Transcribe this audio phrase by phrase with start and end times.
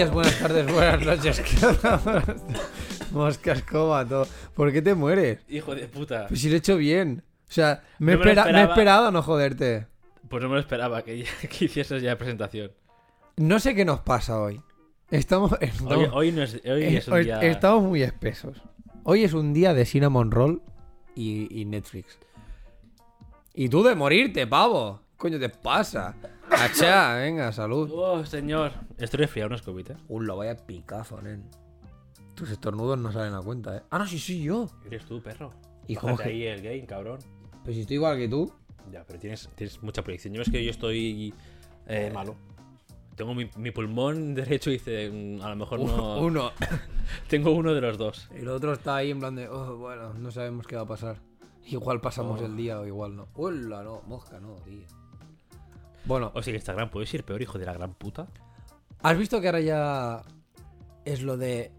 [0.00, 1.42] días, buenas tardes, buenas noches.
[3.12, 4.26] Mosca, escoba, todo.
[4.54, 5.40] ¿Por qué te mueres?
[5.48, 6.26] Hijo de puta.
[6.28, 7.22] Pues si lo he hecho bien.
[7.48, 9.86] O sea, me, he No me lo espera- me he esperado no joderte.
[10.28, 11.26] Pues no me lo esperaba que,
[11.58, 12.72] que hicieses ya presentación.
[13.36, 14.62] No sé qué nos pasa hoy.
[15.10, 17.40] Estamos, Hoy, estamos, hoy, no es, hoy eh, es un hoy día.
[17.42, 18.62] estamos muy espesos.
[19.02, 20.62] Hoy es un día de Cinnamon Roll
[21.14, 22.18] y, y Netflix.
[23.52, 25.00] Y tú de morirte, pavo.
[25.10, 26.14] ¿Qué coño te pasa?
[26.60, 27.90] Achá, venga, salud.
[27.94, 28.72] Oh, señor.
[28.98, 29.96] Estoy resfriado, no es COVID, ¿eh?
[30.08, 31.48] Uh, lo vaya picazo, nen.
[32.34, 33.82] Tus estornudos no salen a cuenta, eh.
[33.90, 34.68] Ah, no, sí, sí, yo.
[34.84, 35.52] Eres tú, perro.
[35.86, 37.18] ¿Y Bájate cómo que- ahí el game, cabrón.
[37.64, 38.52] Pues si estoy igual que tú.
[38.92, 40.34] Ya, pero tienes, tienes mucha proyección.
[40.34, 41.34] Yo es que yo estoy
[41.86, 42.34] eh, malo.
[43.16, 46.18] Tengo mi, mi pulmón derecho y dice, "Mm, a lo mejor no.
[46.20, 46.52] Uno.
[47.28, 48.28] Tengo uno de los dos.
[48.34, 50.86] Y el otro está ahí en plan de, oh, bueno, no sabemos qué va a
[50.86, 51.16] pasar.
[51.66, 52.46] Igual pasamos Oh.
[52.46, 53.28] el día o igual no.
[53.34, 54.86] Hola, no, mosca, no, tío.
[56.04, 58.26] Bueno, O sea que Instagram puedes ir peor, hijo de la gran puta.
[59.02, 60.22] ¿has visto que ahora ya
[61.04, 61.72] es lo de.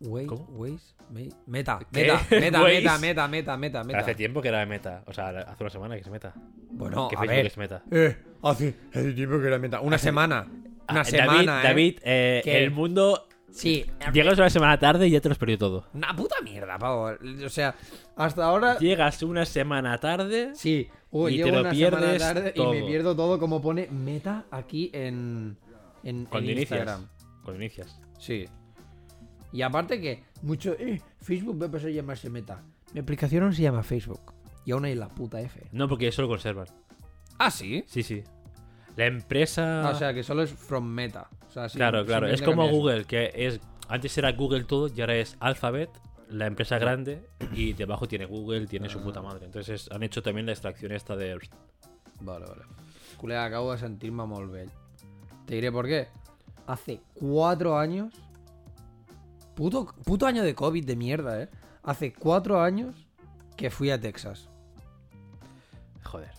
[0.00, 0.44] Waze, ¿Cómo?
[0.50, 2.02] Waze, Me- meta, ¿Qué?
[2.02, 2.74] meta, meta, Waze.
[2.80, 3.98] meta, meta, meta, meta, meta.
[4.00, 5.02] hace tiempo que era de meta.
[5.06, 6.32] O sea, hace una semana que es meta.
[6.70, 7.46] Bueno, que a ver.
[7.46, 7.82] es meta.
[7.90, 9.80] Eh, hace, hace tiempo que era meta.
[9.80, 10.46] Una semana.
[10.90, 11.62] Una Ah, semana, David, ¿eh?
[11.62, 12.62] David eh, ¿Qué?
[12.64, 13.26] el mundo.
[13.50, 13.86] Sí.
[14.12, 15.86] Llegas una semana tarde y ya te lo has perdido todo.
[15.94, 17.10] Una puta mierda, pavo.
[17.44, 17.74] O sea,
[18.16, 18.76] hasta ahora.
[18.78, 20.50] Llegas una semana tarde.
[20.54, 23.86] Sí, Uy, Y llevo te lo una pierdes tarde y me pierdo todo como pone
[23.88, 25.56] meta aquí en,
[26.02, 26.80] en, Cuando en inicias.
[26.80, 27.08] Instagram.
[27.44, 28.00] Cuando inicias.
[28.18, 28.46] Sí.
[29.52, 32.64] Y aparte que mucho, eh, Facebook va a pasar a llamarse meta.
[32.92, 34.34] Mi aplicación aún se llama Facebook.
[34.64, 35.60] Y aún hay la puta F.
[35.70, 36.66] No, porque eso lo conservan.
[37.38, 37.84] Ah, sí.
[37.86, 38.24] Sí, sí.
[38.96, 39.86] La empresa.
[39.88, 41.28] Ah, o sea, que solo es from meta.
[41.46, 42.26] O sea, sí, claro, claro.
[42.26, 42.68] Es como.
[42.68, 43.60] Google, que es.
[43.88, 45.90] Antes era Google todo y ahora es Alphabet,
[46.28, 49.46] la empresa grande, y debajo tiene Google, tiene su puta madre.
[49.46, 51.38] Entonces han hecho también la extracción esta de.
[52.20, 52.62] Vale, vale.
[53.18, 54.70] Col·lega, acabo de sentir-me molt vell.
[55.46, 56.08] Te diré por qué.
[56.66, 58.12] Hace cuatro años.
[59.54, 61.48] Puto, puto año de COVID de mierda, eh.
[61.82, 63.06] Hace cuatro años
[63.56, 64.48] que fui a Texas.
[66.02, 66.32] Joder.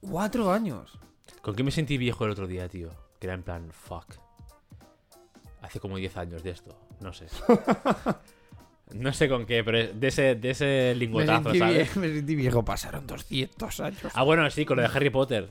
[0.00, 0.98] Cuatro años.
[1.40, 2.90] ¿Con qué me sentí viejo el otro día, tío?
[3.18, 4.14] Que era en plan, fuck.
[5.60, 6.76] Hace como 10 años de esto.
[7.00, 7.26] No sé.
[8.94, 11.94] no sé con qué, pero de ese, de ese lingotazo, ¿sabes?
[11.96, 12.64] vie- me sentí viejo.
[12.64, 14.00] Pasaron 200 años.
[14.14, 15.48] Ah, bueno, sí, con lo de Harry Potter.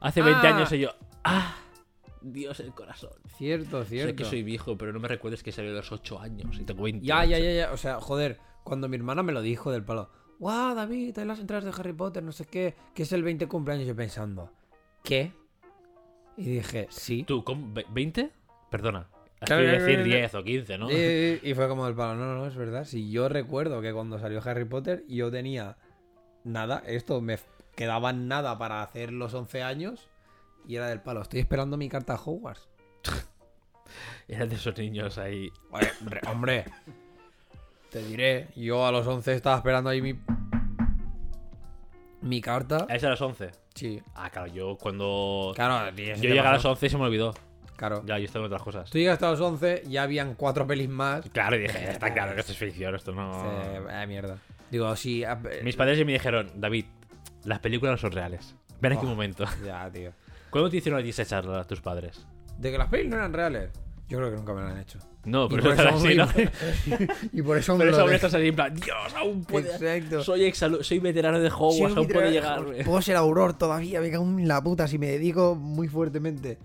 [0.00, 0.56] Hace 20 Ah.
[0.56, 0.90] años y yo.
[1.24, 1.56] ¡Ah!
[2.20, 3.10] Dios, el corazón.
[3.36, 4.10] Cierto, cierto.
[4.10, 6.64] Sé que soy viejo, pero no me recuerdes que salió a los 8 años y
[6.64, 7.04] tengo 20.
[7.04, 7.72] Ya, ya, ya, ya.
[7.72, 10.08] O sea, joder, cuando mi hermana me lo dijo del palo.
[10.38, 13.46] Guau, David, hay las entradas de Harry Potter, no sé qué, que es el 20
[13.48, 13.86] cumpleaños.
[13.86, 14.52] Yo pensando,
[15.04, 15.32] ¿qué?
[16.36, 17.24] Y dije, sí.
[17.24, 17.72] ¿Tú, ¿cómo?
[17.72, 18.30] ¿Ve- ¿20?
[18.70, 19.08] Perdona.
[19.46, 20.04] Claro, decir claro.
[20.04, 20.90] 10 o 15, ¿no?
[20.90, 22.84] Y, y fue como del palo, no, no, no, es verdad.
[22.84, 25.76] Si yo recuerdo que cuando salió Harry Potter yo tenía
[26.44, 27.38] nada, esto me
[27.76, 30.08] quedaban nada para hacer los 11 años
[30.66, 31.22] y era del palo.
[31.22, 32.68] Estoy esperando mi carta a Hogwarts.
[34.28, 35.50] Eran de esos niños ahí.
[35.70, 35.90] Oye,
[36.30, 36.64] hombre,
[37.90, 40.14] te diré, yo a los 11 estaba esperando ahí mi
[42.20, 42.86] mi carta.
[42.88, 43.50] ¿Es a las 11?
[43.74, 45.52] Sí, Ah, claro, yo cuando.
[45.54, 46.70] claro, yo llegué a las pasó.
[46.70, 47.34] 11 y se me olvidó.
[47.82, 48.04] Claro.
[48.06, 48.88] Ya, yo estaba en otras cosas.
[48.90, 51.28] Tú llegaste a los 11, ya habían cuatro pelis más.
[51.32, 53.32] Claro, y dije, está claro que esto es ficción, esto no.
[53.60, 54.38] Eh, eh, mierda.
[54.70, 55.24] Digo, sí.
[55.24, 56.84] ah, eh, Mis padres me dijeron, David,
[57.44, 58.54] las películas no son reales.
[58.80, 59.08] Ven aquí Oh.
[59.08, 59.44] un momento.
[59.66, 60.12] Ya, tío.
[60.50, 62.24] ¿Cuándo te hicieron a ti esa charla a tus padres?
[62.56, 63.70] De que las pelis no eran reales.
[64.08, 64.98] Yo creo que nunca me lo han hecho.
[65.24, 67.06] No, Y pero por eso eso así, aún- ¿no?
[67.32, 69.70] y por eso Pero me eso de- estás ahí en plan, Dios, aún puede.
[69.72, 70.22] Exacto.
[70.22, 72.62] Soy soy veterano de Hogwarts, Sí, aún puede llegar.
[72.84, 76.58] Puedo ser auror todavía, me cago en la puta si me dedico muy fuertemente.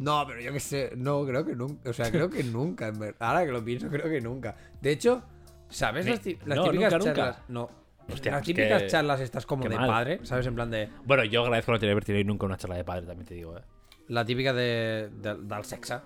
[0.00, 1.90] No, pero yo qué sé, no, creo que nunca.
[1.90, 3.16] O sea, creo que nunca, en verdad.
[3.20, 4.56] Ahora que lo pienso, creo que nunca.
[4.80, 5.22] De hecho,
[5.68, 7.14] ¿sabes Ni- las, las no, típicas nunca, nunca.
[7.14, 7.42] charlas?
[7.48, 7.70] No.
[8.12, 9.86] Hostia, las típicas que- charlas estas como de mal.
[9.86, 10.46] padre, ¿sabes?
[10.46, 10.88] En plan de.
[11.04, 13.62] Bueno, yo agradezco no tener tenido nunca una charla de padre, también te digo, eh.
[14.08, 16.02] La típica de, de- del sexa.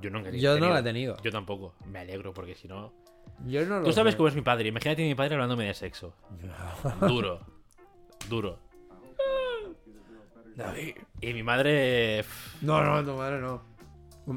[0.00, 0.74] Yo nunca he Yo no tenido.
[0.74, 1.16] la he tenido.
[1.22, 1.74] Yo tampoco.
[1.86, 2.92] Me alegro porque si no.
[3.46, 4.16] Yo no lo Tú sabes sé.
[4.18, 4.68] cómo es mi padre.
[4.68, 6.12] Imagínate a mi padre hablándome de sexo.
[7.00, 7.40] Duro.
[8.28, 8.58] Duro.
[10.58, 10.96] David.
[11.20, 12.24] Y mi madre.
[12.62, 13.62] No, no, tu madre no.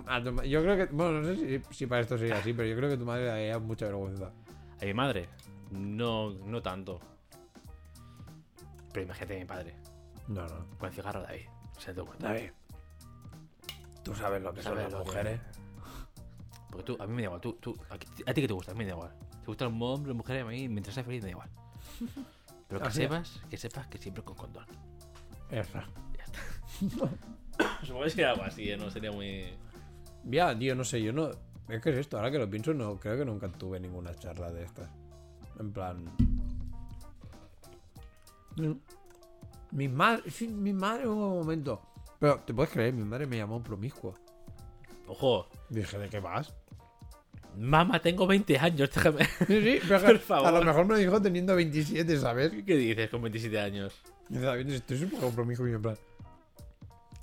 [0.08, 0.86] A tu ma- yo creo que.
[0.94, 3.24] Bueno, no sé si, si para esto sería así, pero yo creo que tu madre
[3.24, 4.32] le daría mucha vergüenza.
[4.82, 5.28] A mi madre.
[5.72, 7.00] No, no tanto.
[8.94, 9.76] Pero imagínate a mi padre.
[10.28, 10.66] No, no.
[10.78, 11.46] Con el cigarro, David.
[11.78, 12.28] Se te cuenta.
[12.28, 12.52] David.
[14.04, 15.42] Tú sabes lo que son Sabes las lo que- mujeres.
[16.70, 17.42] Porque tú, a mí me da igual.
[17.42, 19.14] Tú, tú, a, ti- a ti que te gusta, a mí me da igual.
[19.42, 21.50] Te gustan los hombres, las mujeres, a mí, mientras seas feliz, me da igual.
[22.68, 23.10] Pero que Así es.
[23.10, 24.66] sepas, que sepas que siempre con condón.
[25.52, 25.86] Ya está.
[27.84, 28.78] Supongo que sería algo así, ¿eh?
[28.78, 29.46] No sería muy.
[30.26, 31.30] Ya, tío, no sé, yo no.
[31.70, 34.52] Es que es esto, ahora que lo pienso, no creo que nunca tuve ninguna charla
[34.52, 34.90] de estas.
[35.60, 36.06] En plan.
[38.58, 38.78] No.
[39.72, 40.30] Mi madre.
[40.30, 41.82] Sí, mi madre hubo un momento.
[42.20, 42.94] Pero, ¿te puedes creer?
[42.94, 44.16] Mi madre me llamó promiscuo.
[45.08, 45.48] Ojo.
[45.70, 46.54] Dije, ¿de qué vas?
[47.58, 49.26] Mamá, tengo 20 años, déjame.
[49.48, 50.48] Sí, sí, pero Por favor.
[50.48, 52.52] a lo mejor me dijo teniendo 27, ¿sabes?
[52.66, 53.94] ¿Qué dices con 27 años?
[54.30, 55.98] Y dice, David, esto es un poco compromiso y en plan.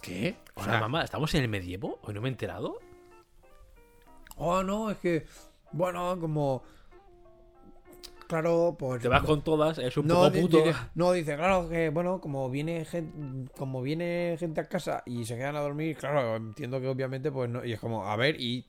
[0.02, 0.36] ¿Qué?
[0.54, 1.98] O sea, mamá, ¿estamos en el medievo?
[2.02, 2.78] ¿Hoy no me he enterado?
[4.36, 5.26] Oh, no, es que.
[5.72, 6.62] Bueno, como.
[8.28, 9.00] Claro, pues.
[9.00, 10.58] Te vas con todas, es un no, poco puto.
[10.58, 15.24] dice- no, dice, claro, que bueno, como viene gente, como viene gente a casa y
[15.24, 17.64] se quedan a dormir, claro, entiendo que obviamente, pues no.
[17.64, 18.66] Y es como, a ver, ¿y,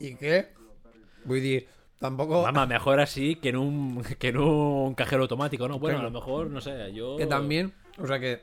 [0.00, 0.48] ¿y qué?
[1.24, 1.68] Voy a decir,
[2.00, 2.42] tampoco.
[2.42, 5.78] Mamá, mejor así que en un, que en un cajero automático, ¿no?
[5.78, 7.16] Bueno, a lo mejor, no sé, yo...
[7.16, 8.40] Que también, o sea que,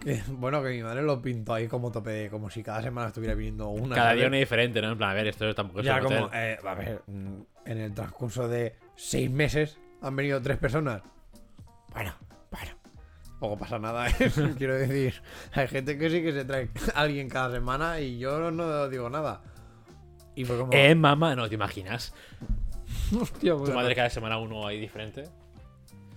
[0.00, 3.08] que, bueno, que mi madre lo pintó ahí como tope de, como si cada semana
[3.08, 3.94] estuviera viniendo una.
[3.94, 4.20] Cada ¿sabes?
[4.20, 4.92] día una diferente, ¿no?
[4.92, 7.94] En plan, a ver, esto tampoco es Ya como, eh, a ver, mm, en el
[7.94, 11.02] transcurso de seis meses han venido tres personas.
[11.92, 12.14] Bueno,
[12.50, 12.72] bueno.
[13.24, 14.30] Tampoco pasa nada, ¿eh?
[14.56, 15.22] quiero decir.
[15.52, 19.10] Hay gente que sí que se trae a alguien cada semana y yo no digo
[19.10, 19.42] nada.
[20.34, 20.72] Y fue como...
[20.72, 22.14] Eh, mamá, no, ¿te imaginas?
[23.20, 25.24] hostia, Tu pues, madre cada semana uno ahí diferente.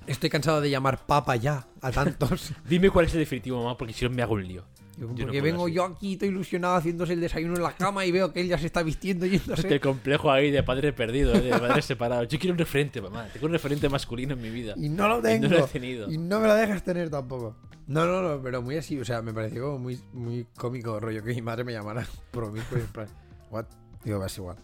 [0.07, 2.53] Estoy cansado de llamar papa ya a tantos.
[2.67, 4.63] Dime cuál es el definitivo, mamá, porque si no me hago un lío.
[4.97, 8.11] Yo no Porque vengo yo aquí, estoy ilusionado haciéndose el desayuno en la cama y
[8.11, 9.61] veo que él ya se está vistiendo yéndose.
[9.61, 11.39] Este complejo ahí de padre perdido, ¿eh?
[11.39, 12.23] de padre separado.
[12.23, 13.27] Yo quiero un referente, mamá.
[13.31, 14.73] Tengo un referente masculino en mi vida.
[14.75, 15.47] Y no lo Y tengo.
[15.47, 16.11] no lo he tenido.
[16.11, 17.55] Y no me lo dejas tener tampoco.
[17.87, 21.23] No, no, no, pero muy así, o sea, me pareció como muy, muy cómico rollo
[21.23, 23.07] que mi madre me llamara promiscuo y en plan,
[23.49, 23.65] what?
[24.03, 24.57] Digo, es igual.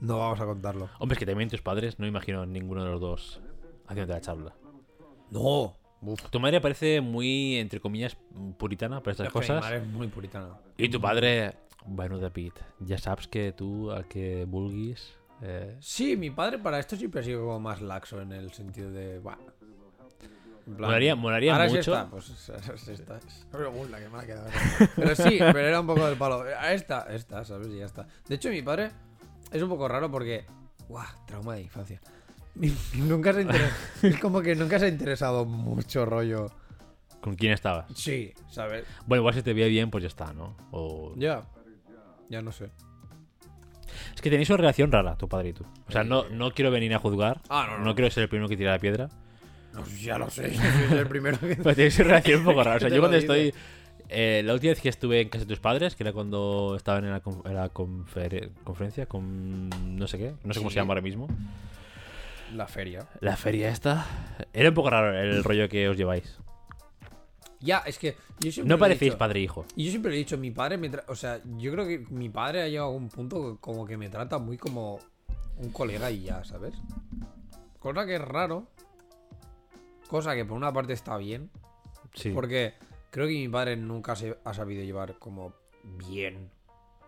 [0.00, 0.90] No vamos a contarlo.
[0.98, 3.40] Hombre, es que también tus padres, no imagino ninguno de los dos
[3.86, 4.54] haciendo la charla.
[5.30, 5.76] No.
[6.02, 6.22] Uf.
[6.30, 8.16] Tu madre parece muy, entre comillas,
[8.58, 9.60] puritana para estas Es que Mi cosas.
[9.62, 10.48] madre es muy puritana.
[10.76, 11.54] Y tu padre,
[11.86, 15.14] bueno, David, ya sabes que tú a que vulguis...
[15.42, 15.76] Eh...
[15.80, 19.18] Sí, mi padre para esto siempre ha sido como más laxo en el sentido de,
[19.18, 19.36] "Buah".
[20.66, 21.78] En plan, Molaría, molaría ahora mucho.
[21.78, 23.18] esta, pues es, es esta.
[23.18, 24.48] Es- Uy, la que me ha quedado.
[24.96, 26.44] Pero sí, pero era un poco del palo.
[26.48, 27.68] Esta, esta, ¿sabes?
[27.68, 28.08] Y ya está.
[28.28, 28.90] De hecho, mi padre
[29.52, 30.44] es un poco raro porque.
[30.88, 31.06] ¡Guau!
[31.26, 32.00] Trauma de infancia.
[32.94, 33.72] Nunca se ha interesado.
[34.02, 36.50] es como que nunca se ha interesado mucho rollo.
[37.20, 37.86] ¿Con quién estabas?
[37.94, 38.84] Sí, ¿sabes?
[39.06, 40.56] Bueno, igual si te veía bien, pues ya está, ¿no?
[40.70, 41.12] O...
[41.16, 41.42] Ya.
[42.28, 42.70] Ya no sé.
[44.14, 45.64] Es que tenéis una relación rara, tu padre y tú.
[45.88, 47.40] O sea, no, no quiero venir a juzgar.
[47.48, 47.84] Ah, no, no.
[47.86, 49.08] No quiero ser el primero que tira la piedra.
[49.72, 50.52] No, ya lo sé.
[50.54, 51.56] Yo soy el primero que.
[51.56, 52.76] Pero tenéis una relación un poco rara.
[52.76, 53.52] O sea, yo cuando estoy.
[54.08, 57.04] eh, la última vez que estuve en casa de tus padres, que era cuando estaban
[57.04, 60.74] en la, con- en la confere- conferencia con no sé qué, no sé cómo Sí.
[60.74, 61.28] se llama ahora mismo.
[62.54, 63.08] La feria.
[63.20, 64.06] La feria esta.
[64.52, 66.38] Era un poco raro el rollo que os lleváis.
[67.60, 68.16] Ya, es que.
[68.40, 69.18] Yo siempre No parecéis dicho.
[69.18, 69.64] padre e hijo.
[69.76, 71.98] Y yo siempre le he dicho, mi padre me tra- O sea, yo creo que
[72.10, 75.00] mi padre ha llegado a un punto como que me trata muy como
[75.58, 76.74] un colega y ya, ¿sabes?
[77.78, 78.66] Cosa que es raro.
[80.08, 81.50] Cosa que por una parte está bien.
[82.14, 82.30] Sí.
[82.30, 82.74] Porque
[83.10, 86.50] creo que mi padre nunca se ha sabido llevar como bien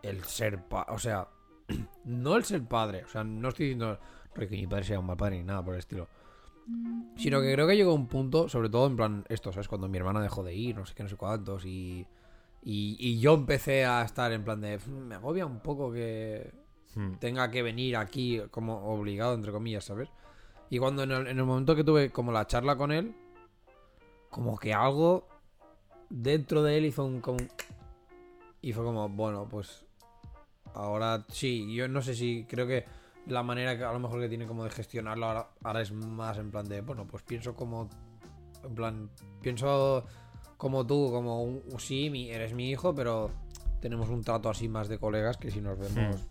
[0.02, 0.92] el ser padre.
[0.94, 1.28] O sea,
[2.04, 3.04] no el ser padre.
[3.04, 3.98] O sea, no estoy diciendo
[4.46, 6.06] que mi padre sea un mal padre ni nada por el estilo.
[7.16, 9.66] Sino que creo que llegó un punto, sobre todo en plan esto, ¿sabes?
[9.68, 12.06] Cuando mi hermana dejó de ir, no sé qué, no sé cuántos, y,
[12.62, 16.52] y, y yo empecé a estar en plan de, "Mm, me agobia un poco que
[16.94, 17.14] Hmm.
[17.14, 20.08] tenga que venir aquí como obligado, entre comillas, ¿sabes?
[20.70, 23.14] Y cuando en el, en el momento que tuve como la charla con él,
[24.30, 25.26] como que algo
[26.10, 27.38] dentro de él hizo un como...
[27.38, 27.48] un-
[28.60, 29.84] Y fue como, bueno, pues
[30.74, 32.84] ahora sí, yo no sé si creo que
[33.28, 36.38] la manera que a lo mejor que tiene como de gestionarlo ahora, ahora es más
[36.38, 37.88] en plan de, bueno, pues pienso como,
[38.64, 39.10] en plan,
[39.42, 40.04] pienso
[40.56, 43.30] como tú, como un, sí, mi, eres mi hijo, pero
[43.80, 46.26] tenemos un trato así más de colegas que si nos vemos,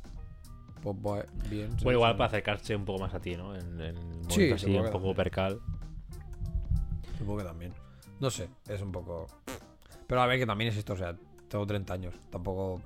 [0.82, 1.70] pues bu- bien.
[1.84, 3.56] Bueno, igual para acercarse un poco más a ti, ¿no?
[3.56, 3.64] En,
[4.30, 5.16] Sí, así, un poco también.
[5.16, 5.60] percal.
[7.18, 7.74] Supongo que también.
[8.20, 9.28] No sé, es un poco...
[10.08, 11.16] Pero a ver, que también es esto, o sea,
[11.48, 12.82] tengo 30 años, tampoco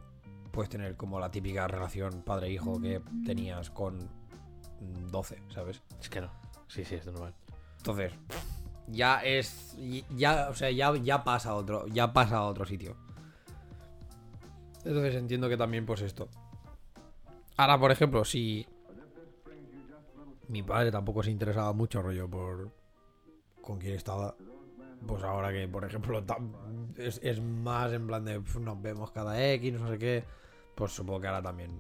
[0.51, 5.81] puedes tener como la típica relación padre-hijo que tenías con mm, 12, ¿sabes?
[5.99, 6.29] Es que no.
[6.67, 7.33] Sí, sí, es normal.
[7.77, 8.13] Entonces,
[8.87, 9.75] ya es.
[10.15, 11.87] Ya, o sea, ya, ya pasa a otro.
[11.87, 12.95] Ya pasa a otro sitio.
[14.83, 16.29] Entonces entiendo que también, pues esto.
[17.57, 18.65] Ahora, por ejemplo, si.
[20.47, 22.71] Mi padre tampoco se interesaba mucho, rollo, por.
[23.61, 24.35] con quién estaba.
[25.07, 26.23] Pues ahora que, por ejemplo,
[26.97, 28.39] es, es más en plan de.
[28.39, 30.23] "Pf, Nos vemos cada X, no sé qué.
[30.75, 31.79] Pues supongo que ahora también.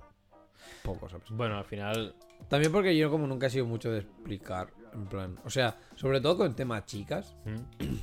[0.83, 1.29] Poco, ¿sabes?
[1.31, 2.15] Bueno, al final.
[2.47, 6.21] También porque yo como nunca he sido mucho de explicar, en plan, o sea, sobre
[6.21, 7.95] todo con temas chicas, ¿Mm?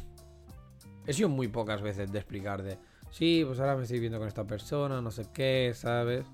[1.07, 2.78] he sido muy pocas veces de explicar de,
[3.11, 6.25] sí, pues ahora me estoy viendo con esta persona, no sé qué, ¿sabes?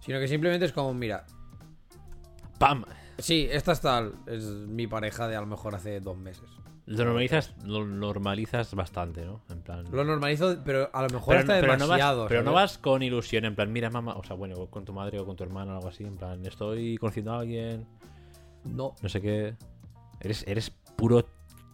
[0.00, 1.26] Sino que simplemente es como, mira,
[2.58, 2.84] ¡Pam!
[3.18, 6.48] sí, esta es tal, es mi pareja de a lo mejor hace dos meses.
[6.88, 9.42] Lo normalizas, lo normalizas bastante, ¿no?
[9.50, 9.84] En plan.
[9.92, 12.26] Lo normalizo, pero a lo mejor pero, está pero no vas, demasiado.
[12.28, 15.18] pero no vas con ilusión, en plan, mira, mamá, o sea, bueno, con tu madre
[15.20, 17.86] o con tu hermana o algo así, en plan, estoy conociendo a alguien,
[18.64, 19.54] No, no sé qué.
[20.20, 21.26] Eres, eres puro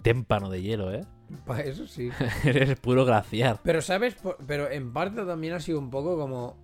[0.03, 1.03] témpano de hielo, ¿eh?
[1.47, 2.11] para eso sí.
[2.45, 3.61] eres puro glaciar.
[3.63, 4.17] Pero sabes,
[4.47, 6.57] pero en parte también ha sido un poco como.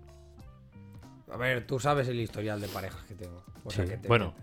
[1.31, 3.41] A ver, tú sabes el historial de parejas que tengo.
[3.63, 4.33] O sea, Sí, que te- bueno.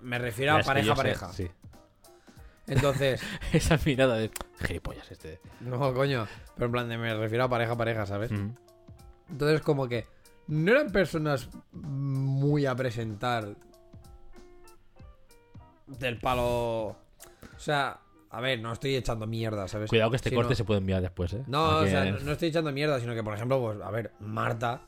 [0.00, 1.32] Me refiero a Es que pareja yo a sé- pareja.
[1.32, 1.48] Sí.
[2.70, 3.20] Entonces,
[3.52, 4.30] Esa mirada de
[4.64, 5.40] gilipollas este.
[5.60, 6.26] no, coño.
[6.54, 8.30] Pero en plan de me refiero a pareja pareja, ¿sabes?
[8.30, 8.50] Mm.
[9.30, 10.06] Entonces, como que
[10.46, 13.54] no eran personas muy a presentar
[15.86, 16.86] del palo.
[16.86, 16.96] O
[17.58, 18.00] sea,
[18.30, 19.90] a ver, no estoy echando mierda, ¿sabes?
[19.90, 21.42] Cuidado que este corte se puede enviar después, ¿eh?
[21.46, 24.82] No, o sea, no estoy echando mierda, sino que, por ejemplo, pues, a ver, Marta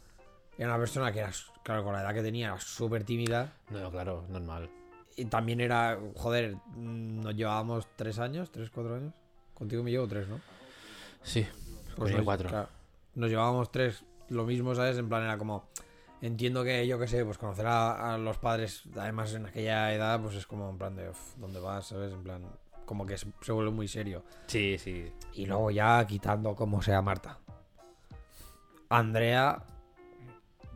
[0.56, 1.30] era una persona que era,
[1.62, 3.52] claro, con la edad que tenía, era súper tímida.
[3.70, 4.70] No, claro, normal.
[5.16, 9.12] Y también era, joder, nos llevábamos tres años, tres, cuatro años.
[9.54, 10.40] Contigo me llevo tres, ¿no?
[11.22, 11.46] Sí.
[11.96, 12.48] Pues nos, cuatro.
[12.48, 12.68] claro,
[13.14, 14.96] nos llevábamos tres, lo mismo, ¿sabes?
[14.98, 15.68] En plan, era como.
[16.22, 20.20] Entiendo que yo qué sé, pues conocer a, a los padres, además en aquella edad,
[20.20, 21.86] pues es como en plan de, "Uf, ¿dónde vas?
[21.88, 22.12] ¿Sabes?
[22.12, 22.42] En plan,
[22.86, 24.22] como que se, se vuelve muy serio.
[24.46, 25.12] Sí, sí.
[25.34, 27.38] Y luego ya quitando como sea Marta.
[28.88, 29.62] Andrea,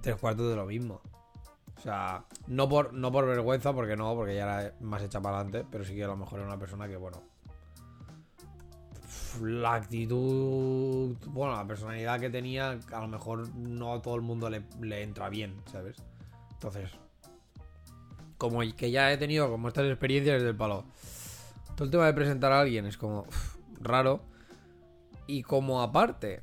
[0.01, 1.01] tres cuartos de lo mismo.
[1.77, 5.41] O sea, no por, no por vergüenza, porque no, porque ya era más hecha para
[5.41, 7.23] adelante, pero sí que a lo mejor era una persona que, bueno.
[9.43, 14.49] La actitud, bueno, la personalidad que tenía, a lo mejor no a todo el mundo
[14.49, 15.97] le, le entra bien, ¿sabes?
[16.53, 16.91] Entonces,
[18.39, 20.85] como que ya he tenido como estas experiencias del palo.
[21.75, 23.27] Todo el tema de presentar a alguien es como
[23.81, 24.21] raro.
[25.27, 26.41] Y como aparte,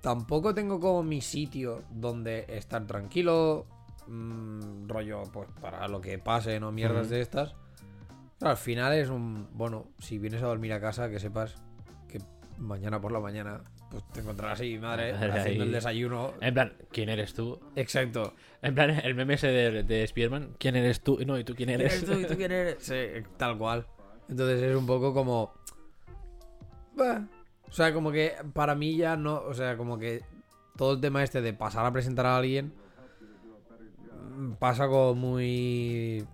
[0.00, 3.66] tampoco tengo como mi sitio donde estar tranquilo.
[4.08, 7.54] Mm, rollo, pues para lo que pase, no mierdas de estas.
[8.38, 9.48] Pero al final es un.
[9.52, 11.56] Bueno, si vienes a dormir a casa, que sepas
[12.08, 12.20] que
[12.58, 15.30] mañana por la mañana pues te encontrarás ahí, madre, Ahí.
[15.30, 16.34] haciendo el desayuno.
[16.40, 17.58] En plan, ¿quién eres tú?
[17.74, 18.34] Exacto.
[18.62, 21.18] En plan, el meme ese de, de Spearman, ¿quién eres tú?
[21.26, 22.00] No, ¿y tú quién eres?
[22.00, 22.26] ¿Quién eres tú?
[22.26, 22.76] ¿Y tú quién eres?
[22.80, 23.86] Sí, tal cual.
[24.28, 25.54] Entonces es un poco como.
[26.94, 27.26] Bah.
[27.68, 29.42] O sea, como que para mí ya no.
[29.42, 30.22] O sea, como que
[30.76, 32.72] todo el tema este de pasar a presentar a alguien.
[34.58, 36.24] Pasa como muy.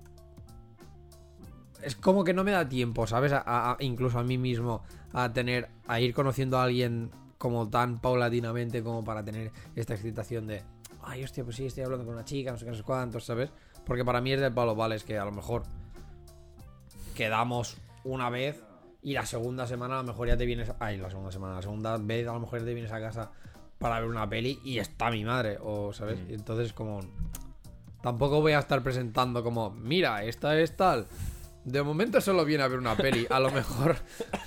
[1.83, 3.33] Es como que no me da tiempo, ¿sabes?
[3.33, 4.83] A- a- incluso a mí mismo.
[5.13, 5.69] A tener.
[5.87, 10.63] A ir conociendo a alguien como tan paulatinamente como para tener esta excitación de.
[11.03, 13.25] Ay, hostia, pues sí, estoy hablando con una chica, no sé qué, no sé cuántos,
[13.27, 13.51] ¿sabes?
[13.85, 15.63] Porque para mí es del palo, vale, es que a lo mejor
[17.15, 18.63] quedamos una vez
[19.03, 20.73] y la segunda semana a lo mejor ya te vienes.
[20.79, 23.31] Ay, la segunda semana, la segunda vez a lo mejor ya te vienes a casa
[23.79, 26.19] para ver una peli y está mi madre, o ¿sabes?
[26.21, 26.33] Mm.
[26.35, 27.01] Entonces, como.
[28.05, 31.07] Tampoco voy a estar presentando como, mira, esta es tal.
[31.65, 33.27] De momento solo viene a ver una peli.
[33.31, 33.97] A lo mejor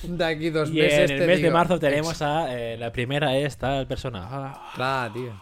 [0.03, 1.09] de aquí dos Y meses.
[1.09, 4.27] en el te mes de marzo tenemos a eh, la primera esta el persona.
[4.29, 5.33] Ah, Claro, tío.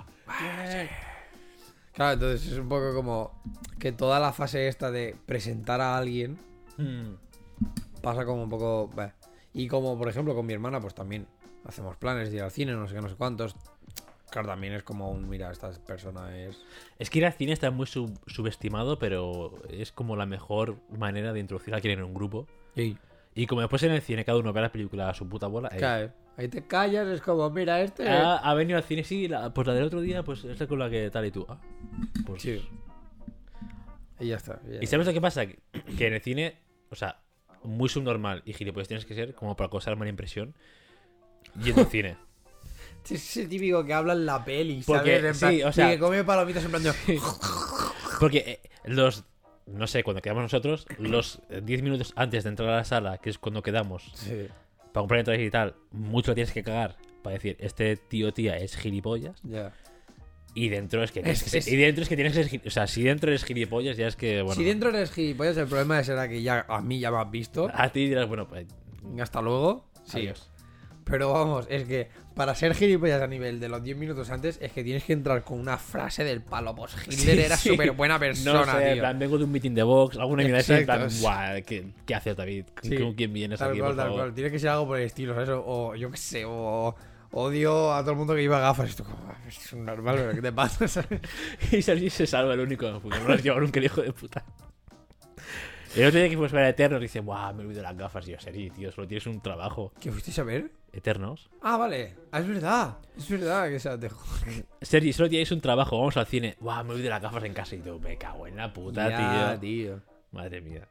[1.92, 3.34] Claro, entonces es un poco como
[3.80, 6.40] que toda la fase esta de presentar a alguien
[6.78, 7.16] mm.
[8.02, 8.88] pasa como un poco.
[8.96, 9.14] bah.
[9.52, 11.28] Y como por ejemplo con mi hermana, pues también
[11.66, 13.58] hacemos planes de ir al cine, no sé qué, no sé cuántos.
[14.36, 16.62] Claro, también es como un, mira, esta persona es.
[17.00, 21.32] Es que ir al cine está muy sub- subestimado, pero es como la mejor manera
[21.32, 22.46] de introducir a alguien en un grupo.
[22.76, 22.98] Y,
[23.34, 25.70] Y como después en el cine cada uno ve la película a su puta bola.
[25.70, 26.12] cae.
[26.36, 28.10] Ahí te callas, es como, mira, este.
[28.10, 30.80] ha, ha venido al cine, sí, la- pues la del otro día, pues esta con
[30.80, 31.46] la que tal y tú.
[31.48, 31.58] Ah,
[32.26, 32.62] pues- Sí.
[34.20, 34.60] Y ya está.
[34.70, 35.46] ya- ¿Y sabes lo que pasa?
[35.46, 35.60] Que,
[35.98, 36.58] que en el cine,
[36.90, 37.22] o sea,
[37.64, 40.54] muy subnormal y gilipollas tienes que ser como para causar mala impresión
[41.64, 42.18] yendo al cine.
[43.10, 45.34] Es el típico que habla en la peli, Porque, ¿sabes?
[45.34, 46.92] En plan- sí, o sea- y que come palomitas en plan de.
[48.20, 49.24] Porque eh, los,
[49.68, 53.18] no sé, cuando quedamos nosotros, los eh, 10 minutos antes de entrar a la sala,
[53.18, 54.48] que es cuando quedamos, Sí,
[54.94, 58.58] para comprar entradas y tal, mucho la tienes que cagar para decir, este tío tía
[58.58, 59.40] es gilipollas.
[59.44, 59.74] ya.
[60.58, 62.70] Y dentro es que Es- que es- y dentro es que tienes que ser O
[62.70, 64.56] sea, si dentro eres gilipollas, ya es que, bueno.
[64.56, 67.70] Si dentro eres gilipollas, el problema será que ya a mí ya me has visto.
[67.74, 68.66] A ti dirás, bueno, pues.
[69.20, 69.86] Hasta luego.
[70.06, 70.20] Sí.
[70.20, 70.50] Adiós.
[71.04, 74.72] Pero vamos, es que para ser gilipollas a nivel de los 10 minutos antes, es
[74.74, 76.76] que tienes que entrar con una frase del palo.
[76.76, 77.70] Pues Hitler Sí, era sí.
[77.70, 79.02] súper buena persona, No sé, tío.
[79.02, 82.14] plan, vengo de un meeting de Vox, alguna mierda así, en plan, guau, ¿qué, qué
[82.16, 82.66] haces, David?
[82.80, 82.98] ¿Con, Sí.
[83.18, 84.22] quién vienes Tal aquí, cual, por tal favor?
[84.22, 84.34] cual.
[84.36, 85.50] Tiene que ser algo por el estilo, ¿sabes?
[85.52, 86.94] O, yo qué sé, o
[87.32, 88.90] odio a todo el mundo que lleva gafas.
[88.92, 90.86] Esto "Ah, es normal, ¿qué te pasa?
[91.72, 94.44] y Sergi se salva el único, porque no lo has llevado nunca hijo de puta.
[95.96, 97.98] El otro día que fuimos a ver a Eternos, dice, guau, me he olvidado las
[97.98, 98.28] gafas.
[98.28, 99.94] Y yo, Sergi, tío, solo tienes un trabajo.
[100.00, 100.72] ¿Qué fuisteis a ver?
[100.92, 101.50] Eternos.
[101.62, 102.16] Ah, vale.
[102.32, 102.98] Ah, es verdad.
[103.18, 104.26] Es verdad que se la dejo.
[104.82, 106.56] Sergi, solo tienes un trabajo, vamos al cine.
[106.60, 107.76] Guau, me he olvidado las gafas en casa.
[107.76, 109.60] Y tú, me cago en la puta, Ya, tío.
[109.60, 110.02] tío.
[110.32, 110.88] Madre mía.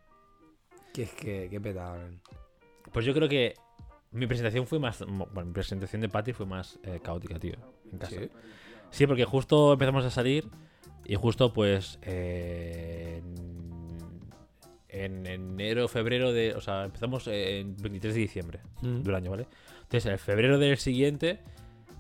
[0.93, 1.99] Que es que, qué petado.
[2.93, 3.55] Pues yo creo que
[4.13, 5.01] mi presentación fue más.
[5.07, 7.57] Bueno, mi presentación de Patty fue más eh, caótica, tío.
[7.93, 8.17] En casa.
[8.17, 8.31] Sí.
[8.91, 10.49] Sí, porque justo empezamos a salir
[11.05, 13.21] y justo pues eh,
[14.95, 16.55] en, en enero, febrero de...
[16.55, 19.03] O sea, empezamos en 23 de diciembre Mm.
[19.03, 19.47] del año, ¿vale?
[19.83, 21.41] Entonces, en febrero del siguiente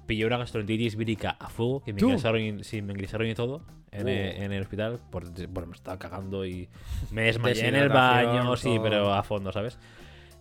[0.06, 2.06] pillé una gastroenteritis vírica a fuego que me ¿Tú?
[2.06, 4.10] ingresaron, y, sí, me ingresaron y todo en, Oh.
[4.10, 5.00] eh, en el hospital.
[5.10, 6.68] Por, bueno, me estaba cagando y
[7.10, 9.78] me desmayé en el baño, sí, pero a fondo, ¿sabes?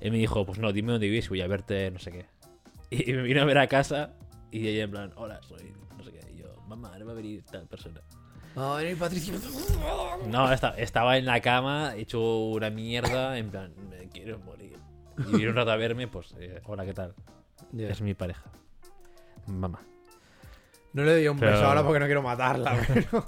[0.02, 2.26] Y me dijo, pues no, dime dónde vives y voy a verte, no sé qué.
[2.92, 4.14] Y me vino a ver a casa
[4.52, 6.20] y ella en plan, hola, soy no sé qué.
[6.34, 8.02] Y yo, mamá, no va a venir tal persona.
[8.58, 9.34] Va a venir Patricio.
[10.28, 14.78] No, esta- estaba en la cama, hecho una mierda, en plan, me quiero morir.
[15.28, 17.14] Y vino un rato a verme, pues, eh, hola, ¿qué tal?
[17.78, 18.44] Es mi pareja.
[19.48, 19.80] Mamá.
[20.94, 23.26] No le doy un Pero- beso ahora porque no quiero matarla, pero.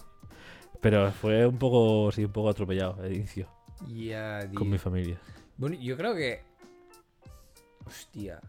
[0.81, 3.47] Pero fue un poco, sí, un poco atropellado el inicio
[4.55, 5.17] con mi familia.
[5.57, 6.43] Bueno, yo creo que.
[7.85, 8.39] Hostia.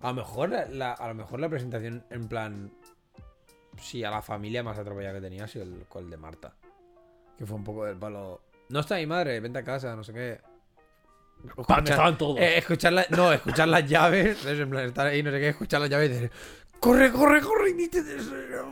[0.00, 2.70] A lo mejor la, la- a lo mejor la presentación en plan.
[3.82, 6.54] Sí, a la familia más atropellada que tenía ha sido el, con el de Marta.
[7.36, 8.40] Que fue un poco del palo.
[8.68, 10.40] No está mi madre, vente a casa, no sé qué.
[11.44, 12.38] Escuchar- Estaban todos.
[12.38, 14.46] eh, escuchar la- no, escuchar las llaves.
[14.46, 16.30] En plan, estar ahí, no sé qué, escuchar las llaves y decir,
[16.78, 17.74] corre, corre, corre,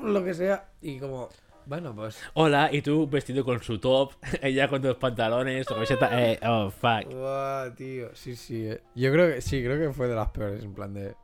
[0.05, 0.69] lo que sea.
[0.81, 1.29] Y como,
[1.67, 2.17] bueno, pues.
[2.35, 4.13] Hola, y tú vestido con su top,
[4.43, 6.09] ella con tus pantalones, tu camiseta.
[6.23, 7.13] Eh, oh, fuck.
[7.13, 8.15] Buah, tío.
[8.15, 8.69] Sí, sí.
[8.69, 8.81] eh.
[8.95, 10.63] Yo creo que sí, creo que fue de las peores.
[10.63, 11.17] En plan de.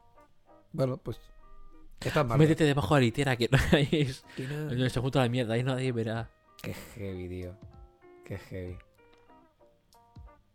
[0.72, 1.20] Bueno, pues.
[2.00, 2.14] Es.
[2.38, 3.58] Métete debajo de la litera que no.
[3.78, 4.74] Y nada.
[4.74, 6.28] No se junta la mierda, ahí nadie verá.
[6.62, 7.56] Qué heavy, tío.
[8.24, 8.78] Qué heavy.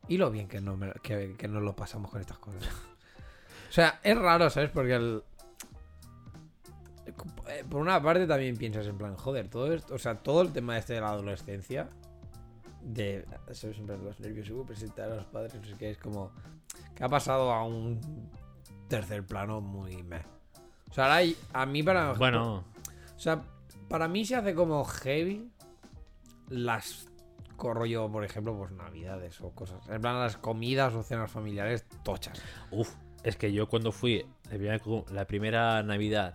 [0.08, 2.64] Y lo bien que no, me- que, que nos lo pasamos con estas cosas.
[3.70, 4.70] O sea, es raro, ¿sabes?
[4.72, 5.24] Porque el...
[7.48, 10.52] eh, Por una parte también piensas en plan, joder, todo esto, o sea, todo el
[10.52, 11.90] tema este de la adolescencia,
[12.82, 13.78] de, ¿sabes?
[13.78, 16.32] En plan, los nervios, uh, presentar a los padres, no sé qué, es como
[16.96, 18.00] que ha pasado a un
[18.90, 20.24] tercer plano muy meh.
[20.92, 22.14] O sea, ahora hay- a mí para...
[22.14, 22.64] Bueno,
[23.16, 23.42] O sea,
[23.90, 25.50] para mí se hace como heavy
[26.50, 27.08] las
[27.56, 29.88] corro yo, por ejemplo, pues navidades o cosas.
[29.90, 32.42] En plan, las comidas o cenas familiares tochas.
[32.72, 34.26] uff, es que yo cuando fui
[35.12, 36.34] la primera, Navidad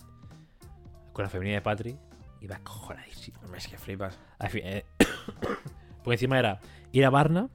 [1.13, 1.99] con la familia de Patri,
[2.41, 3.39] iba cojonadísimo.
[3.57, 4.19] Es que flipas.
[4.49, 4.85] Fin- eh,
[6.05, 6.61] Porque encima era
[6.93, 7.49] ir a Varna,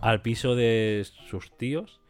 [0.00, 2.00] al piso de sus tíos,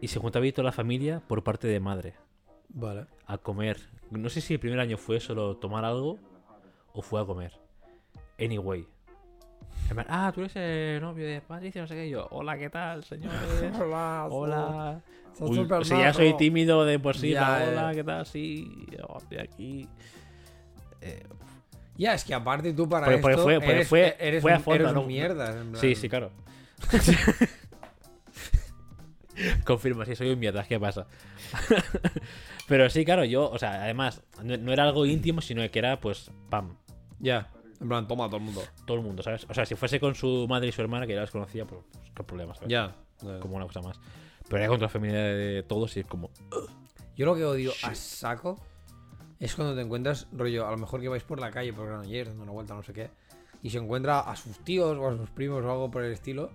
[0.00, 2.14] y se juntaba ahí toda la familia por parte de madre
[2.74, 3.06] Vale.
[3.26, 3.78] a comer.
[4.10, 6.18] No sé si el primer año fue solo tomar algo
[6.92, 7.52] o fue a comer.
[8.38, 8.86] Anyway.
[9.88, 12.06] Plan, ah, tú eres el novio de Patricia, no sé qué.
[12.06, 13.38] Y yo, hola, ¿qué tal, señores?
[13.80, 14.26] Hola.
[14.30, 15.00] Hola.
[15.36, 17.30] Sos Uy, súper o sea, ya soy tímido de por sí.
[17.30, 17.94] Ya, pero, hola, eh.
[17.94, 18.26] ¿qué tal?
[18.26, 19.88] Sí, yo estoy aquí.
[21.00, 21.22] Eh,
[21.96, 24.62] Ya, es que aparte tú para porque esto fue- eres, fue- eres, fue a un-
[24.62, 25.00] fondo, eres ¿no?
[25.02, 25.60] un mierda.
[25.60, 26.30] en plan- sí, sí, claro.
[29.64, 31.06] Confirmo, sí, soy un mierda, ¿qué pasa?
[32.68, 36.00] Pero sí, claro, yo, o sea, además, no, no era algo íntimo, sino que era,
[36.00, 36.76] pues, pam,
[37.18, 37.48] Ya.
[37.80, 38.62] En plan, toma todo el mundo.
[38.86, 39.44] todo el mundo, ¿sabes?
[39.48, 41.80] O sea, si fuese con su madre y su hermana, que ya las conocía, pues,
[42.14, 42.70] qué problema, ¿sabes?
[42.70, 42.94] Ya.
[43.40, 43.98] Como una cosa más.
[44.48, 46.30] Pero era contra la familia de todos y es como,
[47.16, 48.58] Yo lo que odio a saco
[49.38, 52.28] es cuando te encuentras, rollo, a lo mejor que vais por la calle por Granollers
[52.28, 53.10] dando una vuelta, no sé qué,
[53.62, 56.50] y se encuentra a sus tíos o a sus primos o algo por el estilo,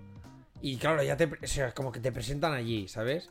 [0.62, 3.30] y claro, ya te, o sea, como que te presentan allí, ¿sabes?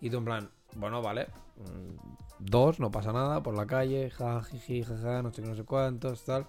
[0.00, 4.42] Y tú en plan, bueno, vale, mm, dos, no pasa nada, por la calle, ja,
[4.42, 6.46] jiji, jaja, no sé qué, no sé cuántos, tal.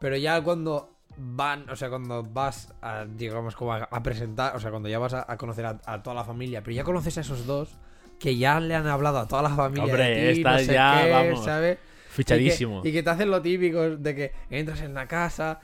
[0.00, 4.60] Pero ya cuando van, o sea, cuando vas a, digamos, como a, a presentar, o
[4.60, 7.16] sea, cuando ya vas a, a conocer a, a toda la familia, pero ya conoces
[7.18, 7.76] a esos dos
[8.18, 9.84] que ya le han hablado a toda la familia.
[9.84, 11.78] Hombre, de ti, no estás sé ya, qué, vamos, ¿sabes?
[12.08, 12.78] fichadísimo.
[12.78, 15.60] Y que, y que te hacen lo típico de que entras en la casa.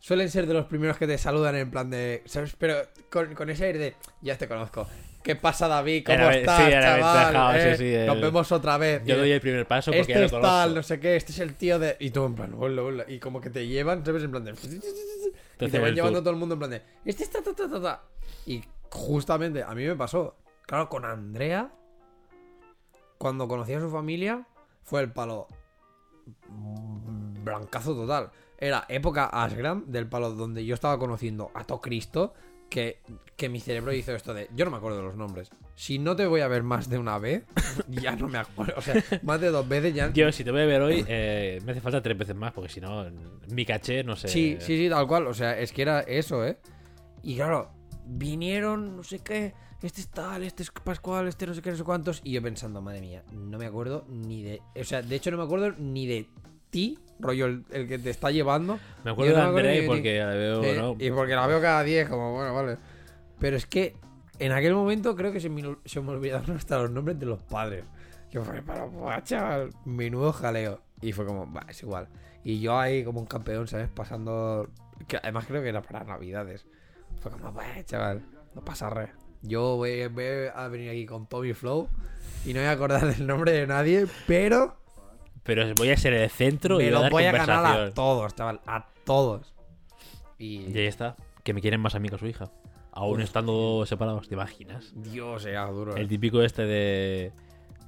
[0.00, 2.22] Suelen ser de los primeros que te saludan en plan de.
[2.26, 2.56] ¿Sabes?
[2.58, 2.74] Pero
[3.08, 3.94] con, con ese aire de.
[4.20, 4.86] Ya te conozco.
[5.22, 6.04] ¿Qué pasa, David?
[6.04, 7.56] ¿Cómo Era- estás, sí, era chaval?
[7.56, 9.02] Eh, sí, el- Nos vemos otra vez.
[9.04, 11.32] Yo doy el primer paso porque este ya lo es tal, no sé qué, este
[11.32, 11.96] es el tío de.
[12.00, 13.04] Y tú en plan, hola, hola.
[13.08, 14.22] Y como que te llevan, ¿sabes?
[14.24, 14.52] En plan de.
[15.60, 16.82] Y te van llevando todo el mundo en plan de.
[17.04, 18.02] Este está, ta, ta, ta, ta.
[18.46, 20.36] Y justamente a mí me pasó.
[20.66, 21.70] Claro, con Andrea.
[23.18, 24.44] Cuando conocí a su familia,
[24.82, 25.46] fue el palo.
[26.48, 28.30] mm, Blancazo total.
[28.58, 32.32] Era época Asgram, del palo donde yo estaba conociendo a todo Cristo.
[32.72, 33.00] Que,
[33.36, 34.48] que mi cerebro hizo esto de.
[34.56, 35.50] Yo no me acuerdo de los nombres.
[35.74, 37.44] Si no te voy a ver más de una vez,
[37.88, 38.74] ya no me acuerdo.
[38.78, 40.10] O sea, más de dos veces ya.
[40.12, 42.70] Yo, si te voy a ver hoy, eh, me hace falta tres veces más, porque
[42.70, 43.04] si no,
[43.50, 44.28] mi caché, no sé.
[44.28, 45.26] Sí, sí, sí, tal cual.
[45.26, 46.56] O sea, es que era eso, ¿eh?
[47.22, 47.72] Y claro,
[48.06, 51.76] vinieron, no sé qué, este es tal, este es Pascual, este no sé qué, no
[51.76, 52.22] sé cuántos.
[52.24, 54.62] Y yo pensando, madre mía, no me acuerdo ni de.
[54.80, 56.28] O sea, de hecho, no me acuerdo ni de
[56.72, 58.80] ti, rollo, el, el que te está llevando.
[59.04, 60.96] Me acuerdo de no ni- porque la veo, Eh, ¿no?
[60.98, 62.78] Y porque la veo cada día, como, bueno, vale.
[63.38, 63.94] Pero es que
[64.40, 67.40] en aquel momento creo que se me, se me olvidaron hasta los nombres de los
[67.42, 67.84] padres.
[68.32, 70.80] Yo fue, buah, chaval, menudo jaleo.
[71.00, 72.08] Y fue como, va, es igual.
[72.42, 73.88] Y yo ahí como un campeón, ¿sabes?
[73.88, 74.68] Pasando...
[75.06, 76.64] Que además creo que era para Navidades.
[77.20, 78.22] Fue como, bah, chaval,
[78.54, 79.10] no pasa re.
[79.42, 81.88] Yo voy, voy a venir aquí con Tommy Flow
[82.46, 84.76] y no voy a acordar del nombre de nadie, pero
[85.42, 87.90] Pero voy a ser el centro y me voy a dar voy a ganar a
[87.90, 89.52] todos, chaval, a todos.
[90.38, 91.16] Y Y ahí está.
[91.42, 92.50] Que me quieren más a mí que a su hija.
[92.92, 94.92] Aún estando separados, ¿te imaginas?
[94.94, 95.96] Dios, era duro.
[95.96, 96.08] El eh.
[96.08, 97.32] típico este de.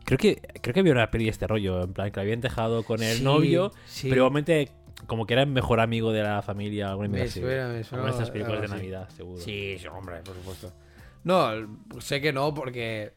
[0.04, 2.40] Creo que creo que había una peli de este rollo, en plan que la habían
[2.40, 4.08] dejado con el Sí, novio, sí.
[4.08, 4.70] pero igualmente
[5.06, 8.10] como que era el mejor amigo de la familia, alguna Me suena, me suena de
[8.10, 8.68] estas películas de.
[8.68, 9.40] Navidad, seguro.
[9.40, 10.72] Sí, sí, hombre, por supuesto.
[11.24, 11.50] No,
[12.00, 13.12] sé que no, porque.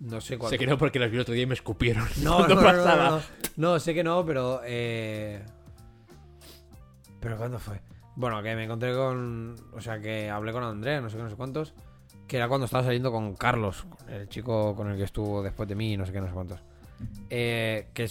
[0.00, 0.56] No sé cuánto.
[0.56, 2.06] Se creo porque los vi el otro día y me escupieron.
[2.22, 3.10] No, no, no, no, no, pasaba.
[3.10, 3.22] no, no.
[3.56, 4.60] No, sé que no, pero.
[4.64, 5.44] Eh...
[7.20, 7.80] ¿Pero cuándo fue?
[8.14, 9.56] Bueno, que me encontré con.
[9.72, 11.74] O sea, que hablé con Andrea, no sé qué, no sé cuántos.
[12.26, 15.74] Que era cuando estaba saliendo con Carlos, el chico con el que estuvo después de
[15.74, 16.60] mí, no sé qué, no sé cuántos.
[17.30, 18.08] Eh, que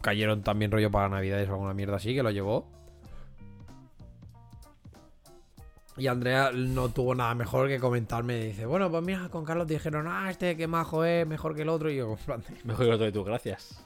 [0.00, 2.70] cayeron también rollo para Navidades o alguna mierda así, que lo llevó.
[5.96, 8.46] Y Andrea no tuvo nada mejor que comentarme.
[8.46, 11.68] Dice, bueno, pues mira, con Carlos dijeron, ah, este que majo es, mejor que el
[11.68, 11.90] otro.
[11.90, 12.16] Y yo,
[12.64, 13.84] Mejor que el otro de tú, gracias.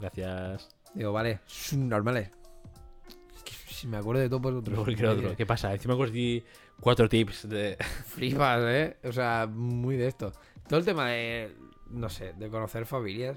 [0.00, 0.74] Gracias.
[0.94, 1.40] Digo, vale,
[1.76, 2.30] normales.
[3.68, 4.70] Si me acuerdo de todo, pues otro.
[4.70, 5.36] Mejor que el otro.
[5.36, 5.72] ¿Qué pasa?
[5.72, 6.42] Encima conseguí
[6.80, 7.76] cuatro tips de.
[8.06, 8.96] Flipas, ¿eh?
[9.04, 10.32] O sea, muy de esto.
[10.66, 11.54] Todo el tema de,
[11.90, 13.36] no sé, de conocer familias.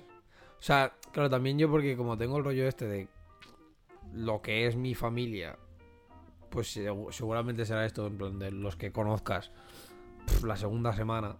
[0.60, 3.08] O sea, claro, también yo porque como tengo el rollo este de
[4.14, 5.58] lo que es mi familia,
[6.50, 9.52] pues segu- seguramente será esto, en plan de los que conozcas
[10.44, 11.38] la segunda semana.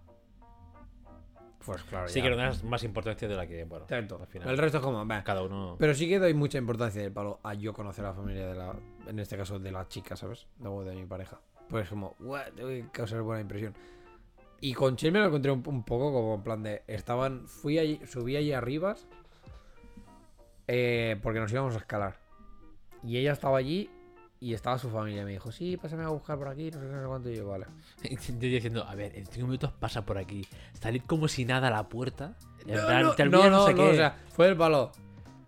[1.64, 2.24] Pues claro, Sí ya.
[2.24, 4.48] que no das más importancia de la que, bueno, al final.
[4.48, 5.22] El resto es como, "Bah".
[5.24, 5.76] Cada uno.
[5.78, 8.54] Pero sí que doy mucha importancia del palo a yo conocer a la familia de
[8.54, 8.74] la.
[9.06, 10.46] En este caso de la chica, ¿sabes?
[10.60, 11.40] Luego de mi pareja.
[11.68, 13.74] Pues como, "Buah, tengo que causar buena impresión.
[14.60, 16.82] Y con Chel me lo encontré un, un poco como en plan de.
[16.86, 17.46] Estaban.
[17.46, 18.94] Fui allí, subí allí arriba.
[20.66, 22.16] eh, porque nos íbamos a escalar.
[23.02, 23.90] Y ella estaba allí
[24.40, 25.24] y estaba su familia.
[25.24, 27.30] Me dijo, sí, pásame a buscar por aquí, no sé no sé cuánto.
[27.30, 27.66] Y yo, vale.
[28.02, 30.46] Yo diciendo, a ver, en cinco minutos pasa por aquí.
[30.80, 32.34] Salid como si nada a la puerta.
[32.66, 33.90] No, plan, no, no, no, sé no, qué.
[33.90, 34.92] o sea, fue el palo.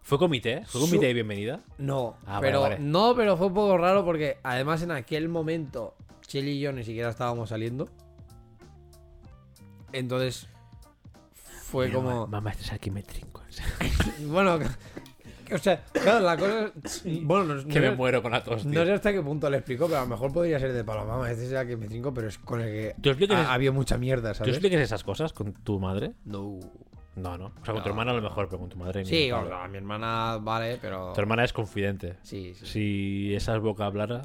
[0.03, 0.63] Fue comité.
[0.67, 1.61] Fue Su- comité de bienvenida.
[1.79, 2.79] No, Ah, pero vale.
[2.81, 5.95] no, pero fue un poco raro porque además en aquel momento
[6.27, 7.89] Cheli y yo ni siquiera estábamos saliendo.
[9.93, 10.47] Entonces
[11.35, 13.43] fue Mira, como ma- Mamá, este es aquí me trinco.
[14.27, 14.59] bueno,
[15.53, 18.43] o sea, claro, la cosa es- bueno, no, no que me sé- muero con la
[18.43, 18.71] tos, tío.
[18.73, 21.31] no sé hasta qué punto le explico, pero a lo mejor podría ser de palomama,
[21.31, 23.73] este es el que me trinco, pero es con el que ¿Tú explicas, ha, había
[23.73, 24.55] mucha mierda, ¿Tú ¿sabes?
[24.55, 26.13] expliques esas cosas con tu madre?
[26.25, 26.59] No.
[27.17, 27.47] No, no.
[27.61, 29.37] O sea, con tu hermana a lo mejor, pero con tu madre ni Sí, o
[29.37, 29.49] palo.
[29.49, 32.17] sea, mi hermana vale, pero Tu hermana es confidente.
[32.23, 32.67] sí, sí.
[32.67, 34.23] Si esa boca hablara,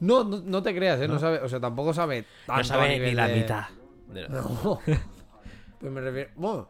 [0.00, 1.06] No, no, no te creas, ¿eh?
[1.06, 3.64] No, sabe, o sea, tampoco sabe tanto no a sabe ni la de- mitad.
[4.30, 4.80] No.
[5.78, 6.30] Pues me refiero.
[6.36, 6.68] Bueno,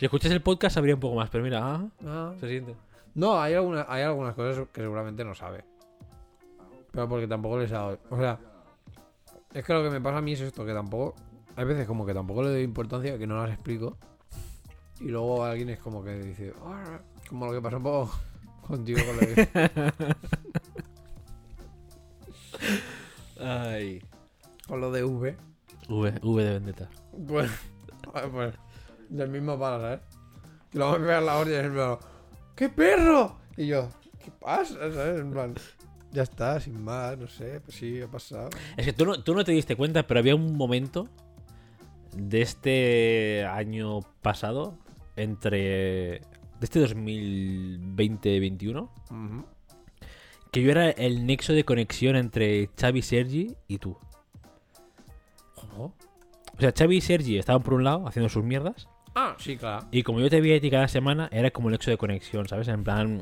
[0.00, 2.32] Si escuchas el podcast sabría un poco más, pero mira, ah, ah.
[2.40, 2.74] se siente.
[3.14, 5.62] no, hay, alguna- hay algunas cosas que seguramente no sabe.
[6.90, 7.86] Pero porque tampoco les ha.
[7.88, 8.38] O sea,
[9.52, 11.14] es que lo que me pasa a mí es esto: que tampoco.
[11.54, 13.98] Hay veces como que tampoco le doy importancia, que no las explico.
[15.00, 16.54] Y luego alguien es como que dice.
[16.64, 18.10] "Ah", como lo que pasó un poco
[18.66, 19.48] contigo con lo de,
[23.38, 24.02] Ay.
[24.66, 25.36] con lo de V.
[25.90, 26.88] V, V de vendetta.
[27.28, 27.50] Pues.
[28.32, 28.54] pues
[29.10, 30.00] del mismo palo, ¿sabes?
[30.70, 31.98] Que luego me pegan la hostia y en plan,
[32.54, 33.36] ¡Qué perro!
[33.56, 34.74] Y yo, ¿qué pasa?
[34.74, 35.20] ¿Sabes?
[35.20, 35.54] En plan,
[36.12, 38.50] ya está, sin más, no sé, pues sí, ha pasado.
[38.76, 41.08] Es que tú no, tú no te diste cuenta, pero había un momento
[42.16, 44.76] de este año pasado,
[45.16, 46.20] entre.
[46.58, 49.44] de este 2020-21, Ujú.
[50.52, 53.96] que yo era el nexo de conexión entre Xavi, Sergi y tú.
[55.54, 55.94] ¿Cómo?
[56.56, 59.86] O sea, Xavi y Sergi estaban por un lado haciendo sus mierdas, Ah, sí, claro.
[59.90, 62.46] y como yo te veía a ti cada semana, era como el nexo de conexión,
[62.48, 62.68] ¿sabes?
[62.68, 63.20] En plan,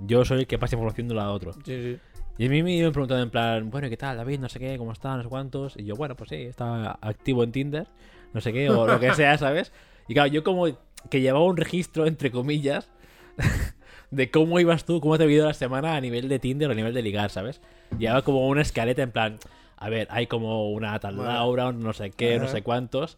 [0.00, 1.52] yo soy el que pasa información de uno a otro.
[1.52, 1.98] Sí, sí.
[2.36, 4.40] Y a mí me iban preguntando en plan, bueno, ¿qué tal, David?
[4.40, 5.16] No sé qué, ¿cómo está?
[5.16, 5.76] No sé cuántos.
[5.76, 7.86] Y yo, bueno, pues sí, está activo en Tinder,
[8.32, 9.72] no sé qué, o lo que sea, ¿sabes?
[10.08, 10.66] Y claro, yo como
[11.10, 12.90] que llevaba un registro, entre comillas,
[14.10, 16.72] de cómo ibas tú, cómo te ha ido la semana a nivel de Tinder o
[16.72, 17.60] a nivel de ligar, ¿sabes?
[17.98, 19.38] Llevaba como una escaleta en plan,
[19.76, 21.16] a ver, hay como una tal.
[21.16, 23.16] Laura, no sé qué, no sé cuántos.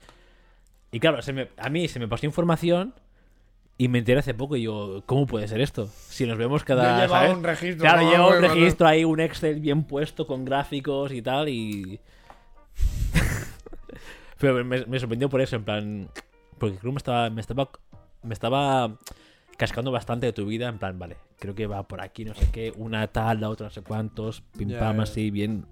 [0.97, 2.95] Y claro, se me- a mí se me pasó información
[3.77, 5.91] y me enteré hace poco y yo, ¿cómo puede ser esto?
[6.09, 6.83] Si nos vemos cada...
[6.97, 7.37] Yo llevaba ¿sabes?
[7.37, 7.83] un registro.
[7.83, 8.11] Claro, ¿no?
[8.11, 12.01] lleva un Bueno, registro ahí, un Excel bien puesto con gráficos y tal, y.
[14.41, 16.09] Pero me, me sorprendió por eso, en plan.
[16.59, 17.69] Porque creo que me estaba, me estaba.
[18.23, 18.97] Me estaba
[19.59, 22.51] cascando bastante de tu vida, en plan, vale, creo que va por aquí, no sé
[22.51, 25.03] qué, una tal, la otra no sé cuántos, pim Ya, pam, ya.
[25.05, 25.67] así, bien.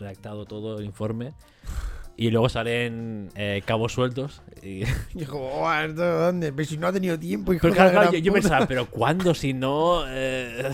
[0.00, 1.34] redactado todo el informe.
[2.18, 4.42] Y luego salen eh, cabos sueltos.
[4.62, 4.84] Y...
[4.84, 6.52] Y dijo, "Oh, ¿esto de dónde?
[6.52, 8.42] Pero si no ha tenido tiempo, hijo de claro, yo, yo puta".
[8.42, 10.02] pensaba, pero ¿cuándo si no?
[10.08, 10.72] Eh,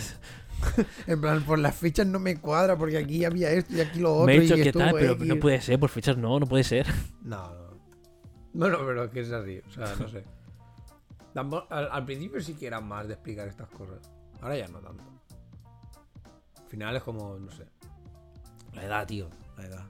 [1.09, 4.15] En plan, por las fechas no me cuadra, porque aquí había esto y aquí lo
[4.15, 4.27] otro.
[4.27, 5.27] me he dicho que tal, pero X".
[5.27, 6.87] no puede ser, por fechas no, no puede ser.
[7.25, 7.73] No, no.
[8.53, 10.23] Bueno, pero es que es así, o sea, no sé.
[11.35, 13.99] Al, al principio sí que era más de explicar estas cosas.
[14.43, 15.03] Ahora ya no tanto.
[16.63, 17.65] Al final es como, no sé.
[18.75, 19.29] La edad, tío.
[19.57, 19.85] La edad.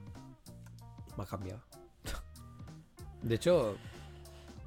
[1.17, 1.61] Me ha cambiado.
[3.21, 3.77] De hecho,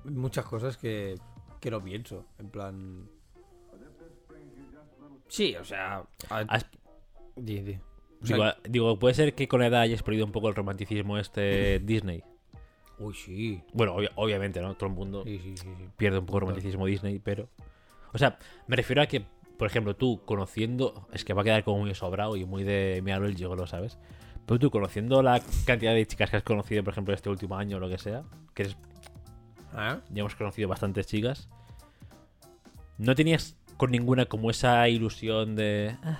[0.04, 1.16] muchas cosas que,
[1.60, 2.24] que no pienso.
[2.38, 3.08] En plan.
[5.28, 6.04] Sí, o sea.
[6.30, 6.66] a- Has-
[7.34, 7.78] Di, di.
[8.22, 10.54] O sea, Digo, digo, puede ser que con la edad hayas perdido un poco el
[10.54, 12.22] romanticismo este Disney.
[12.98, 13.62] Uy, sí.
[13.74, 14.74] Bueno, obvia- obviamente, ¿no?
[14.74, 15.68] Todo el mundo Sí, sí, sí.
[15.76, 15.88] sí.
[15.98, 17.48] pierde un poco el romanticismo Disney, pero.
[18.14, 19.26] O sea, me refiero a que,
[19.58, 21.06] por ejemplo, tú conociendo.
[21.12, 23.98] Es que va a quedar como muy sobrado y muy de mirarlo el gigolo, ¿sabes?
[24.46, 27.78] Pero tú conociendo la cantidad de chicas que has conocido, por ejemplo, este último año
[27.78, 28.22] o lo que sea,
[28.54, 28.76] que es,
[29.74, 29.98] ¿Ah?
[30.10, 31.48] ya hemos conocido bastantes chicas,
[32.98, 35.96] ¿no tenías con ninguna como esa ilusión de.
[36.02, 36.18] "Ah"?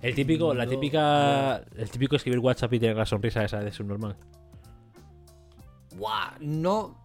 [0.00, 1.56] El típico, la No, típica.
[1.76, 4.16] El típico escribir WhatsApp y tener la sonrisa esa de subnormal.
[5.96, 6.96] Buah, no.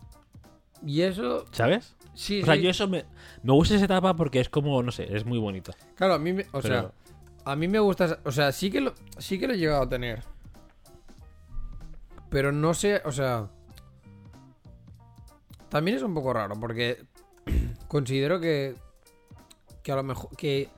[0.85, 1.45] Y eso.
[1.51, 1.95] ¿Sabes?
[2.13, 3.05] Sí, O sea, yo eso me,
[3.41, 5.73] me gusta esa etapa porque es como, no sé, es muy bonita.
[5.95, 6.45] Claro, a mí me.
[6.51, 6.91] O sea,
[7.45, 8.19] a mí me gusta.
[8.23, 10.23] O sea, sí que lo, sí que lo he llegado a tener.
[12.29, 13.49] Pero no sé, o sea.
[15.69, 17.05] También es un poco raro porque
[17.87, 18.75] considero que.
[19.81, 20.35] Que a lo mejor.
[20.35, 20.69] Que.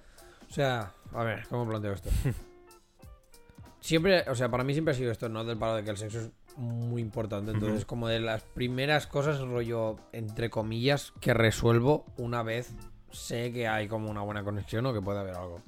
[0.50, 2.10] O sea, a ver, ¿cómo planteo esto?
[3.80, 5.44] siempre, o sea, para mí siempre ha sido esto, ¿no?
[5.44, 7.52] Del palo de que el sexo es muy importante.
[7.52, 12.74] Entonces, como de las primeras cosas, rollo, entre comillas, que resuelvo una vez
[13.12, 15.62] sé que hay como una buena conexión o que puede haber algo.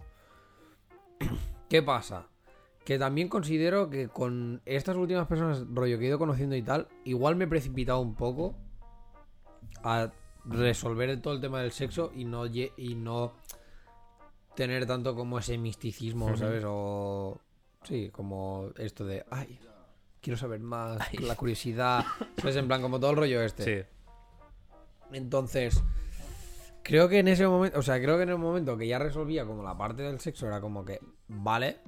[1.70, 2.28] ¿Qué pasa?
[2.86, 6.88] Que también considero que con estas últimas personas, rollo, que he ido conociendo y tal,
[7.04, 8.56] igual me he precipitado un poco
[9.84, 10.12] a
[10.46, 13.34] resolver todo el tema del sexo y no, y no
[14.56, 16.36] tener tanto como ese misticismo.
[16.36, 16.64] ¿sabes?
[16.66, 17.40] O.
[17.84, 19.26] Sí, como esto de.
[19.30, 19.60] Ay,
[20.22, 22.06] quiero saber más, la curiosidad.
[22.38, 22.56] ¿Sabes?
[22.56, 23.64] En plan, como todo el rollo este.
[23.64, 23.88] Sí.
[25.14, 25.84] Entonces,
[26.88, 29.46] creo que en ese momento, o sea, creo que en el momento que ya resolvía
[29.46, 31.80] como la parte del sexo era como que, vale,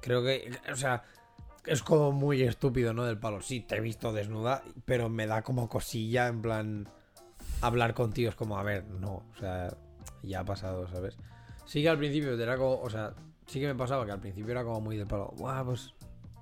[0.00, 1.04] creo que, o sea,
[1.64, 3.04] es como muy estúpido, ¿no?
[3.04, 6.88] Del palo, sí, te he visto desnuda, pero me da como cosilla, en plan,
[7.60, 9.72] hablar contigo es como, a ver, no, o sea,
[10.24, 11.16] ya ha pasado, ¿sabes?
[11.64, 13.14] Sí que al principio era como, o sea,
[13.46, 15.94] sí que me pasaba que al principio era como muy del palo, guau, pues,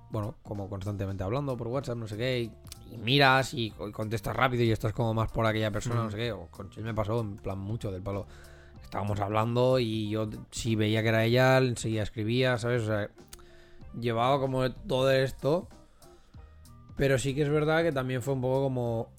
[0.09, 2.51] bueno, como constantemente hablando por WhatsApp, no sé qué, y,
[2.95, 6.17] y miras y, y contestas rápido y estás como más por aquella persona, no sé
[6.17, 8.25] qué, o con Chel me pasó en plan mucho del palo.
[8.83, 12.83] Estábamos hablando y yo si veía que era ella, enseguida escribía, ¿sabes?
[12.83, 13.09] O sea,
[13.99, 15.67] llevaba como todo esto.
[16.95, 19.09] Pero sí que es verdad que también fue un poco como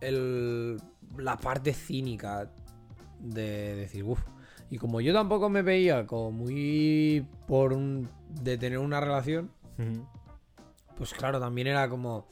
[0.00, 0.80] el,
[1.16, 2.50] la parte cínica
[3.20, 4.20] de decir, uff.
[4.68, 8.08] Y como yo tampoco me veía como muy por un,
[8.42, 9.50] de tener una relación.
[10.96, 12.26] Pues claro, también era como,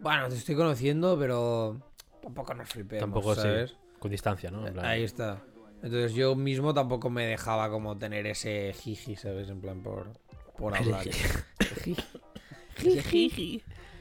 [0.00, 1.80] bueno, te estoy conociendo, pero
[2.22, 3.70] tampoco nos flipemos, Tampoco ¿sabes?
[3.70, 3.76] sí.
[3.98, 4.66] Con distancia, ¿no?
[4.66, 5.42] En plan- Ahí está.
[5.82, 9.48] Entonces yo mismo tampoco me dejaba como tener ese jiji, ¿sabes?
[9.50, 10.12] En plan por,
[10.56, 11.04] por hablar.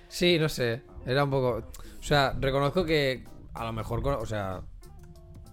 [0.08, 0.82] Sí, no sé.
[1.06, 1.64] Era un poco.
[2.00, 4.06] O sea, reconozco que a lo mejor.
[4.08, 4.62] O sea.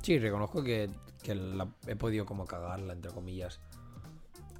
[0.03, 0.88] Sí, reconozco que,
[1.22, 3.61] que la- he podido como cagarla, entre comillas.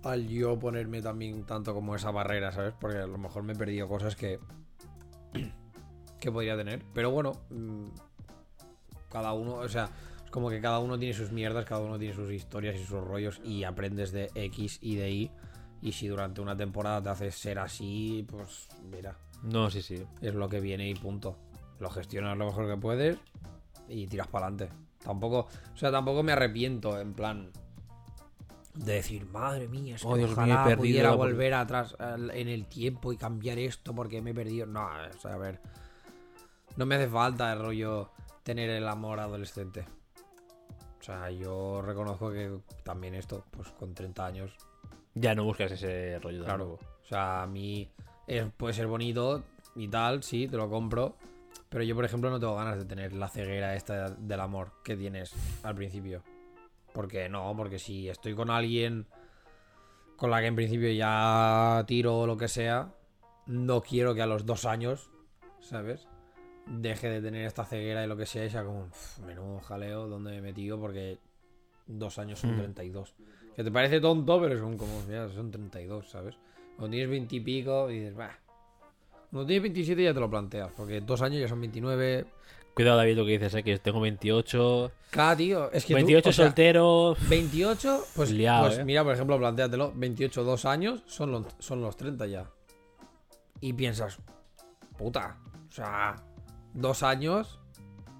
[0.03, 2.75] Al yo ponerme también tanto como esa barrera, ¿sabes?
[2.81, 4.39] Porque a lo mejor me he perdido cosas que.
[6.21, 6.83] que podría tener.
[6.95, 7.33] Pero bueno.
[7.51, 7.85] mm,
[9.11, 9.55] Cada uno.
[9.55, 9.91] O sea.
[10.25, 13.01] Es como que cada uno tiene sus mierdas, cada uno tiene sus historias y sus
[13.03, 13.41] rollos.
[13.45, 15.31] Y aprendes de X y de Y.
[15.83, 19.97] Y si durante una temporada te haces ser así, pues mira No, sí, sí.
[20.21, 21.37] es lo que viene y punto.
[21.79, 23.19] Lo gestionas lo mejor que puedes
[23.89, 24.75] y tiras para adelante.
[25.03, 27.51] Tampoco, o sea, tampoco me arrepiento en plan
[28.75, 32.67] de decir, madre mía, es que Oh, mío, he ojalá pudiera volver atrás en el
[32.67, 34.67] tiempo y cambiar esto porque me he perdido.
[34.67, 35.61] No, o sea, a ver,
[36.77, 38.11] no me hace falta el rollo
[38.43, 39.85] tener el amor adolescente.
[41.01, 44.53] O sea, yo reconozco que también esto, pues con 30 años,
[45.15, 46.45] Ya no buscas ese rollo.
[46.45, 46.75] Claro.
[46.75, 47.91] O sea, a mí
[48.29, 49.43] es- puede ser bonito
[49.75, 51.17] y tal, sí, te lo compro.
[51.69, 54.97] Pero yo, por ejemplo, no tengo ganas de tener la ceguera esta del amor que
[54.97, 55.33] tienes
[55.65, 56.23] al principio.
[56.93, 59.07] Porque no, porque si estoy con alguien
[60.17, 62.93] con la que en principio ya tiro o lo que sea,
[63.47, 65.11] no quiero que a los dos años,
[65.61, 66.07] ¿sabes?
[66.67, 70.09] Deje de tener esta ceguera y lo que sea y sea como, "Uf, menudo jaleo,
[70.09, 70.79] ¿dónde me he metido?
[70.79, 71.19] Porque
[71.87, 72.59] dos años son Mm.
[72.59, 73.15] 32.
[73.57, 76.37] Que te parece tonto, pero son como, ya, son 32, ¿sabes?
[76.77, 78.39] Cuando tienes 20 y pico y dices, bah.
[79.31, 82.27] Cuando tienes 27 ya te lo planteas, porque dos años ya son 29.
[82.75, 83.63] Cuidado, David, lo que dices, ¿eh?
[83.63, 84.93] que tengo 28.
[85.11, 87.17] Cada tío, es que tú, 28 o sea, soltero.
[87.29, 88.85] 28, pues, Liado, pues eh.
[88.85, 92.51] mira, por ejemplo, planteatelo, 28, dos años, son los, son los 30 ya.
[93.61, 94.19] Y piensas,
[94.97, 95.37] puta,
[95.69, 96.17] o sea,
[96.73, 97.59] dos años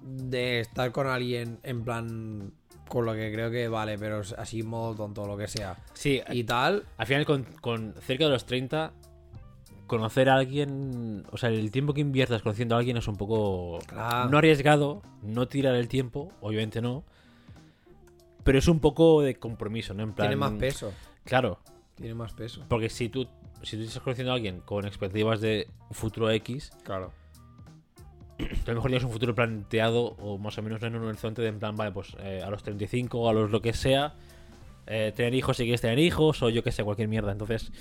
[0.03, 2.53] de estar con alguien en plan,
[2.87, 5.77] con lo que creo que vale, pero así modo tonto, lo que sea.
[5.93, 8.91] Sí, Y tal, al final, con, con cerca de los 30,
[9.91, 11.25] conocer a alguien.
[11.31, 13.79] O sea, el tiempo que inviertas conociendo a alguien es un poco.
[13.87, 14.29] Claro.
[14.29, 17.03] No arriesgado, no tirar el tiempo, obviamente no.
[18.45, 20.03] Pero es un poco de compromiso, ¿no?
[20.03, 20.29] En plan.
[20.29, 20.93] tiene más peso,
[21.25, 21.59] Claro,
[21.95, 22.63] tiene más peso.
[22.69, 23.27] porque si tú,
[23.63, 27.11] si tú estás conociendo a alguien con expectativas de futuro X, Claro.
[28.39, 31.49] a lo mejor tienes un futuro planteado o más o menos en un horizonte de
[31.49, 34.15] en plan, vale, pues eh, a los 35 a los lo que sea,
[34.87, 37.31] eh, tener hijos si quieres tener hijos o yo que sé, cualquier mierda.
[37.33, 37.71] Entonces,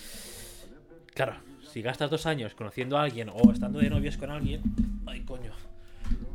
[1.14, 1.36] claro,
[1.70, 4.62] si gastas dos años conociendo a alguien o estando de novios con alguien,
[5.06, 5.52] ay coño.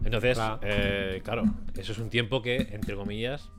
[0.03, 0.59] Entonces, Claro.
[0.63, 1.43] eh, claro,
[1.77, 3.49] eso es un tiempo que, entre comillas,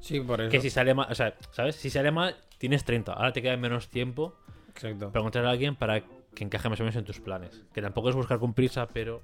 [0.00, 0.50] Sí, por eso.
[0.50, 1.76] que si sale mal, o sea, ¿sabes?
[1.76, 4.34] Si sale mal, tienes 30, ahora te queda menos tiempo
[4.70, 5.10] Exacto.
[5.12, 6.00] para encontrar a alguien para
[6.34, 7.64] que encaje más o menos en tus planes.
[7.72, 9.22] Que tampoco es buscar con prisa, pero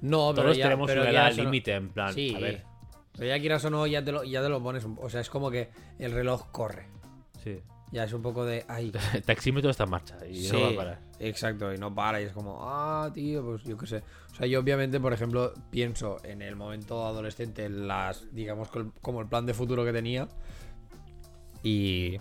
[0.00, 2.64] No, pero todos ya, tenemos pero una edad límite, en plan, Sí, a ver,
[3.12, 4.84] pero ya quieras o no, ya te lo, ya te lo pones.
[4.96, 6.86] O sea, es como que el reloj corre.
[7.42, 7.60] sí.
[7.90, 8.64] Ya es un poco de.
[8.68, 8.92] Ay,
[9.26, 11.00] taxímetro está en marcha y no va a parar.
[11.18, 14.02] exacto, y no para, y es como, ah, tío, pues yo qué sé.
[14.32, 18.68] O sea, yo obviamente, por ejemplo, pienso en el momento adolescente, en las, digamos,
[19.00, 20.28] como el plan de futuro que tenía.
[21.62, 22.18] Y.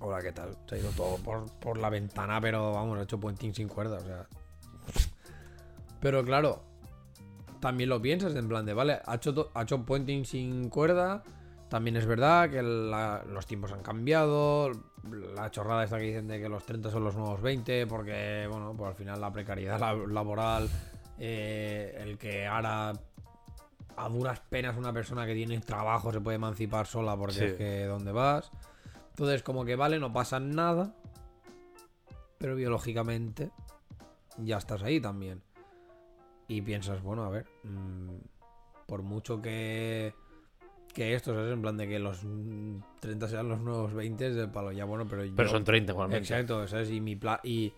[0.00, 0.56] Hola, ¿qué tal?
[0.68, 3.98] Se ha ido todo por, por la ventana, pero vamos, ha hecho puenting sin cuerda,
[3.98, 4.26] o sea.
[6.00, 6.62] Pero claro,
[7.60, 11.22] también lo piensas en plan de, vale, ha hecho, ha hecho puenting sin cuerda.
[11.68, 14.70] También es verdad que la- los tiempos han cambiado.
[15.34, 18.74] La chorrada esta que dicen de que los 30 son los nuevos 20, porque, bueno,
[18.76, 20.68] pues al final la precariedad lab- laboral,
[21.18, 22.92] eh, el que ahora
[23.96, 27.44] a duras penas una persona que tiene trabajo se puede emancipar sola porque Sí.
[27.44, 28.50] es que ¿dónde vas?
[29.10, 30.94] Entonces, como que vale, no pasa nada,
[32.38, 33.50] pero biológicamente
[34.38, 35.42] ya estás ahí también.
[36.48, 38.16] Y piensas, bueno, a ver, mm,
[38.86, 40.14] por mucho que
[40.96, 41.52] que esto, ¿sabes?
[41.52, 44.84] En plan de que los mm, 30 sean los nuevos 20 es del palo, ya
[44.86, 46.22] bueno, pero Pero yo- son 30 igualmente.
[46.26, 46.90] Exacto, ¿sabes?
[46.90, 47.72] Y mi plan y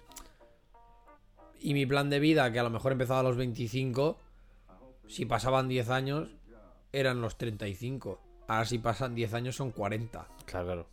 [1.61, 4.17] y mi plan de vida que a lo mejor empezaba a los 25,
[5.09, 6.29] si pasaban 10 años
[6.93, 8.21] eran los 35.
[8.47, 10.27] Ahora si pasan 10 años son 40.
[10.47, 10.87] Claro, claro.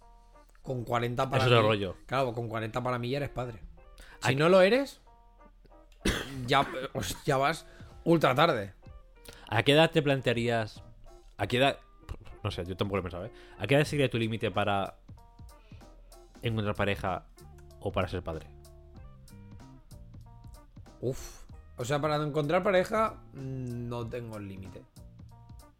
[0.64, 1.96] Con 40 para Eso es el mí- rollo.
[2.08, 3.60] Claro, con 40 para mí ya eres padre.
[4.22, 5.00] Si no lo eres,
[6.48, 7.68] ya, pues, ya vas
[8.04, 8.74] ultra tarde.
[9.48, 10.84] ¿A qué edad te plantearías?
[11.38, 11.78] ¿A qué edad?
[12.46, 13.32] No sé, yo tampoco lo he pensado, ¿eh?
[13.58, 14.98] ¿A qué edad sería tu límite para
[16.44, 17.26] encontrar pareja
[17.80, 18.46] o para ser padre?
[21.02, 21.42] Uf.
[21.78, 24.84] O sea, para encontrar pareja mm, no tengo el límite.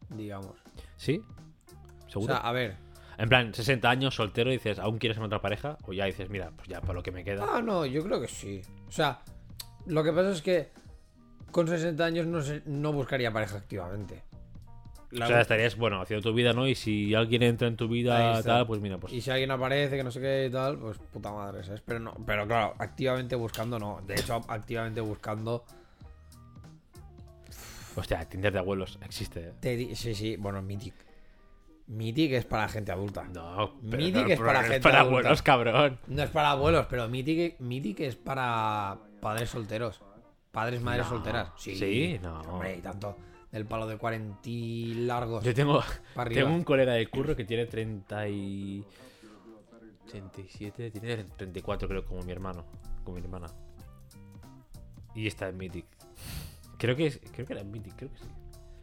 [0.10, 0.56] Digamos.
[0.98, 1.22] ¿Sí?
[2.08, 2.34] O ¿Seguro?
[2.34, 2.78] sea, a ver.
[3.20, 5.78] en plan, 60 años, soltero, dices, ¿aún quieres encontrar pareja?
[5.84, 7.46] O ya dices, mira, pues ya, para lo que me queda.
[7.48, 8.62] Ah, no, yo creo que sí.
[8.88, 9.20] O sea,
[9.86, 10.70] lo que pasa es que
[11.52, 14.24] con 60 años no, sé- no buscaría pareja activamente.
[15.12, 16.68] La- o sea, estarías, bueno, haciendo tu vida, ¿no?
[16.68, 19.14] Y si alguien entra en tu vida, tal, pues mira, pues.
[19.14, 21.82] Y si alguien aparece, que no sé qué y tal, pues puta madre, ¿sabes?
[21.86, 24.02] Pero no, pero claro, activamente buscando no.
[24.06, 25.64] De hecho, activamente buscando.
[27.96, 29.96] Hostia, Tinder de abuelos existe, ¿eh?
[29.96, 30.94] sí, sí, bueno, Mythic.
[31.88, 33.24] Mythic es para gente adulta.
[33.24, 35.20] No, pero, Mythic es para gente para adulta.
[35.20, 36.00] abuelos, cabrón.
[36.08, 40.02] No es para abuelos, pero Mythic, Mythic es para padres solteros.
[40.52, 41.10] Padres, madres No.
[41.12, 41.50] solteras.
[41.58, 42.42] Sí, Sí, no.
[42.42, 43.18] Hombre, y tanto.
[43.56, 45.42] Del palo de 40 y largos.
[45.42, 45.82] Yo tengo,
[46.28, 48.84] tengo un colega de curro que tiene 30 y...
[50.10, 52.66] 37, tiene 34 creo, como mi hermano,
[53.06, 53.48] como mi hermana.
[55.16, 55.86] Y está en Mythic.
[56.78, 58.26] Creo que, es, creo que era en Mythic, creo que sí.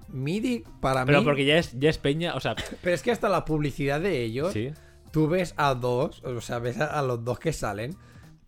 [0.08, 1.24] Mythic para Pero mí.
[1.26, 4.22] porque ya es, ya es peña, o sea, Pero es que hasta la publicidad de
[4.22, 4.54] ellos.
[4.54, 4.70] sí.
[5.10, 7.94] Tú ves a dos, o sea, ves a, a los dos que salen.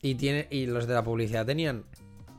[0.01, 1.85] Y, tiene, y los de la publicidad tenían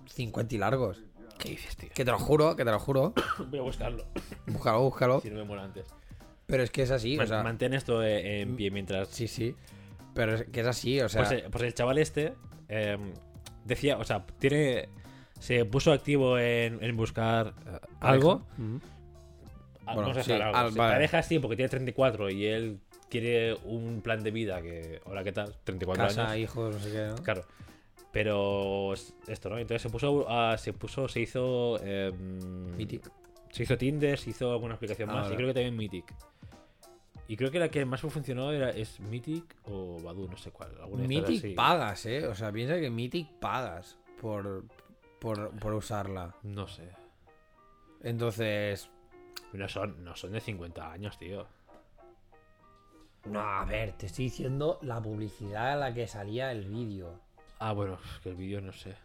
[0.08, 1.05] 50 y largos.
[1.46, 1.90] ¿Qué dices, tío?
[1.94, 3.14] Que te lo juro, que te lo juro.
[3.50, 4.06] Voy a buscarlo,
[4.48, 5.22] Búscalo, búscalo.
[5.22, 5.86] si no me muero antes.
[6.48, 7.44] Pero es que es así, o Man- sea.
[7.44, 9.08] Mantén esto eh, en pie mientras...
[9.10, 9.56] Sí, sí.
[10.14, 11.24] Pero es que es así, o sea.
[11.24, 12.34] Pues, eh, pues el chaval este
[12.70, 12.98] eh,
[13.64, 14.90] decía, o sea, tiene...
[15.40, 18.46] Se puso activo en, en buscar eh, algo.
[18.58, 18.80] Ujú.
[19.88, 20.58] Ah, Bueno, vamos a sí, hacer algo.
[20.58, 20.94] al- vale.
[20.94, 22.80] pareja así porque tiene 34 y él
[23.10, 25.02] quiere un plan de vida que...
[25.06, 25.54] Hola, ¿qué tal?
[25.64, 26.38] 34 Casa, años.
[26.38, 27.16] hijos, no sé qué, ¿no?
[27.24, 27.44] Claro.
[28.16, 29.58] Pero es- esto, ¿no?
[29.58, 31.78] Entonces se puso, a- se puso, se hizo...
[31.84, 33.12] eh, Mythic.
[33.52, 35.34] Se hizo Tinder, se hizo alguna aplicación más Ahora.
[35.34, 36.16] y creo que también Mythic.
[37.28, 40.72] Y creo que la que más funcionó era, es Mythic o Badu, no sé cuál.
[40.96, 41.54] Mythic así.
[41.56, 42.26] pagas, ¿eh?
[42.26, 44.64] O sea, piensa que Mythic pagas por,
[45.20, 46.36] por, por usarla.
[46.44, 46.88] No sé.
[48.02, 48.90] Entonces,
[49.52, 51.48] No son, no son de 50 años, tío.
[53.26, 57.20] no, a ver, te estoy diciendo la publicidad a la que salía el vídeo.
[57.60, 58.96] Ah, bueno, es que el vídeo no sé.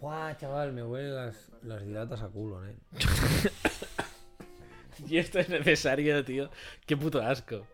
[0.00, 2.76] Guau, chaval, me huelen las, las dilatas a culo, ¿eh?
[5.06, 6.50] Y esto es necesario, tío.
[6.86, 7.66] Qué puto asco.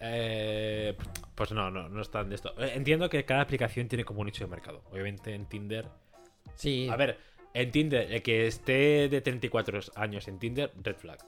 [0.00, 0.96] Eh,
[1.34, 2.54] pues no, no, no están de esto.
[2.58, 4.82] Eh, Entiendo que cada aplicación tiene como un nicho de mercado.
[4.92, 5.88] Obviamente en Tinder.
[6.54, 6.88] Sí.
[6.90, 7.18] A ver,
[7.52, 11.18] en Tinder, el que esté de 34 años en Tinder, red flag.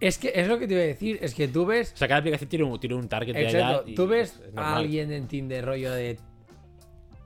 [0.00, 1.92] Es que es lo que te iba a decir, es que tú ves.
[1.92, 3.70] O sea, cada aplicación tiene un, tiene un target de edad.
[3.72, 6.18] Exacto, tú ves es a alguien en Tinder rollo de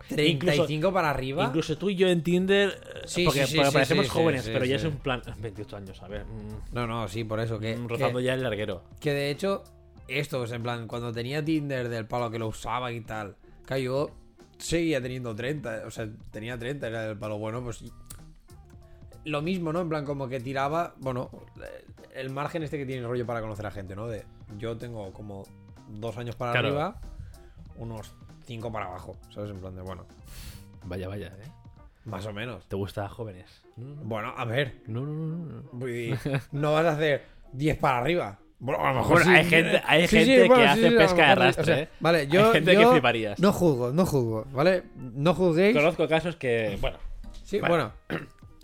[0.09, 1.45] 35 para arriba.
[1.47, 4.65] Incluso tú y yo en Tinder, eh, Sí, porque, sí, sí, porque parecemos jóvenes, pero
[4.65, 5.23] ya es un plan.
[5.41, 6.25] 28 años, a ver.
[6.25, 7.59] mm, No, no, sí, por eso.
[7.59, 8.85] Que, mm, que- rozando ya el larguero.
[9.01, 9.65] Que de hecho,
[10.09, 14.11] esto, en plan, cuando tenía Tinder del palo que lo usaba y tal, que yo
[14.59, 17.83] seguía teniendo 30, o sea, tenía 30, era del palo bueno, pues.
[19.25, 19.81] Lo mismo, ¿no?
[19.81, 21.31] En plan, como que tiraba, bueno,
[22.15, 24.09] el margen este que tiene el rollo para conocer a gente, ¿no?
[24.09, 24.25] De
[24.59, 25.45] yo tengo como
[25.89, 26.69] dos años para Claro.
[26.69, 27.01] arriba,
[27.77, 28.15] unos
[28.45, 29.51] cinco para abajo, ¿sabes?
[29.51, 30.07] En plan de, bueno,
[30.85, 31.49] Vaya, vaya, ¿eh?
[32.05, 32.67] más o menos.
[32.69, 33.63] ¿Te gusta jóvenes?
[33.77, 36.41] Bueno, a ver, No, no, no, no.
[36.51, 36.73] no.
[36.73, 38.39] vas a hacer 10 para arriba.
[38.59, 39.37] Bueno, a lo mejor Bueno, sí.
[39.37, 41.89] hay gente- hay Sí, sí, gente que bueno, hace pesca de arrastre, O sea, ¿eh?
[42.01, 43.39] Vale, yo, Hay gente que yo fliparías.
[43.39, 44.83] no juzgo, no juzgo, ¿vale?
[44.97, 45.77] No juzguéis.
[45.77, 46.99] Conozco casos que, bueno,
[47.45, 47.75] Sí, Vale.
[47.75, 47.93] bueno.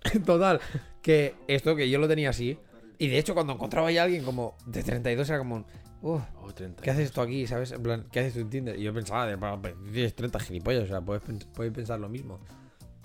[0.27, 0.61] Total,
[1.03, 2.59] que esto que yo lo tenía así.
[2.99, 5.67] Y de hecho, cuando encontraba ya a alguien como de 32 era como, un,
[6.03, 6.83] "Uf, oh, 30.
[6.83, 7.47] ¿qué haces tú aquí?
[7.47, 7.73] ¿Sabes?
[7.73, 8.79] En plan, ¿qué haces tú en Tinder?
[8.79, 11.23] Y yo pensaba, de, "Pa, pa, tienes 30 gilipollas, o sea, puedes,
[11.55, 12.41] puedes pensar lo mismo.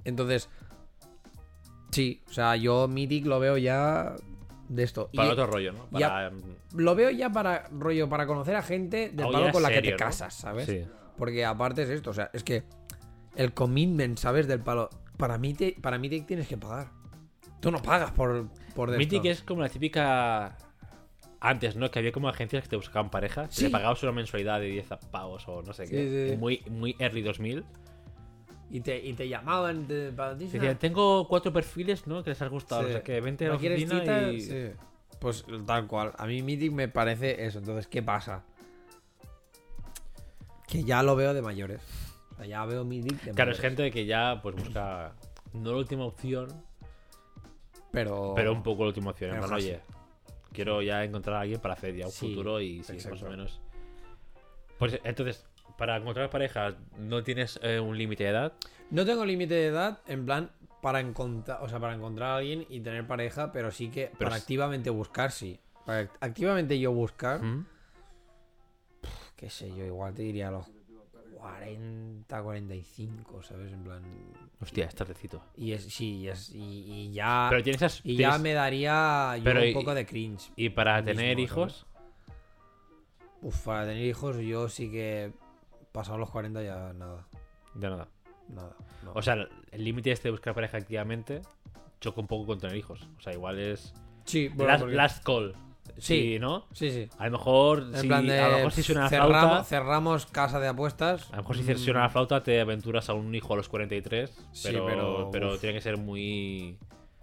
[0.04, 0.50] Entonces,
[1.92, 4.16] sí, o sea, yo Mythic lo veo ya
[4.70, 5.10] de esto.
[5.12, 5.86] Y- Para otro rollo, ¿no?
[5.88, 6.32] Para,
[6.76, 9.92] lo veo ya para rollo, para conocer a gente del palo con la que te
[9.92, 9.98] ¿no?
[9.98, 10.66] casas, ¿sabes?
[10.66, 10.84] Sí.
[11.18, 12.64] Porque aparte es esto, o sea, es que
[13.36, 14.48] el commitment, ¿sabes?
[14.48, 14.90] Del palo.
[15.18, 16.92] Para mí, te, para te tienes que pagar.
[17.60, 20.58] Tú no pagas por, por de Mythic es como la típica.
[21.40, 21.92] Antes, ¿no?
[21.92, 23.48] Que había como agencias que te buscaban pareja.
[23.50, 23.66] Sí.
[23.66, 26.30] le pagabas una mensualidad de 10 pavos o no sé qué.
[26.32, 26.38] sí.
[26.38, 27.66] Muy, muy early 2000.
[28.70, 30.46] Y te, y te llamaban te- para ti.
[30.46, 32.24] Te decían, tengo cuatro perfiles, ¿no?
[32.24, 32.88] Que les has gustado.
[32.88, 34.02] O sea, que vente a la ¿No quieres oficina
[34.32, 34.32] cita?
[34.32, 34.74] y...
[35.20, 36.14] Pues tal cual.
[36.18, 37.60] A mí Mythic me parece eso.
[37.60, 38.44] Entonces, ¿qué pasa?
[40.68, 41.82] Que ya lo veo de mayores.
[42.34, 45.14] O sea, ya veo Mythic de Claro, es gente que ya pues busca
[45.54, 46.48] no la última opción,
[47.92, 48.34] Pero...
[48.36, 49.32] pero un poco la última opción.
[49.36, 49.80] En plan, oye,
[50.52, 53.26] quiero ya encontrar a alguien para hacer ya un Sí, futuro y sí, más exacto.
[53.26, 53.62] o menos.
[54.80, 55.46] Pues entonces,
[55.78, 58.54] para encontrar pareja, ¿no tienes eh, un límite de edad?
[58.90, 62.66] No tengo límite de edad, en plan, para encontrar, o sea, para encontrar a alguien
[62.70, 65.60] y tener pareja, pero sí que Pero para es- activamente buscar, sí.
[65.86, 67.66] Para act- activamente yo buscar, ¿Mm?
[69.36, 70.66] qué sé yo, igual te diría a los
[71.44, 73.74] 40, 45, ¿sabes?
[73.74, 74.02] En plan.
[74.62, 75.44] Hostia, es tardecito.
[75.58, 77.48] Y es, sí, y, es, y, y ya.
[77.50, 80.52] Pero tienes esas- Y ya me daría yo Pero un y- poco de cringe.
[80.56, 81.44] Y para mismo, tener ¿sabes?
[81.44, 81.86] hijos,
[83.42, 85.34] Uf, para tener hijos, yo sí que.
[85.92, 87.28] Pasado los 40 ya nada.
[87.76, 88.08] ya nada.
[88.48, 88.76] Nada.
[89.04, 89.12] no.
[89.14, 89.36] O sea,
[89.72, 91.42] el límite este de buscar pareja activamente
[92.00, 93.08] choca un poco con tener hijos.
[93.18, 93.94] O sea, igual es.
[94.26, 95.56] sí, bueno, last, porque- last call.
[95.98, 96.34] Sí.
[96.34, 96.66] Sí, ¿no?
[96.74, 97.10] sí, sí.
[97.20, 98.40] A lo mejor, En si, plan de.
[98.40, 99.64] a lo mejor si suena la cerramos, flauta.
[99.64, 101.28] cerramos casa de apuestas.
[101.32, 103.70] A lo mejor si mm, suena la flauta te aventuras a un hijo a los
[103.70, 104.30] 43.
[104.52, 105.60] Sí, Pero, pero, pero uf.
[105.62, 106.78] tiene que ser muy.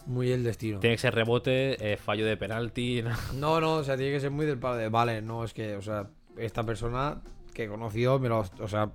[0.06, 0.78] Muy el destino.
[0.80, 3.02] Tiene que ser rebote, eh, fallo de penalti.
[3.02, 3.11] ¿no?
[3.34, 4.88] No, no, o sea, tiene que ser muy del palo de.
[4.88, 7.20] Vale, no, es que, o sea, esta persona
[7.52, 8.44] que conoció me lo.
[8.61, 8.92] O sea,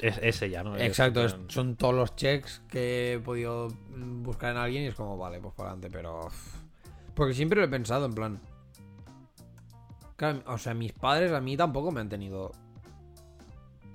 [0.00, 0.76] Es ese ya, ¿no?
[0.76, 4.94] Es- exacto, es- son todos los checks que he podido buscar en alguien y es
[4.94, 6.28] como, vale, pues para adelante, pero.
[7.14, 8.40] Porque siempre lo he pensado, en plan.
[10.16, 12.52] Claro, o sea, mis padres a mí tampoco me han tenido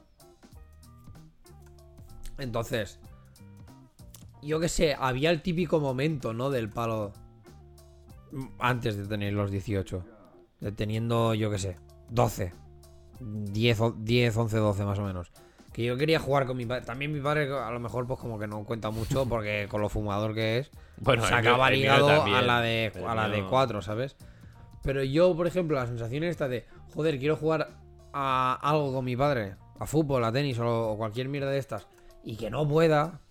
[2.38, 3.00] Entonces,
[4.42, 6.50] yo qué sé, había el típico momento, ¿no?
[6.50, 7.14] Del palo.
[8.60, 10.04] Antes de tener los 18.
[10.60, 11.78] De teniendo, yo qué sé,
[12.10, 12.54] 12.
[13.20, 15.32] 10, o- 10, 11, 12 más o menos.
[15.74, 16.86] Que yo quería jugar con mi padre.
[16.86, 19.90] También mi padre a lo mejor pues como que no cuenta mucho porque con lo
[19.90, 23.82] fumador que es, Bueno, se el ligado a la de El a la de 4,
[23.82, 24.16] ¿sabes?
[24.84, 27.70] Pero yo, por ejemplo, la sensación esta de, joder, quiero jugar
[28.12, 31.88] a algo con mi padre, a fútbol, a tenis o, cualquier mierda de estas,
[32.24, 33.22] y que no pueda,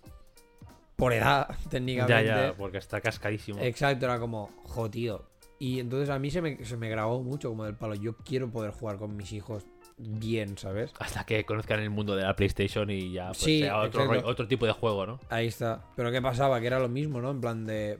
[0.95, 2.25] por edad, Ya, técnicamente.
[2.25, 3.61] ya, porque está cascadísimo.
[3.61, 5.29] Exacto, era como, jo, tío.
[5.59, 7.93] Y entonces a mí se me, se me grabó mucho como del palo.
[7.95, 9.65] Yo quiero poder jugar con mis hijos
[9.97, 10.93] bien, ¿sabes?
[10.99, 14.25] Hasta que conozcan el mundo de la PlayStation y ya pues, Sí, sea otro, rollo-
[14.25, 15.19] otro tipo de juego, ¿no?
[15.29, 15.81] Ahí está.
[15.95, 16.59] Pero ¿qué pasaba?
[16.59, 17.31] Que era lo mismo, ¿no?
[17.31, 17.99] En plan de,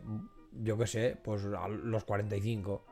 [0.62, 2.84] yo qué sé, pues a los 45.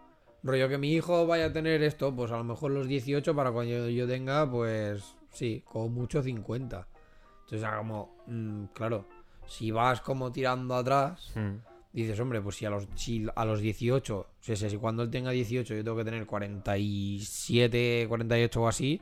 [0.43, 3.51] Rollo que mi hijo vaya a tener esto, pues a lo mejor los 18 para
[3.51, 6.87] cuando yo tenga, pues sí, como mucho 50.
[7.45, 9.05] Entonces era como, mm, claro,
[9.45, 11.57] si vas como tirando atrás, Mm.
[11.93, 15.09] Dices, hombre, pues si a los, si a los 18, o sea, si cuando él
[15.09, 19.01] tenga 18 yo tengo que tener 47, 48 o así,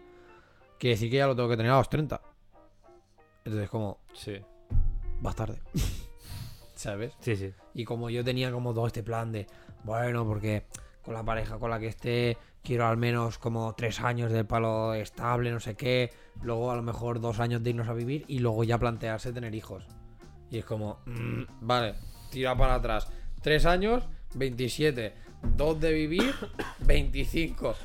[0.80, 2.22] quiere decir que ya lo tengo que tener a los 30.
[3.46, 4.34] Entonces como, Sí,
[5.22, 5.62] vas tarde.
[6.76, 7.14] ¿Sabes?
[7.20, 7.54] sí, sí.
[7.74, 9.48] Y como yo tenía como todo este plan de,
[9.84, 10.66] bueno, porque
[11.04, 14.94] con la pareja con la que esté, quiero al menos como tres años de palo
[14.94, 16.12] estable, no sé qué,
[16.42, 19.54] luego a lo mejor dos años de irnos a vivir y luego ya plantearse tener
[19.56, 19.86] hijos.
[20.50, 21.96] Y es como, mm, vale,
[22.30, 23.08] tira para atrás.
[23.42, 24.04] Tres años,
[24.36, 25.14] 27.
[25.56, 26.34] Dos de vivir,
[26.86, 27.76] 25.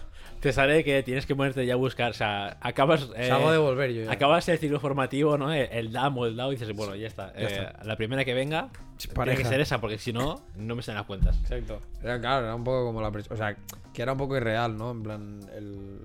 [0.40, 3.09] Te sale que tienes que ponerte ya a buscar, o sea, acabas...
[3.16, 4.12] eh, Salgo de volver yo ya.
[4.12, 5.51] Acabas el ciclo formativo, ¿no?
[5.53, 7.32] El, el DAM o el DAO y dices, bueno, ya está.
[7.32, 7.84] Ya Eh, está.
[7.84, 8.68] La primera que venga
[8.99, 9.38] tiene pareja.
[9.38, 11.38] que ser esa, porque si no, no me salen las cuentas.
[11.40, 11.80] Exacto.
[12.03, 13.09] Era claro, era un poco como la.
[13.09, 13.57] O sea,
[13.95, 14.90] que era un poco irreal, ¿no?
[14.90, 16.01] En plan, el.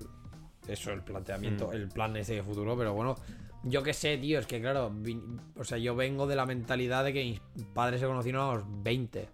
[0.68, 1.72] Eso, el planteamiento, Mm.
[1.74, 3.16] el plan ese de futuro, pero bueno.
[3.62, 5.20] Yo qué sé, tío, es que claro, vi-
[5.56, 7.40] o sea, yo vengo de la mentalidad de que mis
[7.74, 9.28] padres se conocieron a los 20.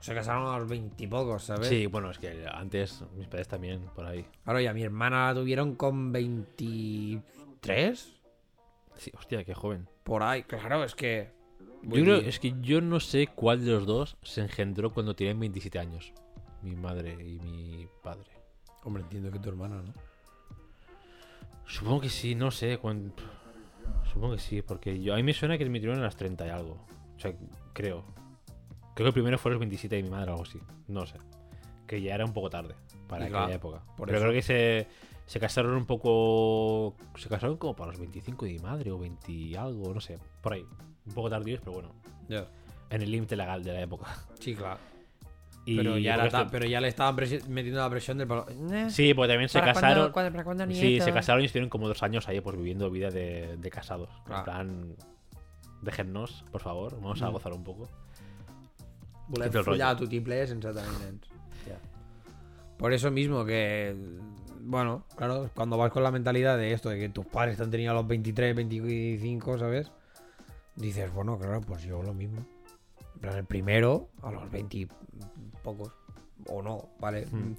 [0.00, 1.68] Se casaron a los 20 y pocos, ¿sabes?
[1.68, 4.26] Sí, bueno, es que antes mis padres también, por ahí.
[4.44, 8.12] Claro, y a mi hermana la tuvieron con 23.
[8.96, 9.88] Sí, hostia, qué joven.
[10.02, 11.30] Por ahí, claro, es que.
[11.84, 15.38] Yo creo, es que yo no sé cuál de los dos se engendró cuando tenían
[15.40, 16.12] 27 años.
[16.62, 18.30] Mi madre y mi padre.
[18.84, 19.92] Hombre, entiendo que tu hermana, ¿no?
[21.66, 22.78] Supongo que sí, no sé.
[24.12, 26.46] Supongo que sí, porque yo, a mí me suena que me tuvieron a las 30
[26.46, 26.78] y algo.
[27.16, 27.32] O sea,
[27.72, 28.04] creo.
[28.94, 30.60] Creo que el primero fue los 27 de mi madre o algo así.
[30.86, 31.18] No sé.
[31.86, 32.74] Que ya era un poco tarde
[33.08, 33.82] para aquella época.
[33.96, 34.24] por Pero eso.
[34.26, 34.86] creo que se,
[35.26, 36.94] se casaron un poco.
[37.16, 40.18] Se casaron como para los 25 de mi madre o 20 y algo, no sé.
[40.40, 40.64] Por ahí.
[41.06, 41.92] Un poco tardíos, pero bueno.
[42.28, 42.46] Ya.
[42.90, 44.06] En el límite legal de la época.
[44.38, 44.78] Sí, claro.
[45.66, 47.16] Y pero, ya esto- pero le estaban
[47.48, 48.46] metiendo la presión del palo.
[48.70, 50.12] Eh, Sí, porque también se ¿para cuándo- casaron.
[50.12, 53.10] cuándo- para cuándo Sí, se casaron y estuvieron como dos años ahí, pues viviendo vida
[53.10, 54.10] de, de casados.
[54.26, 54.40] Claro.
[54.40, 54.96] En plan,
[55.82, 57.32] déjennos, por favor, vamos a Mm.
[57.32, 57.88] gozar un poco.
[59.28, 59.86] Volem follar rotllo.
[59.86, 61.28] a tu tiple sense tenir nens.
[62.76, 63.96] Por eso mismo que,
[64.60, 67.70] bueno, claro, cuando vas con la mentalidad de esto, de que tus padres te han
[67.70, 69.90] tenido a los 23, 25, ¿sabes?
[70.76, 72.44] Dices, bueno, claro, pues yo lo mismo.
[73.24, 74.88] Plan, el primero a los 20 y
[75.62, 75.92] pocos.
[76.46, 77.24] O no, ¿vale?
[77.24, 77.54] Hmm.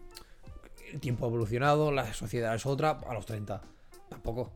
[0.94, 3.62] El tiempo ha evolucionado, la sociedad es otra, a los 30.
[4.08, 4.52] Tampoco.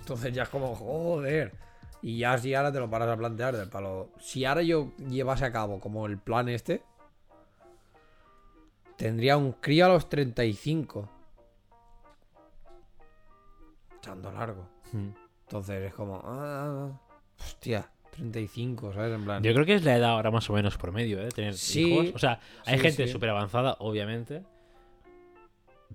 [0.00, 1.54] Entonces ya es como, joder.
[2.00, 4.08] Y ya si ahora te lo paras a plantear del palo.
[4.18, 6.82] Si ahora yo llevase a cabo como el plan este,
[8.96, 11.10] tendría un crío a los 35.
[13.98, 14.66] Echando largo.
[14.92, 15.08] Mm.
[15.42, 16.90] Entonces es como, ah,
[17.38, 19.14] hostia, 35, ¿sabes?
[19.14, 21.28] En plan, Yo creo que es la edad ahora más o menos promedio, ¿eh?
[21.28, 22.14] Tener Sí, hijos.
[22.14, 23.12] O sea, hay sí, gente sí.
[23.12, 24.42] súper avanzada, obviamente.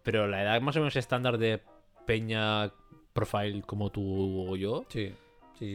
[0.03, 1.61] Pero la edad más o menos estándar de
[2.05, 2.71] peña
[3.13, 5.13] profile como tú o yo, sí,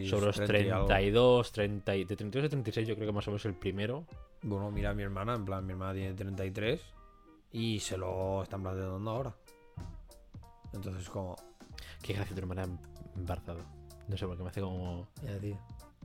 [0.06, 0.86] sobre los 30 y algo.
[0.88, 4.04] 32, 30, y- de 32 a 36 yo creo que más o menos el primero.
[4.42, 6.80] Bueno, mira a mi hermana, en plan, mi hermana tiene 33
[7.52, 9.34] y se lo están planteando ahora.
[10.74, 11.36] Entonces, como,
[12.02, 12.66] Qué gracia tu hermana
[13.16, 13.64] embarazada.
[14.08, 15.08] No sé por qué me hace como...
[15.22, 15.58] ya, tío.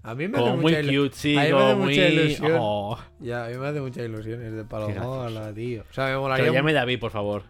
[0.04, 1.86] A mí me hace muy mucha ilu- cute, sí, a mí me como hace muy...
[1.94, 2.52] mucha ilusión.
[2.60, 3.00] Oh.
[3.20, 4.88] Ya, a mí me hace mucha ilusión es de palo.
[4.88, 5.20] Qué gracioso.
[5.22, 5.84] Hola, tío.
[5.90, 6.52] O sea, me molaría.
[6.52, 7.44] llame David, por favor.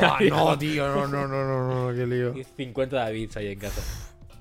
[0.00, 2.36] Buah, no, tío, no, no, no, no, no, qué lío.
[2.36, 3.82] Y 50 Davids ahí en casa.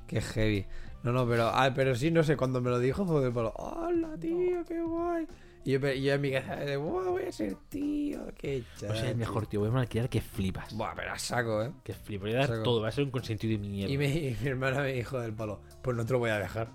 [0.08, 0.66] Qué heavy.
[1.04, 3.54] No, no, pero, ah, pero sí, no sé, cuando me lo dijo fue de palo.
[3.56, 5.26] Hola, tío, qué guay.
[5.64, 8.64] Y yo, pe- y yo en mi casa, de, "Buah, voy a ser tío, qué
[8.76, 8.98] O chaval.
[8.98, 9.60] sea, el mejor, tío.
[9.60, 10.74] Voy a alquilar que flipas.
[10.76, 11.72] Buah, pero a saco, eh.
[11.84, 12.22] Que flipas.
[12.28, 12.64] Voy a dar Saco.
[12.64, 12.82] todo.
[12.82, 13.92] Va a ser un consentido de mierda.
[13.94, 16.40] Y, me- y mi hermana me dijo del palo, pues no te lo voy a
[16.40, 16.70] dejar.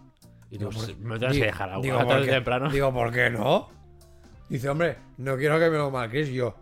[0.52, 1.82] Y digo, Digo, "Sí, por- me tienes que dejar algo.
[1.82, 1.98] digo.
[2.70, 3.70] Digo, ¿por qué no?
[4.50, 5.90] Dice, hombre, no quiero que me lo
[6.28, 6.54] Y yo.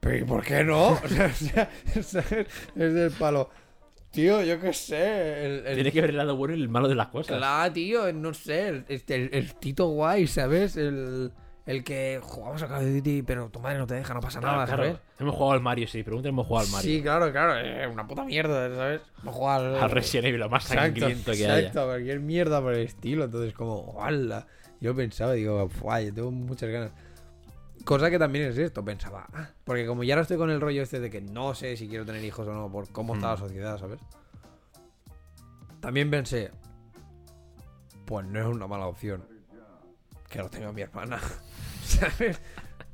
[0.00, 0.92] ¿Pero y por qué no?
[1.96, 3.50] O sea, es, del palo.
[4.10, 5.44] Tío, yo qué sé.
[5.44, 7.36] El, el- Tiene que ver el lado bueno y el malo de las cosas.
[7.36, 8.68] Claro, tío, no sé.
[8.68, 10.78] El, este, el- el Tito guay, ¿sabes?
[10.78, 11.30] El,
[11.66, 14.40] El que jugamos a Call of Duty, pero tu madre no te deja, no pasa
[14.40, 14.98] nada, Claro, ¿sabes?
[15.18, 16.04] Hemos jugado al Mario, sí.
[16.04, 16.90] Pregúntale, hemos jugado al Mario.
[16.90, 17.58] Sí, claro, claro.
[17.58, 19.00] Es una puta mierda, ¿sabes?
[19.24, 21.88] No jugar Al Resident Evil, lo más Exacto, sangriento que exacto, haya.
[21.88, 23.24] cualquier mierda por el estilo.
[23.24, 24.46] Entonces, como, ¡hala!
[24.80, 26.00] Yo pensaba, digo, ¡fuah!
[26.02, 26.92] Yo tengo muchas ganas.
[27.84, 29.26] Cosa que también es esto, pensaba.
[29.34, 31.88] ah, porque como ya no estoy con el rollo este de que no sé si
[31.88, 33.38] quiero tener hijos o no por cómo está la Hmm.
[33.38, 33.98] sociedad, ¿sabes?
[35.80, 36.50] También pensé,
[38.04, 39.24] pues no es una mala opción
[40.28, 41.20] que lo tenga mi hermana,
[41.86, 42.40] ¿sabes?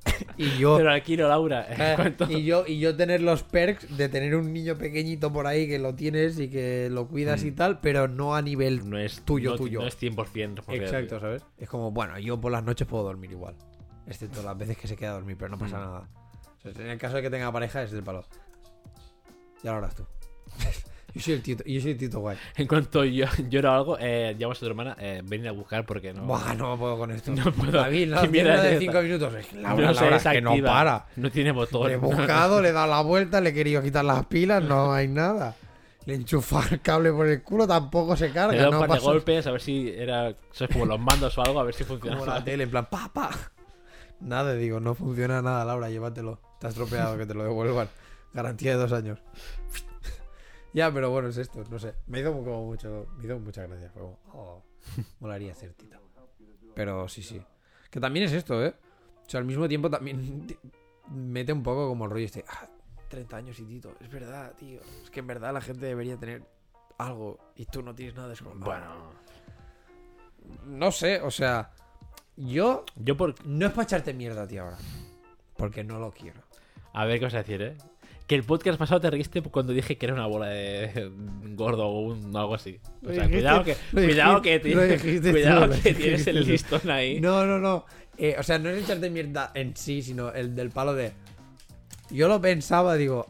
[0.36, 0.76] y yo...
[0.78, 1.66] Pero aquí no, Laura.
[1.68, 5.68] Eh, y yo y yo tener los perks de tener un niño pequeñito por ahí
[5.68, 7.54] que lo tienes y que lo cuidas y Mm.
[7.54, 9.80] tal, pero no a nivel No es tuyo, no- tuyo.
[9.80, 11.20] No es 100% responsabilidad exacto.
[11.20, 11.44] ¿sabes?
[11.58, 13.54] Es como, bueno, yo por las noches puedo dormir igual,
[14.08, 15.80] excepto las veces que se queda a dormir, pero no pasa Mm.
[15.80, 16.08] nada.
[16.58, 18.24] O sea, en el caso de que tenga pareja es del palo.
[19.62, 20.04] Ya lo harás tú.
[21.14, 22.36] yo soy el tito, yo soy el tito guay.
[22.56, 26.12] En cuanto yo lloro algo, eh, llamas a tu hermana, eh, ven a buscar porque
[26.12, 26.24] no.
[26.24, 27.32] Buah, no puedo con esto.
[27.36, 27.72] No puedo.
[27.72, 29.02] David, la mierda de es 5 esta.
[29.02, 29.34] minutos.
[29.34, 31.06] Es que no es que no para.
[31.16, 31.86] No tiene botón.
[31.88, 34.92] Le he buscado, le he dado la vuelta, le he querido quitar las pilas, no
[34.92, 35.56] hay nada.
[36.04, 38.86] Le he enchufado el cable por el culo, tampoco se Le he carga, dado un
[38.86, 40.34] par de golpes a ver si era.
[40.50, 40.72] ¿Sabes?
[40.72, 42.38] Como los mandos o algo, a ver si como funcionaba.
[42.38, 43.30] la tele, en plan, pa, pa.
[44.20, 46.40] Nada, digo, no funciona nada, Laura, llévatelo.
[46.60, 47.88] Te has tropeado, que te lo devuelvan.
[48.32, 49.18] Garantía de dos años.
[50.72, 51.94] Ya, pero bueno, es esto, no sé.
[52.06, 53.90] Me hizo como mucho, me hizo mucha gracia.
[53.90, 54.62] Fue como, oh,
[55.20, 56.00] molaría ser tita.
[56.74, 57.42] Pero sí, sí.
[57.90, 58.74] Que también es esto, ¿eh?
[59.26, 60.46] O sea, al mismo tiempo también
[61.10, 62.44] mete un poco como el rollo este.
[62.48, 62.66] Ah,
[63.08, 63.94] 30 años y tito.
[64.00, 64.80] Es verdad, tío.
[65.02, 66.42] Es que en verdad la gente debería tener
[66.98, 68.32] algo y tú no tienes nada.
[68.32, 69.12] Es como, Bueno,
[70.64, 71.72] no sé, o sea,
[72.36, 73.34] yo yo por.
[73.46, 74.78] no es para echarte mierda a ti ahora.
[75.56, 76.40] Porque no lo quiero.
[76.94, 77.76] A ver qué vas a decir, ¿eh?
[78.26, 81.10] Que el podcast pasado te reíste cuando dije que era una bola de
[81.54, 82.78] gordo o un, algo así.
[83.04, 86.90] O sea, dijiste- cuidado que, cuidado dijiste- que, tienes- dijiste cuidado que tienes el listón
[86.90, 87.20] ahí.
[87.20, 87.84] No, no, no.
[88.16, 91.12] Eh, o sea, no es echarte mierda en sí, sino el del palo de.
[92.10, 93.26] Yo lo pensaba, digo.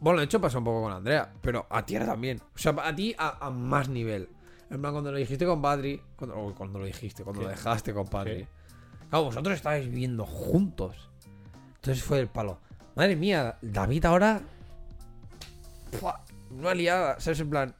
[0.00, 2.40] Bueno, de hecho pasa un poco con Andrea, pero a ti también.
[2.54, 4.28] O sea, a ti a, a más nivel.
[4.70, 6.00] En plan, cuando lo dijiste con Patri.
[6.16, 7.44] Cuando, o cuando lo dijiste, cuando ¿Qué?
[7.46, 8.36] lo dejaste con Patri.
[8.38, 8.48] ¿Qué?
[9.10, 11.10] Claro, vosotros estabais viviendo juntos.
[11.76, 12.58] Entonces fue el palo.
[12.94, 14.40] Madre mía, David ahora.
[15.98, 17.40] Fua, Una liada, ¿sabes?
[17.40, 17.74] En plan,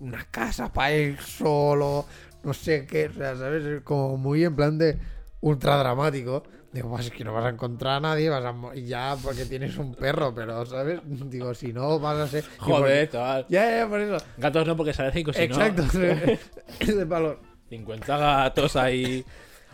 [0.00, 2.06] una casa para él solo,
[2.42, 3.64] no sé qué, o sea, ¿sabes?
[3.64, 4.98] Es como muy en plan de
[5.40, 6.44] ultra dramático.
[6.72, 9.76] Digo, pues es que no vas a encontrar a nadie, vas a ya porque tienes
[9.78, 11.00] un perro, pero, ¿sabes?
[11.06, 12.44] Digo, si no vas a ser.
[12.58, 13.46] Joder, chaval.
[13.48, 14.24] Ya, ya, por eso.
[14.36, 15.84] Gatos no, porque sale 5 si Exacto.
[16.96, 17.08] no.
[17.08, 17.38] palo.
[17.70, 19.24] 50 gatos ahí.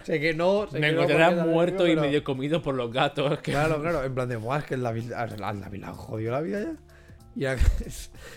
[0.05, 0.67] Sé que no.
[0.69, 3.39] Sé Me que no, encontrarán porque es muerto y pero- medio comido por los gatos.
[3.41, 6.73] que- Claro, claro, en plan de, guau, es que David le han jodido la vida
[7.37, 7.57] ya.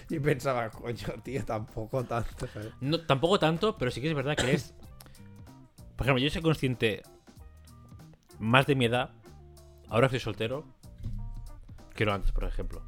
[0.09, 2.69] Y, y pensaba, coño, tío, tampoco tanto, ¿sabes?
[2.81, 4.73] No, tampoco tanto, pero sí que es verdad que es.
[5.95, 7.01] Por ejemplo, yo soy consciente
[8.39, 9.09] más de mi edad.
[9.89, 10.65] Ahora estoy soltero.
[11.95, 12.81] Que no antes, por ejemplo.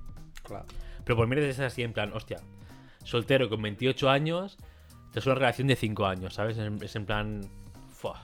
[0.43, 0.65] Claro.
[1.03, 2.37] Pero por mí es así en plan, hostia,
[3.03, 4.57] soltero con 28 años,
[5.11, 6.57] te es una relación de 5 años, ¿sabes?
[6.57, 7.41] Es, en plan.
[7.89, 8.21] Fua.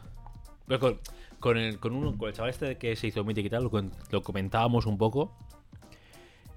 [0.71, 0.99] Pero con,
[1.41, 3.69] con el, con, uno, con el chaval este que se hizo mítico y tal,
[4.09, 5.35] lo, comentábamos un poco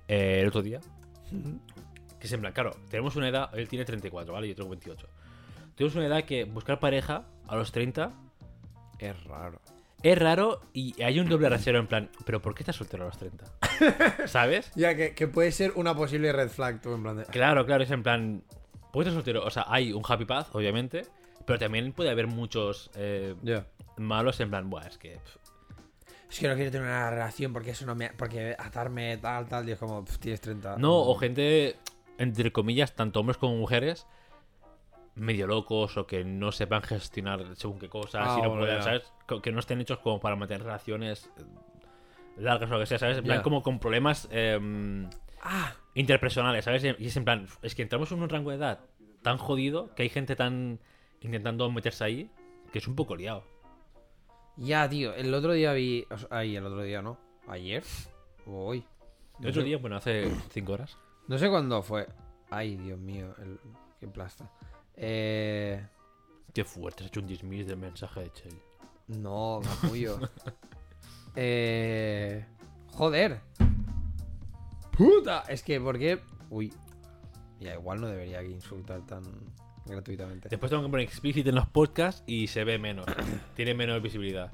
[0.07, 0.79] eh, el otro día.
[2.21, 4.47] Que es en plan, claro, tenemos una edad, él tiene 34, ¿vale?
[4.47, 5.09] Yo tengo 28.
[5.75, 8.12] Tenemos una edad que buscar pareja a los 30
[9.01, 9.61] Es raro.
[10.01, 13.07] es raro y hay un doble rasero en plan, ¿pero por qué estás soltero a
[13.07, 13.47] los 30?
[14.29, 14.71] ¿Sabes?
[14.77, 17.25] Ya, que, que puede ser una posible red flag, tú, en plan de...
[17.25, 18.45] Claro, claro, es en plan.
[18.93, 19.45] Puedes estar soltero.
[19.45, 21.03] O sea, hay un happy path, obviamente.
[21.47, 23.34] Pero también puede haber muchos eh,
[23.97, 25.18] malos en plan, buah, es que.
[25.18, 25.36] pff,
[26.30, 28.11] Es que no quiero tener una relación porque eso no me...
[28.11, 30.76] Porque atarme tal, tal, y es como, pf, tienes 30.
[30.78, 31.76] No, o gente,
[32.18, 34.07] entre comillas, tanto hombres como mujeres,
[35.14, 38.82] medio locos o que no sepan gestionar según qué cosas Ah, y no bueno.
[38.82, 39.12] ¿sabes?
[39.42, 41.42] Que no estén hechos como para mantener relaciones eh,
[42.38, 43.18] largas o lo que sea, ¿sabes?
[43.18, 45.09] En plan, como con problemas em,
[45.40, 46.82] Ah, interpersonales, ¿sabes?
[46.82, 48.80] Y es en plan, es que entramos en un rango de edad
[49.22, 50.80] tan jodido que hay gente tan
[51.25, 52.31] intentando meterse ahí
[52.75, 53.45] que es un poco liado.
[54.57, 55.14] ya, tío.
[55.14, 56.05] El otro día vi...
[56.11, 57.16] o sea, Ahí, el otro día, ¿no?
[57.47, 57.85] ¿Ayer?
[58.47, 58.85] ¿O hoy?
[59.41, 60.99] El otro día, bueno, hace cinco horas.
[61.29, 62.09] No sé cuándo fue.
[62.51, 63.61] Ay, Dios mío, el...
[64.01, 64.51] qué plasta.
[64.97, 65.87] Eh...
[66.53, 68.59] Qué fuerte, has hecho un dismiss del mensaje de Chell.
[69.07, 70.18] No, capullo.
[71.37, 72.45] eh...
[72.93, 73.41] Joder.
[74.97, 75.45] Puta.
[75.49, 76.20] Es que, ¿por qué?
[76.51, 76.72] Uy.
[77.61, 79.22] Ya, igual no debería insultar tan
[79.87, 80.49] gratuitamente.
[80.49, 83.07] Después tengo que poner explícito en los podcasts y se ve menos.
[83.57, 84.51] Tiene menos visibilidad.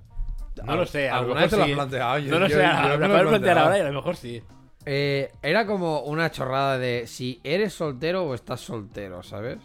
[0.64, 1.74] No lo sé, a lo ¿Alguna vez te lo sí.
[1.74, 2.18] planteado?
[2.18, 3.60] Yo- No lo yo- sé, yo a lo mejor plantear planteado.
[3.60, 4.42] ahora y a lo mejor sí.
[4.86, 9.58] Eh, era como una chorrada de si eres soltero o estás soltero, ¿sabes?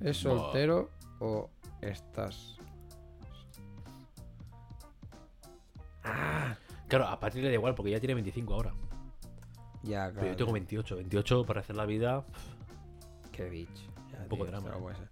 [0.00, 0.90] ¿Es soltero
[1.20, 1.50] o
[1.80, 2.54] estás
[6.88, 8.72] Claro, a partir le da igual porque ya tiene 25 ahora.
[9.82, 10.28] Ya, Pero claro.
[10.28, 10.96] yo tengo 28.
[10.96, 12.24] 28 para hacer la vida.
[13.32, 13.88] Qué bitch.
[14.26, 14.78] Un poco tío, drama.
[14.78, 15.08] puede ser.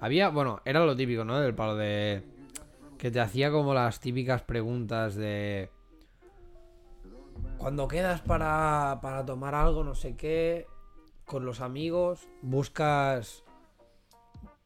[0.00, 1.40] Había, bueno, era lo típico, ¿no?
[1.40, 2.22] Del palo de.
[2.98, 5.70] Que te hacía como las típicas preguntas de.
[7.58, 10.66] Cuando quedas para, para tomar algo, no sé qué,
[11.24, 13.44] con los amigos, buscas.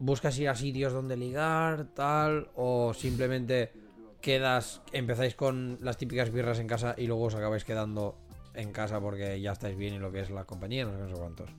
[0.01, 3.73] Buscas ir a sitios donde ligar, tal, o simplemente
[4.21, 8.17] quedas, empezáis con las típicas birras en casa y luego os acabáis quedando
[8.55, 11.09] en casa porque ya estáis bien y lo que es la compañía, no sé, no
[11.09, 11.51] sé cuántos.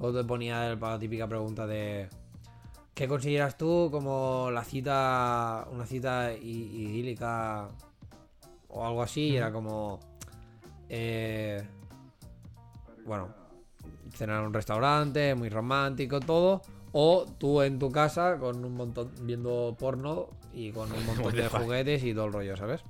[0.00, 2.08] O te ponía la típica pregunta de
[2.98, 7.68] ¿qué consideras tú como la cita, una cita idílica
[8.68, 9.28] o algo así?
[9.28, 10.00] Y era como,
[10.88, 11.62] eh,
[13.06, 13.28] bueno,
[14.12, 16.62] cenar en un restaurante, muy romántico, todo.
[16.90, 21.48] O tú en tu casa con un montón, viendo porno y con un montón de
[21.48, 22.82] juguetes y todo el rollo, ¿sabes?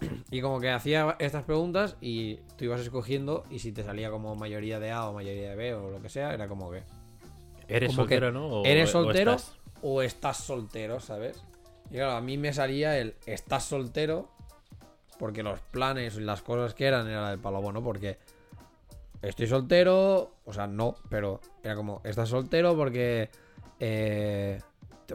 [0.30, 4.34] Y como que hacía estas preguntas y tú ibas escogiendo y si te salía como
[4.34, 6.82] mayoría de A o mayoría de B o lo que sea, era como que
[7.68, 8.46] ¿Eres Como que soltero, no?
[8.46, 9.56] O- ¿eres o soltero estás?
[9.82, 11.42] o estás soltero, ¿sabes?
[11.90, 14.28] Y claro, a mí me salía el estás soltero
[15.18, 18.18] porque los planes y las cosas que eran era del palo bueno porque
[19.22, 23.30] estoy soltero, o sea, no, pero era como estás soltero porque
[23.80, 24.60] eh,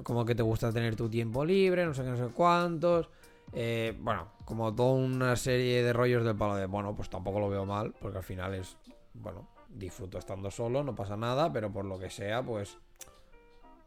[0.03, 3.09] como que te gusta tener tu tiempo libre, no sé qué, no sé cuántos.
[3.53, 7.49] Eh, bueno, como toda una serie de rollos del palo de, bueno, pues tampoco lo
[7.49, 8.77] veo mal, porque al final es,
[9.13, 12.77] bueno, disfruto estando solo, no pasa nada, pero por lo que sea, pues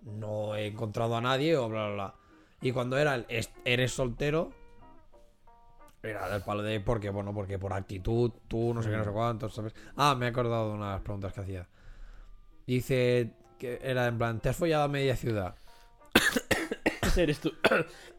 [0.02, 2.14] no he encontrado a nadie o bla, bla, bla.
[2.60, 4.52] Y cuando era el "Es- eres soltero,
[6.02, 9.10] era el palo de porque, bueno, porque por actitud, tú, no sé qué, no sé
[9.10, 9.74] cuántos, ¿sabes?
[9.96, 11.68] Ah, me he acordado de unas preguntas que hacía.
[12.66, 15.56] Dice que era en plan, ¿te has follado a media ciudad?
[17.16, 17.52] Eres tú.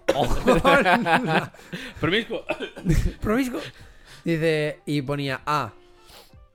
[2.00, 2.44] Promiscuo.
[3.22, 3.60] Promiscuo.
[4.24, 5.72] Dice, y ponía A.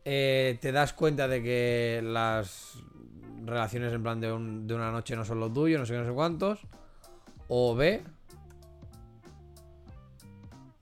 [0.04, 2.74] eh, te das cuenta de que las
[3.44, 5.98] relaciones en plan de, un- de una noche no son lo tuyo, no sé qué,
[6.00, 6.58] no sé cuántos.
[7.48, 8.02] O B.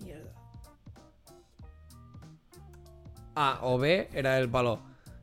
[0.04, 0.30] Mierda.
[3.34, 4.80] A o B era el palo.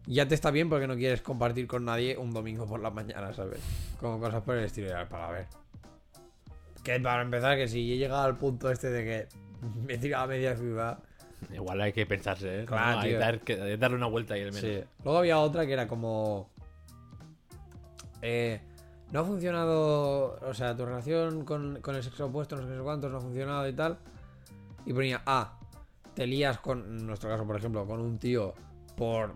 [0.08, 3.34] Ya te está bien porque no quieres compartir con nadie un domingo por la mañana,
[3.34, 3.60] ¿sabes?
[4.00, 4.88] Como cosas por el estilo.
[4.90, 5.48] Era el palo, a ver.
[6.86, 9.28] Que para empezar, que si he llegado al punto este de que
[9.86, 11.00] me he tirado a media ciudad.
[11.54, 12.66] Igual hay que pensarse, ¿eh?
[12.66, 14.62] Claro, No, hay dar- que- hay darle una vuelta ahí al menos.
[14.62, 14.82] Sí.
[15.04, 16.50] Luego había otra que era como.
[18.22, 18.62] eh,
[19.12, 20.40] no ha funcionado.
[20.42, 23.68] O sea, tu relación con, con el sexo opuesto, no sé cuántos, no ha funcionado
[23.68, 23.98] y tal.
[24.86, 25.60] Y ponía A.
[26.14, 26.80] Te lías con.
[27.00, 28.54] En nuestro caso, por ejemplo, con un tío
[28.96, 29.36] por.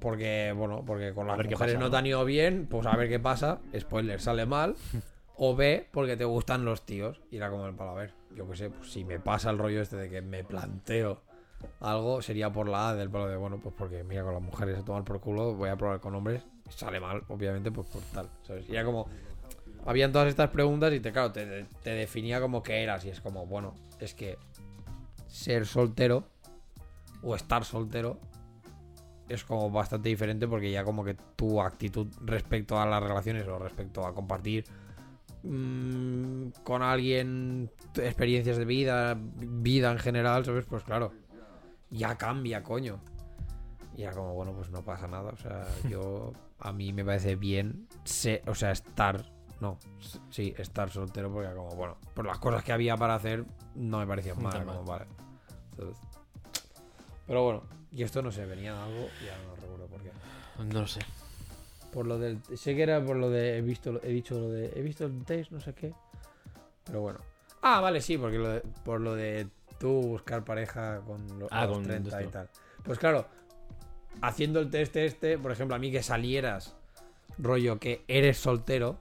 [0.00, 1.90] Porque, bueno, porque con las mujeres pasa, no ¿no?
[1.90, 3.60] te han ido bien, pues a ver qué pasa.
[3.78, 4.74] Spoiler, sale mal.
[5.44, 7.20] O B, porque te gustan los tíos.
[7.32, 9.58] Y era como el palo, a ver, yo qué sé, pues si me pasa el
[9.58, 11.20] rollo este de que me planteo
[11.80, 14.78] algo, sería por la A del palo de, bueno, pues porque mira, con las mujeres
[14.78, 16.44] a tomar por culo, voy a probar con hombres.
[16.68, 18.68] Sale mal, obviamente, pues por tal, ¿sabes?
[18.68, 19.08] Y era como,
[19.84, 23.04] habían todas estas preguntas y te, claro, te, te definía como que eras.
[23.04, 24.38] Y es como, bueno, es que
[25.26, 26.22] ser soltero
[27.20, 28.20] o estar soltero
[29.28, 33.58] es como bastante diferente porque ya como que tu actitud respecto a las relaciones o
[33.58, 34.64] respecto a compartir
[35.42, 40.64] mm, con alguien experiencias de vida, vida en general, ¿sabes?
[40.66, 41.12] Pues claro,
[41.90, 43.00] ya cambia, coño.
[43.96, 45.30] Y era como, bueno, pues no pasa nada.
[45.32, 49.24] O sea, yo, a mí me parece bien, se- o sea, estar,
[49.60, 49.78] no,
[50.30, 53.98] sí, estar soltero porque era como, bueno, por las cosas que había para hacer, no
[53.98, 55.06] me parecían mal, como, vale.
[55.72, 55.96] Entonces,
[57.26, 57.62] pero bueno,
[57.92, 60.10] y esto no sé, venía de algo, ya no recuerdo por qué.
[60.64, 61.00] No lo sé.
[61.92, 62.38] Por lo del.
[62.56, 63.58] Sé que era por lo de.
[63.58, 64.72] He visto, he dicho lo de.
[64.74, 65.92] He visto el test, no sé qué.
[66.84, 67.18] Pero bueno.
[67.60, 69.46] Ah, vale, sí, porque lo de- por lo de
[69.78, 72.48] tú buscar pareja con lo- Ah, los con 30 y tal.
[72.82, 73.26] Pues claro,
[74.20, 76.74] haciendo el test este, por ejemplo, a mí que salieras
[77.38, 78.96] rollo que eres soltero,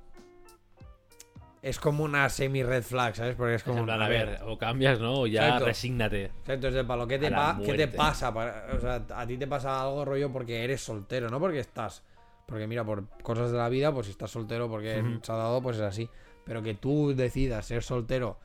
[1.61, 3.35] es como una semi-red flag, ¿sabes?
[3.35, 3.85] Porque es Es en como.
[3.85, 5.21] plan, a ver, o cambias, ¿no?
[5.21, 5.65] O ya Exacto.
[5.65, 6.31] resígnate.
[6.47, 8.33] entonces, Pablo, ¿qué te, A la pa- ¿qué te pasa?
[8.33, 12.03] para- o sea, a ti te pasa algo rollo porque eres soltero, no porque estás.
[12.45, 15.19] Porque mira, por cosas de la vida, pues si estás soltero porque Ujú.
[15.23, 16.09] se ha dado, pues es así.
[16.45, 18.39] Pero que tú decidas ser soltero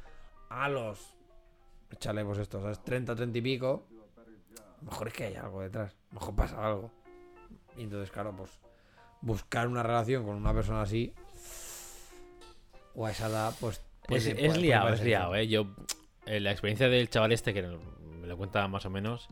[0.51, 1.15] a los.
[1.91, 2.83] Échale, pues esto, ¿sabes?
[2.85, 3.87] 30, 30 y pico.
[4.83, 5.97] Mejor es que hay algo detrás.
[6.11, 6.91] Mejor pasa algo.
[7.77, 8.51] Y entonces, claro, pues.
[9.23, 11.13] Buscar una relación con una persona así.
[12.95, 13.83] O a esa edad, pues.
[14.07, 15.49] pues es sí, es puede- liado, puede es liado, ¿eh?
[15.49, 15.67] Yo,
[16.27, 19.29] eh, la experiencia del chaval este, que me lo cuenta más o menos.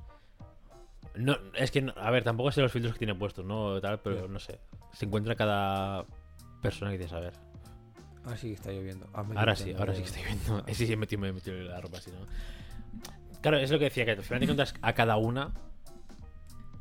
[1.17, 3.81] No, es que, a ver, tampoco sé los filtros que tiene puestos, ¿no?
[3.81, 4.59] Tal, pero no sé.
[4.93, 6.05] Se encuentra cada
[6.61, 7.33] persona que dices, a ver.
[8.25, 9.07] Ah, sí, está lloviendo.
[9.13, 10.65] Ah, Ahora sí, ahora sí que estoy viendo.
[10.67, 12.27] Ese sí me metió, me metió la ropa así, ¿no?
[13.41, 15.53] Claro, es lo que decía, que al final te cuentas a cada una.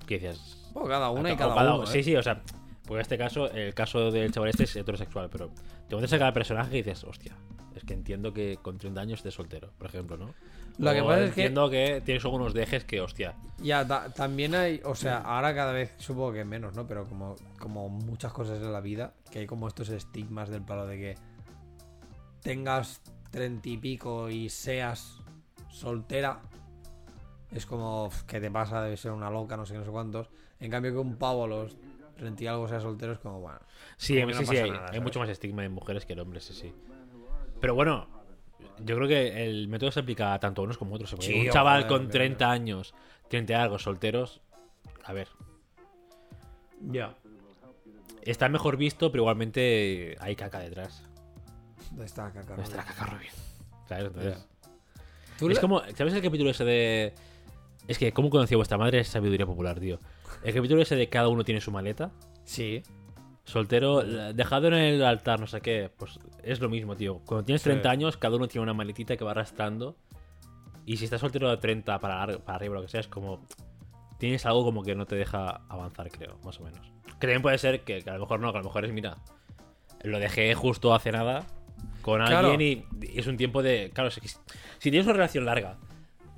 [0.08, 0.72] ¿Qué decías?
[0.74, 1.86] O cada una y cada, uno.
[1.86, 2.04] Sí, ¿eh?
[2.04, 2.42] sí, o sea,
[2.86, 5.50] pues en este caso, el caso del chaval este es heterosexual, pero
[5.88, 7.36] te cuentas a cada personaje y dices, hostia,
[7.76, 10.34] es que entiendo que con 30 años estés soltero, por ejemplo, ¿no?
[10.78, 12.02] Lo que pasa es que- entiendo que...
[12.04, 16.34] tienes algunos dejes que, hostia, Ya, ta- también hay, o sea, ahora cada vez supongo
[16.34, 16.88] que menos, ¿no?
[16.88, 20.86] Pero como, como muchas cosas en la vida, que hay como estos estigmas del palo
[20.88, 21.16] de que
[22.42, 23.02] tengas
[23.32, 25.20] treinta y pico y seas
[25.70, 26.42] soltera,
[27.52, 28.82] es como, "Uf, ¿qué te pasa?
[28.82, 30.30] Debe ser una loca, no sé qué, no sé cuántos.
[30.60, 31.76] En cambio que un pavo a los
[32.18, 33.60] treinta y algo sea soltero es como, bueno.
[33.98, 35.04] Sí, Como que no sí, sí, hay, nada, hay ¿sabes?
[35.04, 36.74] mucho más estigma en mujeres que en hombres, sí, sí.
[37.60, 38.08] Pero bueno,
[38.80, 41.16] yo creo que el método se aplica tanto a unos como a otros.
[41.20, 42.94] Sí, un chaval joder, con bien, 30 años,
[43.30, 44.42] 30 y algo, solteros,
[45.04, 45.28] a ver,
[46.92, 47.16] Ya.
[48.24, 51.04] está mejor visto, pero igualmente hay caca detrás.
[51.92, 52.48] ¿Dónde está caca?
[52.48, 53.30] ¿Dónde está la caca, Robin?
[53.88, 54.06] ¿Sabes?
[54.06, 54.38] Entonces,
[55.42, 57.14] es la- como, ¿sabes el capítulo ese de...
[57.88, 59.00] Es que, ¿cómo conoció vuestra madre?
[59.00, 60.00] Es sabiduría popular, tío.
[60.44, 62.12] El capítulo ese de cada uno tiene su maleta.
[62.46, 62.82] Sí.
[63.46, 64.02] Soltero,
[64.34, 65.92] dejado en el altar, no sé qué.
[65.98, 67.20] Pues es lo mismo, tío.
[67.26, 67.70] Cuando tienes Sí.
[67.70, 69.96] 30 años, cada uno tiene una maletita que va arrastrando.
[70.86, 73.46] Y si estás soltero de 30 para, ar- para arriba, lo que sea, es como.
[74.18, 76.80] Tienes algo como que no te deja avanzar, creo, más o menos.
[77.20, 78.94] Que también puede ser que, que a lo mejor no, que a lo mejor es,
[78.94, 79.18] mira,
[80.04, 81.46] lo dejé justo hace nada
[82.02, 82.50] con Claro.
[82.52, 83.92] alguien y, y es un tiempo de.
[83.94, 84.38] Claro, si si
[84.92, 85.78] tienes una relación larga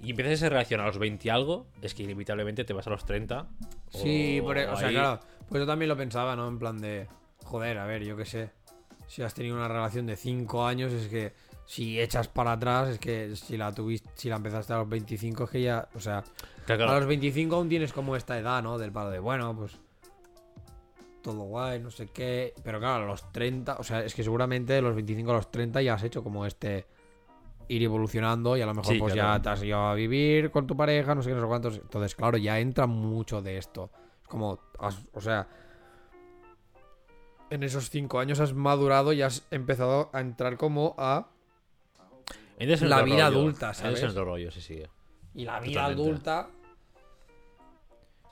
[0.02, 2.90] y empiezas esa relación a los 20 y algo, es que inevitablemente te vas a
[2.92, 3.48] los 30.
[3.90, 5.20] Sí, por, e- o sea, ahí- claro,
[5.50, 6.48] pues yo también lo pensaba, ¿no?
[6.48, 7.08] En plan de,
[7.44, 8.52] joder, a ver, yo qué sé.
[9.08, 11.34] Si has tenido una relación de 5 años, es que
[11.66, 15.44] si echas para atrás, es que si la tuviste, si la empezaste a los 25,
[15.44, 16.24] es que ya, o sea,
[16.66, 18.78] Claro, a los 25 aún tienes como esta edad, ¿no?
[18.78, 19.78] Del palo de, bueno, pues
[21.22, 22.54] todo guay, no sé qué.
[22.64, 25.52] Pero claro, a los 30, o sea, es que seguramente de los 25 a los
[25.52, 26.86] 30 ya has hecho como este
[27.68, 29.38] ir evolucionando y a lo mejor Sí, pues claro.
[29.38, 31.78] ya te has ido a vivir con tu pareja, no sé qué, no sé cuántos.
[31.78, 33.90] Entonces, claro, ya entra mucho de esto.
[34.26, 35.48] Es como, has- o sea,
[37.52, 41.28] en esos 5 años has madurado y has empezado a entrar como a...
[42.58, 43.40] La vida rollo.
[43.40, 44.02] adulta, ¿sabes?
[44.02, 44.82] en otro rollo, sí, sí.
[45.36, 46.02] Y la vida Totalmente.
[46.02, 46.48] adulta.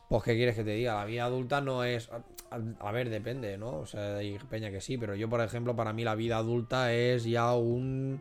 [0.10, 0.96] Pues, ¿qué quieres que te diga?
[0.96, 2.10] La vida adulta no es.
[2.12, 3.78] A, a- a ver, depende, ¿no?
[3.80, 6.92] O sea, hay peña que sí, pero yo, por ejemplo, para mí la vida adulta
[6.94, 8.20] es ya un.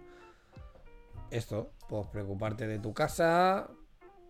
[1.30, 3.70] Esto, pues preocuparte de tu casa,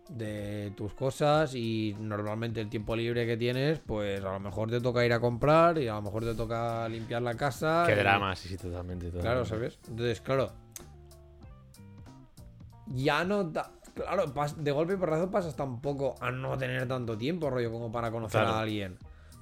[0.09, 4.81] de tus cosas y normalmente el tiempo libre que tienes, pues a lo mejor te
[4.81, 7.83] toca ir a comprar y a lo mejor te toca limpiar la casa.
[7.87, 9.09] Qué y- drama, sí, sí, totalmente.
[9.09, 9.75] Claro, totalmente.
[9.75, 9.89] ¿sabes?
[9.89, 10.51] Entonces, claro.
[12.87, 13.71] Ya no da.
[13.95, 14.25] Claro,
[14.57, 18.41] de golpe y porrazo pasas tampoco a no tener tanto tiempo, rollo, como para conocer
[18.41, 18.55] Claro.
[18.55, 18.97] a alguien.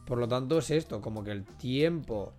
[0.06, 2.34] Por lo tanto, es esto, como que el tiempo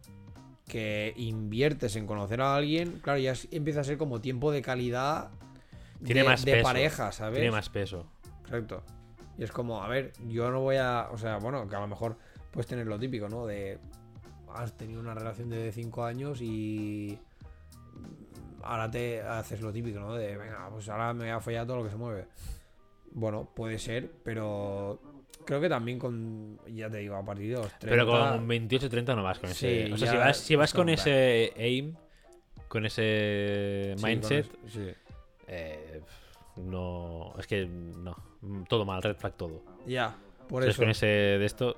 [0.68, 5.30] que inviertes en conocer a alguien, claro, ya empieza a ser como tiempo de calidad
[6.04, 6.64] Tiene de, más de peso.
[6.64, 7.34] pareja, ¿sabes?
[7.34, 8.06] Tiene más peso.
[8.42, 8.82] Exacto.
[9.38, 11.08] Y es como, a ver, yo no voy a.
[11.10, 12.16] O sea, bueno, que a lo mejor
[12.50, 13.46] puedes tener lo típico, ¿no?
[13.46, 13.78] De.
[14.54, 17.18] Has tenido una relación de 5 años y.
[18.62, 20.14] Ahora te haces lo típico, ¿no?
[20.14, 22.26] De, venga, pues ahora me voy a follar todo lo que se mueve.
[23.12, 25.00] Bueno, puede ser, pero.
[25.44, 26.60] Creo que también con.
[26.68, 27.86] Ya te digo, a partir de los 30.
[27.88, 29.86] Pero con 28 30 no vas con ese.
[29.86, 31.94] Sí, o sea, si vas, si vas con ese aim,
[32.68, 34.94] con ese Sí, con mindset, eso, sí.
[35.52, 36.00] Eh,
[36.56, 37.32] no.
[37.38, 38.16] Es que no.
[38.68, 39.62] Todo mal, red flag todo.
[39.86, 40.16] Ya,
[40.48, 40.82] por vas eso.
[40.82, 41.76] con ese de esto.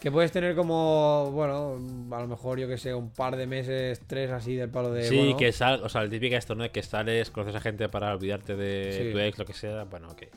[0.00, 1.78] Que puedes tener como, bueno,
[2.14, 5.04] a lo mejor yo que sé, un par de meses, tres así del palo de.
[5.04, 6.64] sí, bueno, que sal, o sea, el típico esto, ¿no?
[6.64, 9.12] De que sales, conoces a gente para olvidarte de Sí.
[9.12, 10.20] tu ex, lo que sea, bueno, ok.
[10.20, 10.28] sí,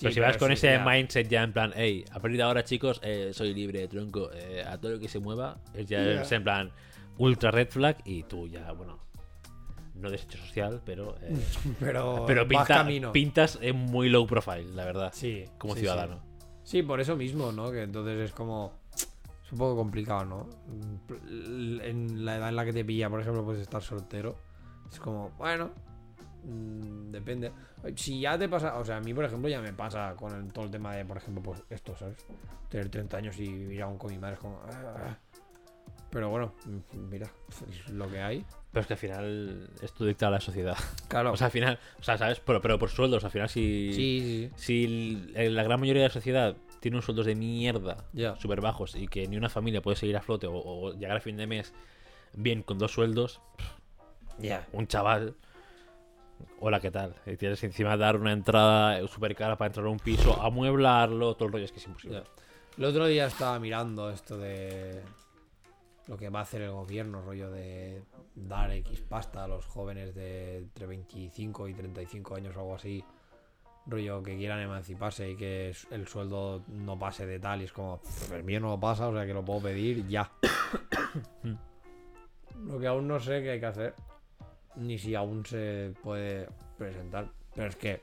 [0.00, 0.84] Pero si vas con sí, ese ya.
[0.84, 4.64] mindset ya en plan, hey, a partir de ahora, chicos, eh, soy libre, tronco, eh,
[4.66, 6.72] a todo lo que se mueva, es ya es en plan
[7.16, 8.98] ultra red flag y tú ya, bueno,
[9.98, 11.36] no desecho social, pero, eh,
[11.80, 15.44] Pero, pero pinta- pintas en muy low profile, la verdad, Sí.
[15.58, 16.16] como sí, ciudadano.
[16.16, 16.46] Sí.
[16.64, 17.70] Sí, por eso mismo, ¿no?
[17.70, 18.72] Que entonces es como.
[18.94, 20.46] Es un poco complicado, ¿no?
[21.82, 24.36] En la edad en la que te pilla, por ejemplo, puedes estar soltero.
[24.92, 25.70] Es como, bueno.
[26.44, 27.52] mm, depende.
[27.96, 28.76] Si ya te pasa.
[28.78, 31.04] O sea, a mí, por ejemplo, ya me pasa con el- todo el tema de,
[31.04, 32.18] por ejemplo, pues esto, ¿sabes?
[32.68, 34.60] Tener 30 años y ir aún con mi madre es como.
[34.70, 35.16] ah.
[36.10, 36.52] Pero bueno,
[37.10, 38.44] mira, es lo que hay.
[38.72, 40.76] Pero es que al final esto dicta la sociedad.
[41.08, 41.32] Claro.
[41.34, 42.40] O sea, al final, o sea, ¿sabes?
[42.40, 43.92] Pero, pero por sueldos, al final si...
[43.92, 44.62] sí, sí, sí.
[44.64, 44.84] Si
[45.34, 48.36] el- la gran mayoría de la sociedad tiene unos sueldos de mierda, Ya.
[48.36, 51.20] súper bajos, y que ni una familia puede seguir a flote o, o llegar a
[51.20, 51.72] fin de mes
[52.34, 53.40] bien con dos sueldos,
[54.38, 54.66] Ya.
[54.72, 55.34] un chaval,
[56.60, 57.14] hola, ¿qué tal?
[57.26, 61.46] Y tienes encima dar una entrada súper cara para entrar a un piso, amueblarlo, todo
[61.46, 62.22] el rollo, es que es imposible.
[62.78, 65.02] El otro día estaba mirando esto de
[66.08, 68.02] lo que va a hacer el gobierno, rollo de
[68.34, 73.04] dar X pasta a los jóvenes de entre 25 y 35 años o algo así,
[73.86, 78.00] rollo que quieran emanciparse y que el sueldo no pase de tal y es como,
[78.00, 80.30] "Pff, el mío no lo pasa, o sea que lo puedo pedir ya.
[82.64, 83.94] lo que aún no sé qué hay que hacer,
[84.76, 88.02] ni si aún se puede presentar, pero es que,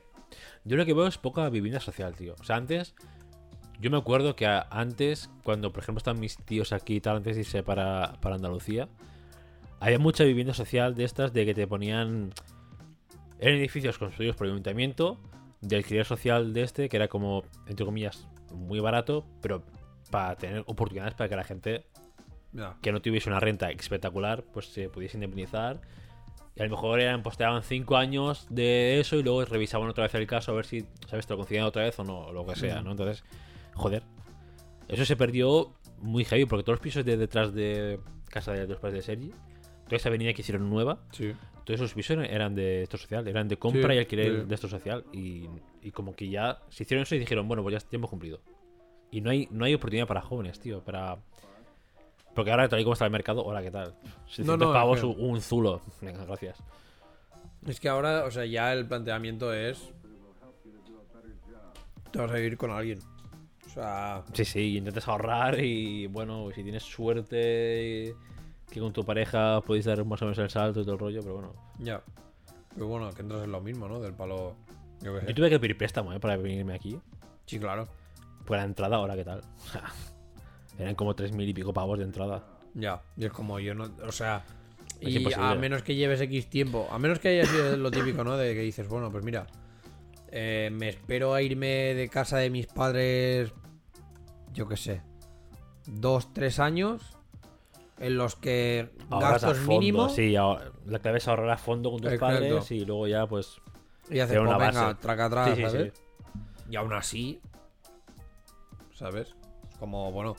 [0.64, 2.34] Yo lo que veo es poca vivienda social, tío.
[2.40, 2.96] O sea, antes.
[3.80, 7.36] Yo me acuerdo que antes, cuando por ejemplo están mis tíos aquí y tal, antes
[7.36, 8.88] de irse para, para Andalucía,
[9.80, 12.32] había mucha vivienda social de estas de que te ponían.
[13.38, 15.18] Eran edificios construidos por el ayuntamiento,
[15.60, 19.62] de alquiler social de este, que era como, entre comillas, muy barato, pero
[20.10, 21.84] para tener oportunidades para que la gente
[22.80, 25.80] que no tuviese una renta espectacular, pues se pudiese indemnizar.
[26.54, 29.90] Y a lo mejor eran, pues te daban 5 años de eso y luego revisaban
[29.90, 31.26] otra vez el caso a ver si, ¿sabes?
[31.26, 32.92] Te lo concedían otra vez o no, o lo que sea, ¿no?
[32.92, 33.22] Entonces,
[33.76, 34.02] joder.
[34.88, 38.78] Eso se perdió muy heavy porque todos los pisos de detrás de casa de los
[38.78, 39.32] padres de Sergi,
[39.84, 41.32] toda esa avenida que hicieron nueva, sí.
[41.64, 44.48] todos esos pisos eran de esto social, eran de compra Sí, y alquiler sí.
[44.48, 45.04] de esto social.
[45.12, 45.48] Y,
[45.82, 48.40] y como que ya se hicieron eso y dijeron, bueno, pues ya, ya hemos cumplido.
[49.10, 51.18] Y no hay, no hay oportunidad para jóvenes, tío, para...
[52.34, 53.94] Porque ahora, tal y como está el mercado, hola, ¿qué tal?
[54.26, 55.80] 600 no, es pavos, un zulo.
[56.02, 56.58] Venga, gracias.
[57.66, 59.90] Es que ahora, o sea, ya el planteamiento es,
[62.10, 62.98] te vas a vivir con alguien.
[63.76, 68.14] Sea, Sí, sí, intentas ahorrar y, bueno, si tienes suerte
[68.70, 71.20] que con tu pareja podéis dar más o menos el salto y todo el rollo,
[71.20, 71.54] pero bueno.
[71.78, 72.02] ya.
[72.74, 74.00] Pero bueno, que entras en lo mismo, ¿no?
[74.00, 74.54] Del palo,
[75.02, 75.26] yo qué sé.
[75.28, 76.20] Yo tuve que pedir préstamo, ¿eh?
[76.20, 76.98] Para venirme aquí.
[77.46, 77.86] Sí, claro.
[78.46, 79.42] Por la entrada, ahora, ¿qué tal?
[80.78, 82.44] Eran como 3.000 y pico pavos de entrada.
[82.74, 84.44] Ya, y es como yo no, o sea,
[85.00, 85.46] Es y imposible.
[85.46, 88.36] a menos que lleves X tiempo, a menos que haya sido lo típico, ¿no?
[88.36, 89.46] De que dices, bueno, pues mira,
[90.30, 93.52] eh, me espero a irme de casa de mis padres,
[94.56, 95.02] yo qué sé,
[95.86, 97.02] dos, tres años,
[97.98, 101.58] en los que Ahorras a gastos fondo, mínimos Sí, ahor- la clave es ahorrar a
[101.58, 102.26] fondo con tus Exacto.
[102.34, 103.60] padres y luego ya, pues.
[104.10, 104.94] y haces, una pues, venga, base.
[105.00, 105.92] traca atrás, sí, sí, ¿sabes?
[105.94, 106.02] sí.
[106.70, 107.40] Y aún así,
[108.94, 109.34] ¿sabes?
[109.70, 110.36] Es como, bueno,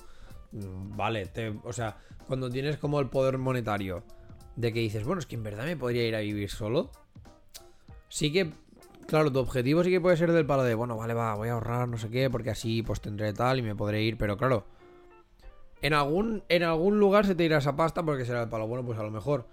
[0.51, 1.97] mm, vale, te- o sea,
[2.27, 4.03] cuando tienes como el poder monetario
[4.55, 6.91] de que dices, bueno, es que en verdad me podría ir a vivir solo,
[8.09, 8.51] sí que,
[9.07, 11.53] claro, tu objetivo sí que puede ser del palo de, bueno, vale, va, voy a
[11.53, 14.65] ahorrar, no sé qué, porque así pues tendré tal y me podré ir, pero claro,
[15.81, 18.85] en algún, en algún lugar se te irá esa pasta porque será el palo, bueno,
[18.85, 19.47] pues a lo mejor,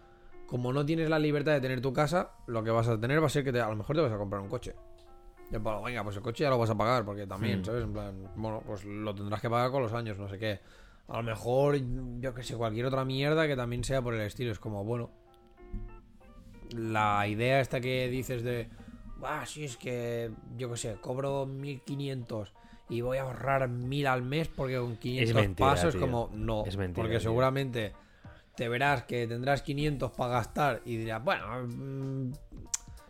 [0.46, 3.26] como no tienes la libertad de tener tu casa, lo que vas a tener va
[3.26, 4.74] a ser que te- a lo mejor te vas a comprar un coche.
[5.50, 7.64] Y el palo, venga, pues el coche ya lo vas a pagar, porque también, Mm.
[7.64, 7.84] ¿sabes?
[7.84, 10.60] En plan, bueno, pues lo tendrás que pagar con los años, no sé qué.
[11.08, 11.76] A lo mejor,
[12.20, 14.50] yo que sé, cualquier otra mierda que también sea por el estilo.
[14.52, 15.10] Es como, bueno,
[16.70, 18.68] la idea esta que dices de,
[19.26, 22.52] ah, sí, es que, yo que sé, cobro 1500
[22.88, 26.00] y voy a ahorrar 1000 al mes porque con 500 mentira, pasos, tío.
[26.00, 27.20] como, no, Es mentira, porque tío.
[27.20, 27.92] seguramente
[28.56, 32.32] te verás que tendrás 500 para gastar y dirás, bueno, mm,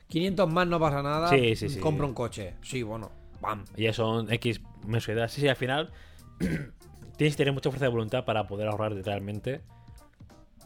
[0.09, 1.81] 500 más no pasa nada, Sí, sí, sí.
[1.81, 2.55] compro un coche.
[2.63, 3.11] Sí, bueno,
[3.41, 3.65] bam.
[3.77, 5.33] Ya son X mensualidades.
[5.33, 5.91] Sí, sí, al final
[7.17, 9.61] tienes que tener mucha fuerza de voluntad para poder ahorrar literalmente.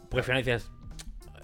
[0.09, 0.71] Porque al final dices,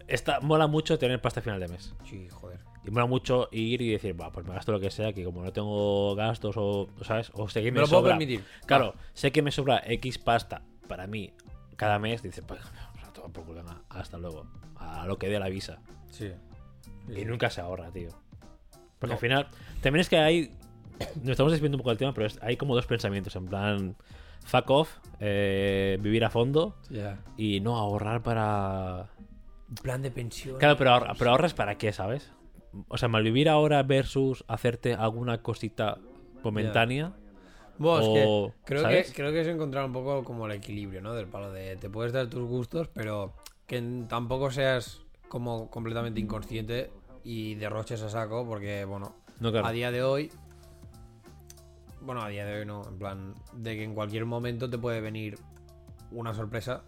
[0.07, 1.93] esta, mola mucho tener pasta a final de mes.
[2.09, 2.44] Sí, joder.
[2.85, 5.43] Y mola mucho ir y decir, va, pues me gasto lo que sea, que como
[5.43, 7.31] no tengo gastos o, ¿sabes?
[7.33, 8.11] O sé que me, Me lo puedo sobra.
[8.17, 8.43] permitir.
[8.65, 11.33] Claro, sé que me sobra X pasta para mí
[11.75, 12.21] cada mes.
[12.21, 12.61] Dices, pues,
[13.33, 13.45] por
[13.89, 14.45] hasta luego.
[14.77, 15.79] A lo que dé la visa.
[16.11, 16.31] Sí.
[17.07, 18.09] Sí, Y nunca se ahorra, tío.
[18.99, 19.13] Porque No.
[19.13, 19.47] al final,
[19.81, 20.51] también es que hay.
[21.21, 23.35] Nos estamos desviando un poco del tema, pero hay como dos pensamientos.
[23.35, 23.95] En plan,
[24.45, 26.75] fuck off, eh, vivir a fondo
[27.37, 29.09] y no ahorrar para.
[29.69, 30.57] Un plan de pensión.
[30.59, 32.31] Claro, pero, ahorra- pero ahorras para qué, ¿sabes?
[32.87, 35.97] O sea, malvivir ahora versus hacerte alguna cosita
[36.43, 37.13] momentánea.
[37.77, 39.07] Bueno, es o- que creo, ¿sabes?
[39.07, 41.13] que creo que es encontrar un poco como el equilibrio, ¿no?
[41.13, 43.33] Del palo de te puedes dar tus gustos, pero
[43.67, 46.91] que tampoco seas como completamente inconsciente
[47.23, 49.67] y derroches a saco, porque, bueno, No, claro.
[49.67, 50.31] a día de hoy.
[52.01, 55.01] Bueno, a día de hoy no, en plan, de que en cualquier momento te puede
[55.01, 55.39] venir
[56.11, 56.83] una sorpresa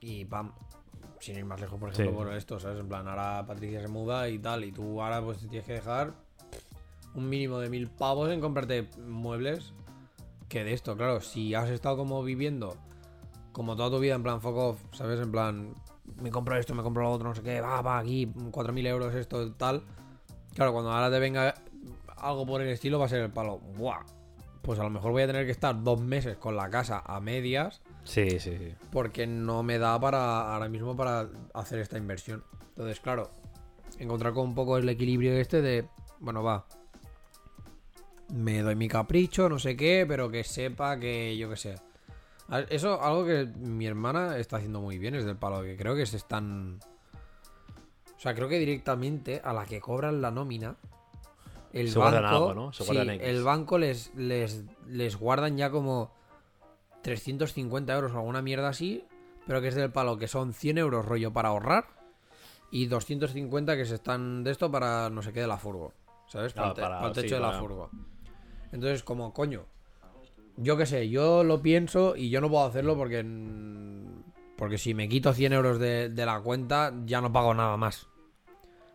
[0.00, 0.52] y pam,
[1.24, 2.16] sin ir más lejos, por ejemplo, Sí.
[2.24, 2.78] por esto, ¿sabes?
[2.78, 5.74] En plan, ahora Patricia se muda y tal, y tú ahora pues te tienes que
[5.74, 6.12] dejar
[7.14, 9.72] un mínimo de mil pavos en comprarte muebles
[10.48, 12.76] que de esto, claro, si has estado como viviendo
[13.52, 15.20] como toda tu vida en plan fuck off, ¿sabes?
[15.20, 15.74] En plan,
[16.20, 19.14] me compro esto, me compro lo otro, no sé qué, va, va, aquí, 4.000 euros,
[19.14, 19.82] esto, tal.
[20.54, 21.54] Claro, cuando ahora te venga
[22.16, 24.00] algo por el estilo va a ser el palo, ¡buah!
[24.62, 27.20] Pues a lo mejor voy a tener que estar dos meses con la casa a
[27.20, 28.74] medias Sí, sí, sí.
[28.92, 32.44] porque no me da para ahora mismo para hacer esta inversión.
[32.68, 33.30] Entonces, claro,
[33.98, 35.88] encontrar con un poco el equilibrio este de,
[36.20, 36.66] bueno, va,
[38.32, 41.74] me doy mi capricho, no sé qué, pero que sepa que yo qué sé.
[42.68, 46.04] Eso, algo que mi hermana está haciendo muy bien, es del palo, que creo que
[46.06, 46.80] se están...
[48.16, 50.76] O sea, creo que directamente a la que cobran la nómina,
[51.72, 52.72] el Se banco, guardan algo, ¿no?
[52.72, 56.12] Se sí, guardan el banco les, les, les guardan ya como
[57.04, 59.04] 350 euros o alguna mierda así,
[59.46, 61.86] pero que es del palo, que son 100 euros rollo para ahorrar
[62.70, 65.92] y 250 que se están de esto para no sé qué de la furgo,
[66.26, 66.54] ¿sabes?
[66.54, 67.90] Para, Ah, para- para el techo sí, de la para- furgo.
[68.72, 69.66] Entonces, como coño,
[70.56, 73.22] yo qué sé, yo lo pienso y yo no puedo hacerlo porque
[74.56, 78.06] porque si me quito 100 euros de, de la cuenta ya no pago nada más.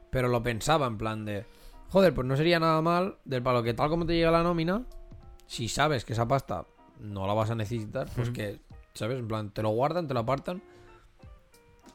[0.10, 1.45] Pero lo pensaba en plan de,
[1.89, 4.84] joder, pues no sería nada mal del palo que tal como te llega la nómina,
[5.47, 6.66] si sabes que esa pasta
[7.00, 8.60] no la vas a necesitar, pues que,
[8.93, 9.20] ¿sabes?
[9.20, 10.62] En plan, te lo guardan, te lo apartan.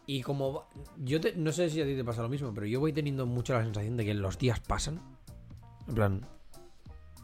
[0.07, 0.65] Y como
[1.03, 3.25] yo te- no sé si a ti te pasa lo mismo, pero yo voy teniendo
[3.27, 5.01] mucho la sensación de que los días pasan.
[5.89, 6.27] En plan,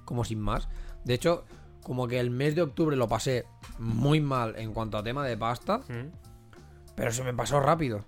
[0.04, 0.68] como sin más.
[1.04, 1.44] De hecho,
[1.82, 3.44] como que el mes de octubre lo pasé
[3.78, 6.10] muy mal en cuanto a tema de pasta, Mm.
[6.94, 8.04] pero se me pasó rápido.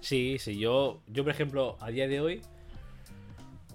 [0.00, 2.42] Sí, sí, yo, yo por ejemplo, a día de hoy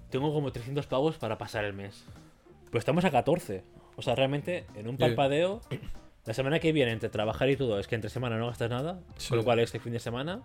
[0.10, 2.04] tengo como 300 pavos para pasar el mes.
[2.66, 3.64] Pero estamos a 14.
[3.96, 5.62] O sea, realmente, en un parpadeo,
[6.26, 9.00] la semana que viene, entre trabajar y todo, es que entre semana no gastas nada.
[9.18, 9.30] Sí.
[9.30, 10.42] Con lo cual, este fin de semana,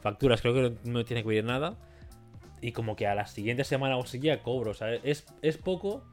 [0.00, 1.76] facturas, creo que no tiene que venir nada.
[2.60, 4.70] Y como que a la siguiente semana o ya cobro.
[4.70, 6.04] O sea, es, es poco,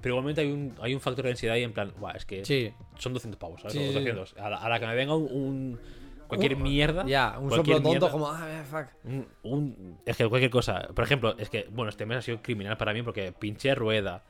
[0.00, 2.44] pero igualmente hay un, hay un factor de ansiedad y en plan, "Buah, es que
[2.44, 2.72] Sí.
[2.98, 3.72] son 200 pavos, ¿sabes?
[3.74, 3.94] Sí, O sí, sí.
[3.94, 4.34] 200.
[4.38, 5.24] A, la, a la que me venga un.
[5.32, 5.80] un-
[6.26, 7.06] cualquier Un- mierda.
[7.06, 8.10] Ya, un cualquier soplo tonto mierda.
[8.10, 8.86] como, ah, fuck.
[9.04, 10.88] Un, un- es que cualquier cosa.
[10.94, 14.24] Por ejemplo, es que, bueno, este mes ha sido criminal para mí porque pinche rueda,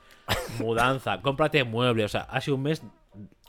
[0.58, 2.06] mudanza, cómprate muebles.
[2.06, 2.82] O sea, ha sido un mes,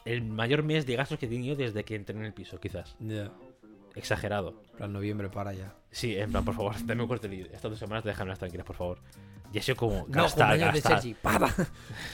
[0.06, 2.96] el mayor mes de gastos que he tenido desde que entré en el piso, quizás.
[3.00, 3.32] Ya.
[3.96, 4.62] Exagerado.
[4.72, 5.74] En plan, noviembre para ya.
[5.92, 7.52] Sí, en plan, por favor, dame un corte libre.
[7.54, 9.00] Estas dos semanas déjame tranquilas, por favor.
[9.52, 11.02] Y ha sido como No, gastar, de gastar.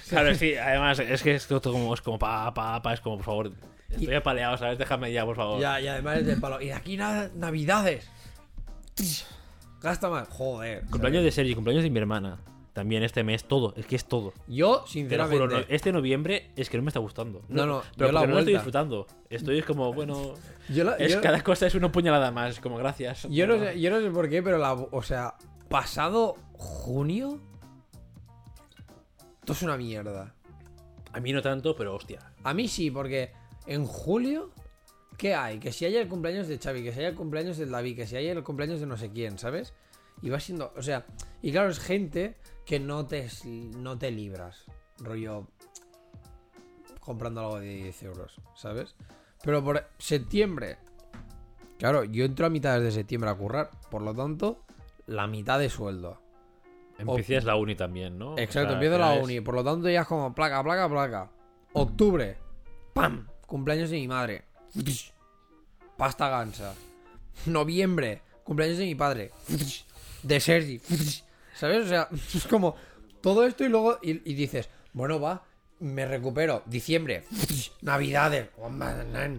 [0.09, 3.17] Claro, sí, además, es que es todo como, es como pa, pa, pa, es como,
[3.17, 3.51] por favor.
[3.89, 4.77] Estoy apaleado, ¿sabes?
[4.77, 5.59] Déjame ya, por favor.
[5.61, 6.61] Ya, y además es del palo.
[6.61, 8.09] Y de aquí nada, navidades.
[9.81, 10.27] Gasta más.
[10.29, 10.85] Joder.
[10.89, 12.39] Cumpleaños de Sergi, cumpleaños de mi hermana.
[12.75, 13.73] También este mes, todo.
[13.77, 14.33] Es que es todo.
[14.47, 15.43] Yo, sinceramente.
[15.45, 17.41] juro, no, este noviembre es que no me está gustando.
[17.47, 19.07] No, no, pero yo la no lo estoy disfrutando.
[19.29, 20.33] Estoy como, bueno,
[20.67, 23.27] yo, la- es yo- cada cosa es una puñalada más, como gracias.
[23.29, 24.73] yo no sé, yo no sé por qué, pero la.
[24.73, 25.35] O sea,
[25.69, 27.39] pasado junio.
[29.39, 30.33] Esto es una mierda.
[31.13, 32.19] A mí no tanto, pero hostia.
[32.43, 33.31] A mí sí, porque
[33.67, 34.51] en julio.
[35.17, 35.59] ¿Qué hay?
[35.59, 38.05] Que si hay el cumpleaños de Xavi, que si hay el cumpleaños de David, que
[38.05, 39.73] si hay el cumpleaños de no sé quién, ¿sabes?
[40.21, 40.73] Y va siendo.
[40.75, 41.05] O sea,
[41.41, 43.27] y claro, es gente que no te,
[43.77, 44.63] no te libras.
[44.99, 45.47] Rollo.
[46.99, 48.95] Comprando algo de 10 euros, ¿sabes?
[49.43, 50.77] Pero por septiembre.
[51.77, 53.69] Claro, yo entro a mitad de septiembre a currar.
[53.91, 54.63] Por lo tanto,
[55.05, 56.19] la mitad de sueldo.
[56.97, 58.31] Empiezas la uni también, ¿no?
[58.35, 59.41] O Exacto, sea, empiezo la es- uni.
[59.41, 61.29] Por lo tanto, ya es como placa, placa, placa.
[61.73, 62.37] Octubre.
[62.93, 63.27] ¡Pam!
[63.45, 64.45] Cumpleaños de mi madre.
[65.97, 66.73] Pasta gansa.
[67.45, 68.21] Noviembre.
[68.43, 69.31] Cumpleaños de mi padre.
[70.23, 70.81] De Sergi.
[71.55, 71.85] ¿Sabes?
[71.85, 72.75] O sea, es como
[73.21, 75.43] todo esto y luego y, y dices, bueno, va,
[75.79, 76.61] me recupero.
[76.67, 77.23] Diciembre.
[77.81, 78.49] Navidades.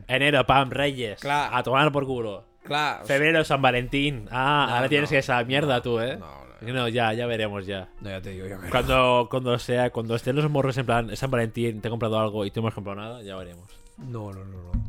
[0.08, 1.20] Enero, pam, Reyes.
[1.20, 1.56] Claro.
[1.56, 2.44] A tomar por culo.
[2.64, 3.04] Claro.
[3.06, 4.28] Febrero, San Valentín.
[4.30, 5.14] Ah, No, ahora tienes no.
[5.14, 6.18] que esa mierda tú, ¿eh?
[6.62, 7.88] No, ya, ya veremos ya.
[8.00, 8.70] No, ya te digo no.
[8.70, 12.44] Cuando, cuando sea, cuando estén los morros en plan San Valentín, te he comprado algo
[12.44, 13.70] y tú no me has comprado nada, ya veremos.
[13.98, 14.86] No, no, no, no.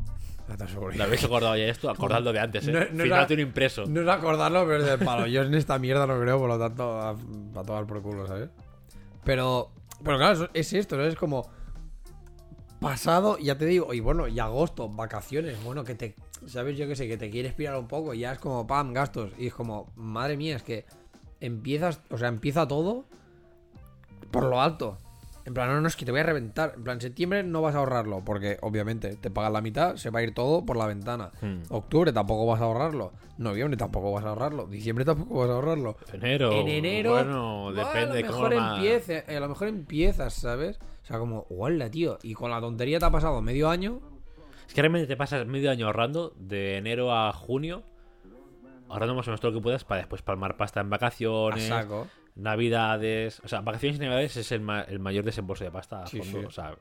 [0.95, 1.89] ¿Lo habéis acordado ya esto?
[1.89, 2.72] Acordadlo de antes, ¿eh?
[2.72, 3.86] No- no Firmate era- un impreso.
[3.86, 5.28] No es acordarlo, pero es del palo.
[5.28, 8.50] Yo en esta mierda no creo, por lo tanto, a, a tomar por culo, ¿sabes?
[9.24, 9.72] Pero,
[10.03, 11.03] pero claro, es esto, ¿no?
[11.03, 11.49] Es como
[12.80, 16.15] pasado, ya te digo, y bueno, y agosto, vacaciones, bueno, que te,
[16.45, 16.78] ¿sabes?
[16.78, 19.32] Yo que sé, que te quieres pirar un poco, y ya es como, pam, gastos,
[19.38, 20.86] y es como, madre mía, es que
[21.41, 23.06] empiezas, o sea, empieza todo
[24.32, 24.98] por lo alto.
[25.48, 26.74] En plan, no, no, es que te voy a reventar.
[26.76, 30.19] En plan, septiembre no vas a ahorrarlo, porque obviamente te pagan la mitad, se va
[30.19, 31.32] a ir todo por la ventana.
[31.41, 31.61] Hmm.
[31.69, 33.14] Octubre tampoco vas a ahorrarlo.
[33.38, 34.68] Noviembre tampoco vas a ahorrarlo.
[34.68, 35.95] Diciembre tampoco vas a ahorrarlo.
[36.11, 36.52] Enero.
[36.52, 37.11] En enero.
[37.11, 40.80] Bueno, bueno, depende a lo cómo mejor ma- empiece, a lo mejor empiezas, ¿sabes?
[41.03, 42.19] O sea, como, hola, tío.
[42.24, 44.02] Y con la tontería te ha pasado medio año.
[44.68, 47.84] Es que realmente te pasas medio año ahorrando, de enero a junio,
[48.90, 51.68] ahorrando más o menos todo lo que puedas para después palmar pasta en A vacaciones,
[51.68, 52.07] saco.
[52.38, 53.39] Navidades.
[53.43, 56.19] O sea, vacaciones y navidades es el, ma- el mayor desembolso de pasta a Sí,
[56.19, 56.39] fondo.
[56.39, 56.45] sí.
[56.45, 56.76] O sea,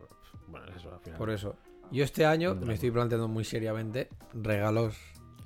[0.49, 1.19] bueno, es eso al final.
[1.19, 1.57] Por eso.
[1.93, 4.97] Yo este año me estoy planteando muy seriamente regalos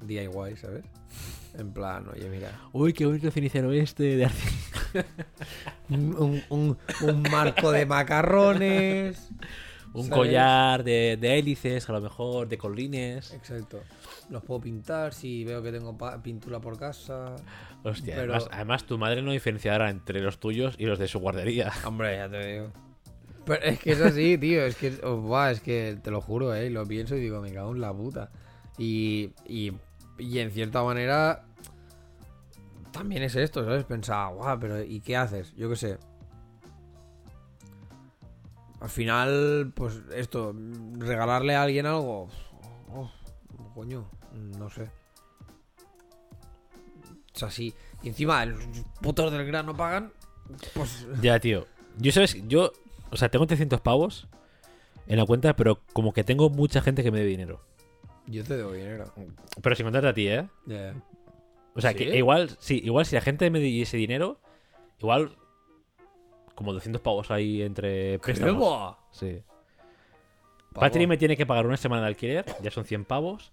[0.03, 0.85] DIY, ¿sabes?
[1.59, 2.51] En plan, oye, mira.
[2.73, 4.39] Uy, qué bonito cenicero este de arte.
[5.91, 9.29] Un, un- un- un marco de macarrones.
[9.93, 10.17] Un ¿sabes?
[10.17, 13.33] collar de, de hélices, a lo mejor, de colines.
[13.35, 13.81] Exacto.
[14.31, 17.35] Los puedo pintar si veo que tengo pintura por casa.
[17.83, 21.19] Hostia, Pero- además, además tu madre no diferenciará entre los tuyos y los de su
[21.19, 21.71] guardería.
[21.85, 22.73] Hombre, ya te digo.
[23.45, 24.65] Pero es que es así, tío.
[24.65, 26.71] Es que, oh, es que te lo juro, eh.
[26.71, 28.31] Lo pienso y digo, me cago en la puta.
[28.79, 29.73] Y, y,
[30.19, 31.45] y en cierta manera,
[32.93, 33.83] también es esto, ¿sabes?
[33.85, 35.53] Pensaba, guau, pero ¿y qué haces?
[35.57, 35.99] Yo qué sé.
[38.81, 40.55] Al final, pues esto,
[40.99, 42.29] regalarle a alguien algo.
[42.95, 43.11] oh,
[43.75, 44.91] coño, no sé.
[47.35, 47.75] Es así.
[48.03, 48.63] Y encima, los
[49.01, 50.13] putos del grano pagan.
[50.75, 51.07] Pues.
[51.23, 51.67] Ya, tío.
[51.99, 52.37] Yo, ¿sabes?
[52.49, 52.73] Yo,
[53.11, 54.29] o sea, tengo 300 pavos
[55.07, 57.61] en la cuenta, pero como que tengo mucha gente que me debe dinero.
[58.27, 59.13] Yo te debo dinero.
[59.61, 60.49] Pero sin contarte a ti, ¿eh?
[60.67, 60.95] Ya.
[61.75, 61.99] O sea, ¿Sí?
[61.99, 64.41] que igual, sí, igual si la gente me diese dinero,
[64.99, 65.37] igual
[66.55, 68.55] como 200 pavos ahí entre préstamos.
[68.55, 68.99] ¡Crema!
[69.13, 69.43] Sí.
[70.73, 70.81] Pavo.
[70.81, 73.53] Patri me tiene que pagar una semana de alquiler, ya son 100 pavos.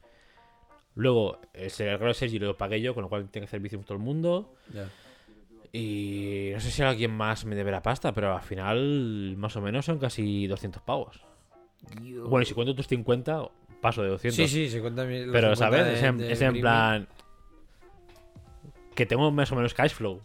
[0.97, 3.77] Luego, el regalo de Sergi lo pagué yo, con lo cual tiene que hacer bici
[3.77, 4.53] todo el mundo.
[5.71, 9.61] Y no sé si alguien más me debe la pasta, pero al final, más o
[9.61, 11.21] menos, son casi 200 pavos.
[12.01, 13.47] Bueno, y si cuento tus 50,
[13.79, 14.35] paso de 200.
[14.35, 15.85] Sí, sí, se cuenta Pero, 50 ¿sabes?
[15.85, 16.03] de- es
[16.41, 17.07] en, es plan.
[18.95, 20.21] Que tengo más o menos cash flow.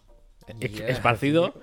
[0.60, 0.88] Yeah.
[0.88, 1.54] Esparcido.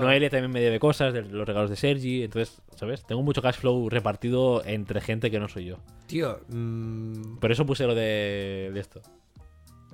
[0.00, 2.22] Noelia también me debe cosas de los regalos de Sergi.
[2.24, 3.04] Entonces, ¿sabes?
[3.06, 5.76] Tengo mucho cash flow repartido entre gente que no soy yo.
[6.06, 9.00] Tío, mm, Por eso puse lo de, de esto.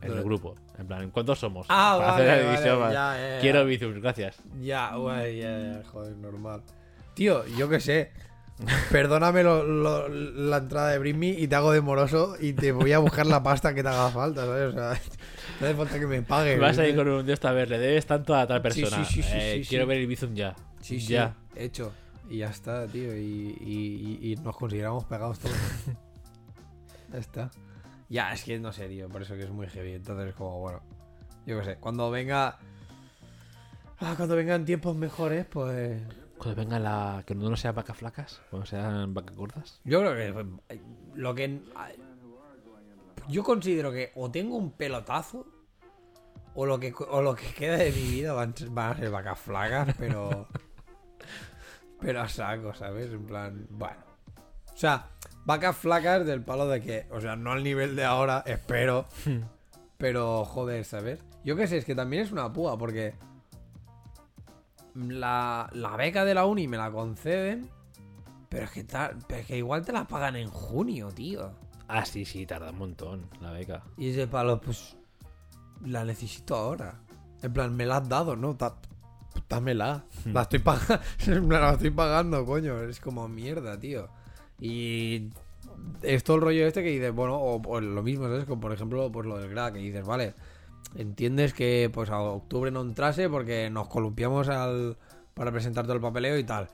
[0.02, 0.54] En el grupo.
[0.78, 1.66] En plan, ¿cuántos somos?
[1.70, 3.40] Ah, Para vale, hacer la división ya, ya.
[3.40, 4.36] Quiero Bizum, gracias.
[4.60, 6.62] Ya, guay, ya, ya, joder, normal.
[7.14, 8.10] Tío, yo qué sé.
[8.90, 12.92] Perdóname lo- lo- la entrada de Britney y te hago de moroso y te voy
[12.92, 14.68] a buscar la pasta que te haga falta, ¿sabes?
[14.68, 14.90] O sea,
[15.60, 16.60] no hace falta que me pagues.
[16.60, 19.04] Vas a ir con un esto a ver, le debes tanto a tal persona.
[19.04, 20.54] sí, sí, sí, Eh, sí, quiero ver el Bizum ya.
[20.80, 21.34] Sí, sí, Ya.
[21.56, 21.92] hecho.
[22.30, 23.14] Y ya está, tío.
[23.16, 25.56] Y, y- y- y nos consideramos pegados todos.
[27.12, 27.50] ya está.
[28.08, 29.08] Ya, es que no sé, tío.
[29.08, 29.92] Por eso que es muy heavy.
[29.94, 30.80] Entonces, como, bueno.
[31.44, 31.76] Yo qué sé.
[31.76, 32.58] Cuando venga.
[33.98, 36.00] Ah, cuando vengan tiempos mejores, pues.
[36.44, 37.22] Cuando venga la.
[37.26, 39.80] Que no sean vacas flacas, cuando sean vacas gordas.
[39.84, 40.80] Yo creo que eh,
[41.14, 41.62] lo que
[43.28, 45.46] yo considero que o tengo un pelotazo
[46.54, 49.38] o lo que o lo que queda de mi vida van, van a ser vacas
[49.40, 50.46] flacas, pero
[52.00, 53.10] pero a saco, ¿sabes?
[53.10, 54.04] En plan, bueno.
[54.74, 55.08] O sea,
[55.46, 59.06] vacas flacas del palo de que, o sea, no al nivel de ahora, espero,
[59.96, 61.20] pero joder, ¿sabes?
[61.42, 63.14] Yo qué sé, es que también es una púa porque
[64.94, 67.68] la, la beca de la uni me la conceden
[68.48, 71.50] pero es que pero es que igual te la pagan en junio, tío.
[71.88, 73.82] Ah, sí, sí, tarda un montón la beca.
[73.98, 74.96] Y ese palo, pues.
[75.84, 77.00] La necesito ahora.
[77.42, 78.54] En plan, me la has dado, ¿no?
[78.56, 78.76] Ta-
[79.48, 80.04] Dámela.
[80.32, 81.02] La estoy pagando.
[81.58, 82.80] la estoy pagando, coño.
[82.84, 84.08] Es como mierda, tío.
[84.60, 85.30] Y.
[86.02, 88.44] Es todo el rollo este que dices, bueno, o, o lo mismo, ¿sabes?
[88.44, 90.34] Como por ejemplo, pues lo del GRA, que dices, vale.
[90.96, 94.96] Entiendes que pues a octubre no entrase porque nos columpiamos al,
[95.34, 96.68] para presentar todo el papeleo y tal.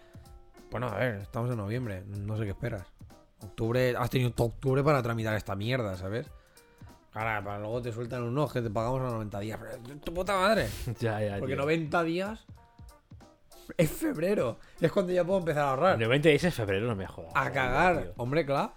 [0.71, 2.87] Bueno, a ver, estamos en noviembre, no sé qué esperas.
[3.43, 6.31] Octubre, has tenido todo octubre para tramitar esta mierda, ¿sabes?
[7.13, 9.59] Cara, para luego te sueltan un no, que te pagamos a 90 días.
[9.61, 10.69] Pero, Tu puta madre.
[11.01, 11.63] Ya, ya, Porque tío.
[11.63, 12.47] 90 días
[13.77, 14.59] es febrero.
[14.81, 15.99] Es cuando ya puedo empezar a ahorrar.
[15.99, 17.33] 90 días es febrero, no me jodas.
[17.35, 18.03] A cagar.
[18.03, 18.13] tío.
[18.19, 18.75] Hombre, claro.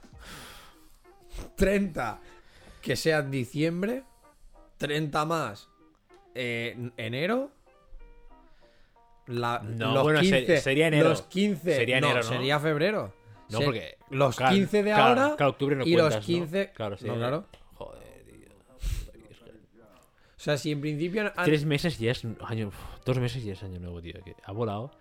[1.56, 2.20] 30
[2.82, 4.03] que sea en diciembre.
[4.88, 5.70] 30 más
[6.36, 7.52] eh, en enero.
[9.28, 11.10] La, No, los bueno, se- 15, sería enero.
[11.10, 11.76] Los 15.
[11.76, 12.30] Sería no, enero, ¿no?
[12.30, 13.14] sería febrero.
[13.50, 13.98] No, Se- porque.
[14.10, 15.36] Los claro, 15 de claro, ahora.
[15.38, 16.66] Claro, octubre no y cuentas, los 15.
[16.68, 16.74] ¿no?
[16.74, 17.06] Claro, sí.
[17.08, 17.46] No, claro.
[17.76, 18.50] Joder, tío.
[20.36, 21.22] O sea, si en principio.
[21.36, 22.72] han- Tres meses y es año.
[23.06, 24.14] Dos meses y es año nuevo, tío.
[24.24, 24.92] Que ha volado.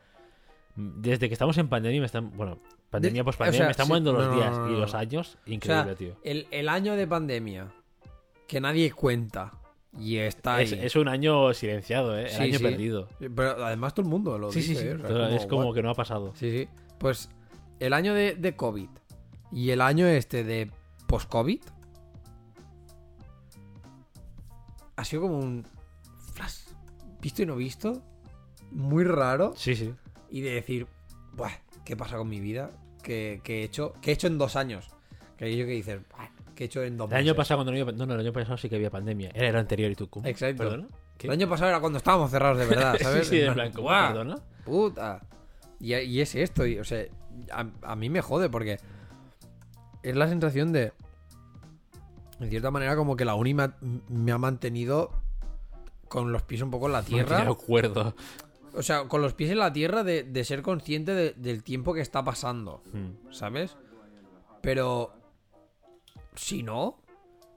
[0.77, 2.31] Desde que estamos en pandemia me están.
[2.37, 2.59] Bueno,
[2.91, 4.69] pandemia De- pues o pandemia sea, me están sí, moviendo los no, no, días no,
[4.69, 4.79] y no.
[4.79, 5.29] los años.
[5.41, 6.17] o sea, Increíble, tío.
[6.23, 7.73] el, el año de pandemia.
[8.47, 9.51] Que nadie cuenta.
[9.99, 10.65] Y está ahí.
[10.65, 12.25] Es, es un año silenciado, ¿eh?
[12.25, 12.65] El Sí, año sí.
[12.65, 13.09] perdido.
[13.19, 14.83] Pero además todo el mundo lo Sí, sí, dice.
[14.83, 14.89] sí.
[14.89, 14.95] ¿eh?
[14.95, 15.75] O sea, Pero es como what?
[15.75, 16.33] que no ha pasado.
[16.35, 16.69] Sí, sí.
[16.99, 17.29] Pues
[17.79, 18.89] el año de, de COVID
[19.53, 20.71] y el año este de
[21.07, 21.61] post-COVID
[24.97, 25.67] ha sido como un
[26.35, 26.61] flash
[27.21, 28.03] visto y no visto,
[28.71, 29.93] muy raro, Sí, sí.
[30.31, 30.87] y de decir,
[31.35, 31.53] Buah,
[31.85, 32.71] ¿qué pasa con mi vida?
[33.03, 33.95] ¿Qué, qué he hecho?
[34.01, 34.89] ¿Qué he hecho en dos años?
[35.37, 37.81] Que aquello que dices, Buah, ¿qué he hecho en dos El año pasado cuando no
[37.81, 37.93] había...
[37.97, 39.31] No, no, el año pasado sí que había pandemia.
[39.35, 40.27] Era el anterior y tú, ¿cómo?
[40.27, 40.63] Exacto.
[40.65, 40.89] ¿Perdona?
[41.19, 41.27] ¿Qué?
[41.27, 43.29] El año pasado era cuando estábamos cerrados de verdad, ¿sabes?
[43.29, 43.73] sí, sí, en.
[43.73, 44.09] "Buah".
[44.09, 44.37] ¿Perdona?
[44.65, 45.21] Puta.
[45.81, 47.05] Y, y es esto, y, o sea,
[47.53, 48.79] a, a mí me jode porque
[50.03, 50.93] es la sensación de,
[52.41, 53.75] en cierta manera, como que la uni me ha,
[54.09, 55.11] me ha mantenido
[56.09, 57.45] con los pies un poco en la No tierra.
[57.45, 58.15] me acuerdo.
[58.75, 61.93] O sea, con los pies en la tierra de, de ser consciente de- del tiempo
[61.95, 63.33] que está pasando, Mm.
[63.33, 63.77] ¿sabes?
[64.63, 65.13] Pero,
[66.35, 67.01] si no,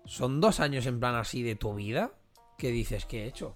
[0.06, 2.12] son dos años en plan así de tu vida
[2.58, 3.56] que dices, ¿qué he hecho?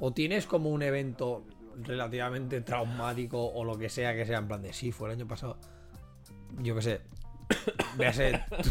[0.00, 1.44] O tienes como un evento
[1.82, 5.26] relativamente traumático o lo que sea que sea en plan de sí, fue el año
[5.26, 5.58] pasado.
[6.62, 7.00] Yo qué sé.
[7.96, 8.70] véase tu,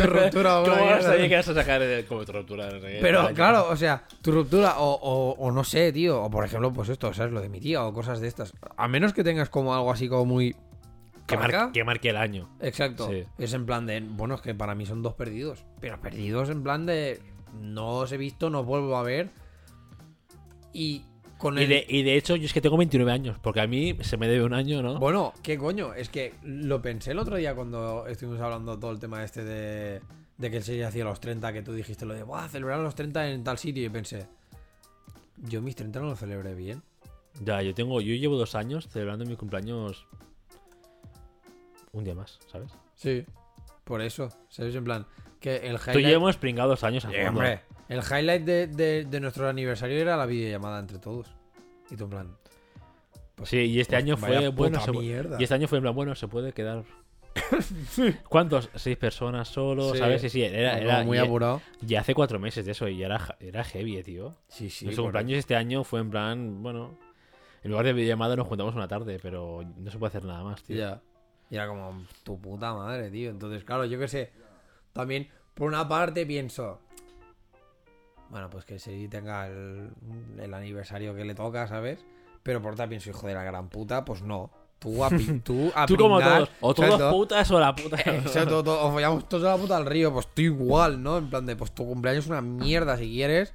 [0.00, 2.70] tu ruptura ¿Cómo vas a llegar a sacar el- como tu ruptura?
[2.80, 6.72] Pero claro, o sea, tu ruptura o, o, o no sé, tío, o por ejemplo,
[6.72, 7.32] pues esto, ¿sabes?
[7.32, 8.54] Lo de mi tía o cosas de estas.
[8.76, 10.56] A menos que tengas como algo así como muy...
[11.26, 12.48] Que, mar- que marque el año.
[12.60, 13.08] Exacto.
[13.10, 13.24] Sí.
[13.38, 16.62] Es en plan de, bueno, es que para mí son dos perdidos, pero perdidos en
[16.62, 17.20] plan de
[17.60, 19.30] no os he visto, no os vuelvo a ver.
[20.72, 21.02] Y
[21.38, 21.68] con Y el...
[21.68, 24.28] de, y de hecho, yo es que tengo 29 años, porque a mí se me
[24.28, 24.98] debe un año, ¿no?
[24.98, 25.94] Bueno, ¿qué coño?
[25.94, 30.00] Es que lo pensé el otro día cuando estuvimos hablando todo el tema este de,
[30.38, 32.48] de que él se hacía los 30, que tú dijiste lo de, ¡buah!
[32.48, 33.84] Celebrar los 30 en tal sitio.
[33.84, 34.26] Y pensé,
[35.38, 36.82] yo mis 30 no los celebré bien.
[37.44, 40.06] Ya, yo tengo, yo llevo dos años celebrando mi cumpleaños
[41.98, 42.72] un día más, ¿sabes?
[42.94, 43.24] Sí.
[43.84, 44.74] Por eso, ¿sabes?
[44.74, 45.06] En plan,
[45.40, 46.06] que el Tú highlight...
[46.06, 50.16] llevamos pringado dos años a Eh, hombre, el highlight de, de- de nuestro aniversario era
[50.16, 51.28] la videollamada entre todos.
[51.90, 52.36] Y tú en plan...
[53.36, 54.80] pues- Sí, y este pues año fue bueno.
[54.80, 54.92] se-
[55.38, 56.84] y este año fue en plan, bueno, se puede quedar.
[58.28, 58.70] ¿Cuántos?
[58.74, 59.98] Seis personas solo, Sí.
[59.98, 60.20] ¿sabes?
[60.22, 61.60] Sí, sí, era, era muy y- apurado.
[61.86, 64.34] Y hace cuatro meses de eso, y era, ja- era heavy, tío.
[64.48, 64.84] Sí, sí.
[64.86, 66.98] Nuestro cumpleaños este año fue en plan, bueno,
[67.62, 70.62] en lugar de videollamada nos juntamos una tarde, pero no se puede hacer nada más,
[70.62, 70.76] tío.
[70.76, 71.02] Ya.
[71.50, 73.30] Y era como, tu puta madre, tío.
[73.30, 74.32] Entonces, claro, yo qué sé.
[74.92, 76.80] También, por una parte, pienso.
[78.30, 79.90] Bueno, pues que sí tenga el,
[80.38, 82.04] el aniversario que le toca, ¿sabes?
[82.42, 84.50] Pero por otra pienso, hijo de la gran puta, pues no.
[84.78, 85.08] Tú a,
[85.44, 87.96] tú a Tú como pringar, todos, o todos putas o la puta.
[88.04, 91.18] Exacto, to- o follamos todos a la puta al río, pues tú igual, ¿no?
[91.18, 93.54] En plan de, pues tu cumpleaños es una mierda si quieres.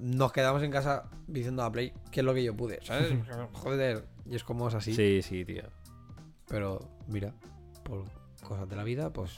[0.00, 3.12] Nos quedamos en casa diciendo a Play, que es lo que yo pude, ¿sabes?
[3.52, 4.94] Joder, y es como es así.
[4.94, 5.64] Sí, sí, tío.
[6.50, 7.32] Pero mira,
[7.84, 8.04] por
[8.42, 9.30] cosas de la vida, pues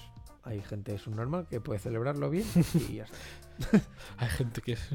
[0.44, 2.47] hay gente subnormal que puede celebrarlo bien
[2.89, 3.80] y ya está.
[4.18, 4.89] Hay gente que es...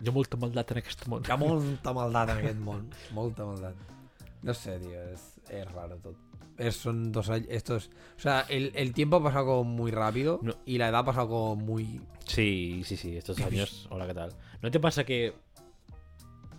[0.00, 1.24] Yo molta maldat en aquest món.
[1.26, 3.74] Hi ha molta maldat en aquest món, molta maldat.
[4.42, 6.14] No sé, tío, es, es raro todo.
[6.56, 7.90] Es- son dos años, estos...
[8.16, 10.54] O sea, el, el tiempo ha pasado como muy rápido No.
[10.64, 12.00] y la edad ha pasado como muy...
[12.24, 13.88] Sí, sí, sí, estos años.
[13.90, 14.32] Hola, ¿qué tal?
[14.62, 15.34] ¿No te pasa que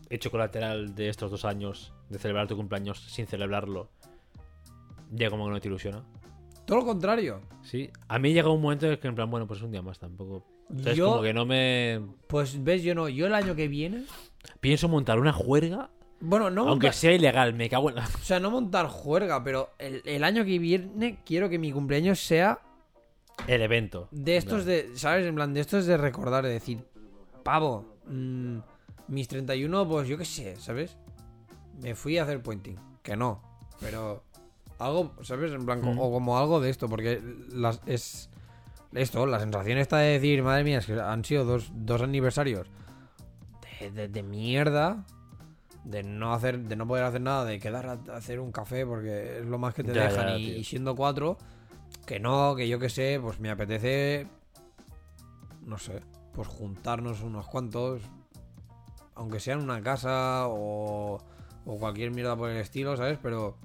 [0.09, 3.89] hecho colateral de estos dos años de celebrar tu cumpleaños sin celebrarlo
[5.11, 6.03] ya como que no te ilusiona?
[6.65, 7.41] Todo lo contrario.
[7.63, 7.89] Sí.
[8.07, 9.81] A mí llega un momento en el que en plan, bueno, pues es un día
[9.81, 10.45] más tampoco.
[10.83, 10.95] ¿Sabes?
[10.97, 11.99] Yo- Como que no me...
[12.27, 14.03] Pues ves, yo no, yo el año que viene...
[14.59, 15.89] Pienso montar una juerga,
[16.21, 18.05] Bueno, no aunque sea ilegal, me cago en la...
[18.05, 22.19] O sea, no montar juerga, pero el, el año que viene quiero que mi cumpleaños
[22.19, 22.59] sea
[23.47, 24.07] El evento.
[24.11, 25.25] De estos de, ¿sabes?
[25.25, 26.85] En plan, de estos de recordar, de decir,
[27.43, 28.57] pavo, mm,
[29.07, 30.97] mis 31, pues yo qué sé, ¿sabes?
[31.81, 32.77] Me fui a hacer pointing.
[33.01, 33.41] Que no,
[33.79, 34.23] pero
[34.79, 35.51] algo, ¿sabes?
[35.53, 35.99] En plan, co- Mm.
[35.99, 38.29] o como algo de esto, porque las, es
[38.93, 42.67] esto, la sensación está de decir, madre mía, es que han sido dos, dos aniversarios
[43.79, 45.05] de, de- de mierda.
[45.85, 48.85] De no hacer, de no poder hacer nada, de quedar a, a hacer un café
[48.85, 51.37] porque es lo más que te Ya, dejan ya, y, y siendo cuatro,
[52.05, 54.27] que no, que yo que sé, pues me apetece,
[55.65, 56.01] no sé,
[56.33, 58.01] pues juntarnos unos cuantos,
[59.15, 61.17] aunque sea en una casa o,
[61.65, 63.17] o cualquier mierda por el estilo, ¿sabes?
[63.23, 63.57] Pero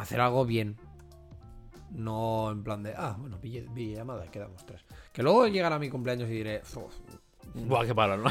[0.00, 0.76] hacer algo bien.
[1.90, 4.84] No en plan de, ah, bueno, videollamada, quedamos tres.
[5.12, 6.94] Que luego llegará mi cumpleaños y diré, "Uf,
[7.54, 8.30] Buah, qué palo, ¿no?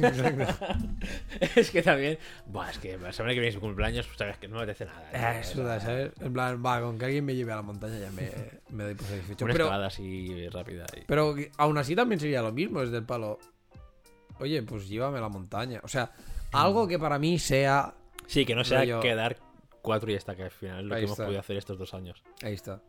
[1.56, 2.16] es que también...
[2.46, 4.62] Buah, es que la semana que viene es mi cumpleaños, pues sabes que no me
[4.62, 5.10] apetece nada.
[5.10, 5.20] tío.
[5.20, 6.12] eh, suda, ¿sabes?
[6.20, 8.30] En plan, va, con que alguien me lleve a la montaña ya me,
[8.70, 9.44] me doy por satisfecho.
[9.44, 10.86] Una Pero, así rápida.
[10.96, 13.38] y- pero aún así también sería lo mismo, desde el palo.
[14.38, 15.80] Oye, pues llévame a la montaña.
[15.82, 16.12] O sea,
[16.52, 17.92] algo que para mí sea.
[18.26, 19.36] Sí, que no sea rollo- quedar
[19.82, 21.76] cuatro y ya está, que al final es lo Ahí que hemos podido hacer estos
[21.78, 22.22] dos años.
[22.42, 22.80] Ahí está.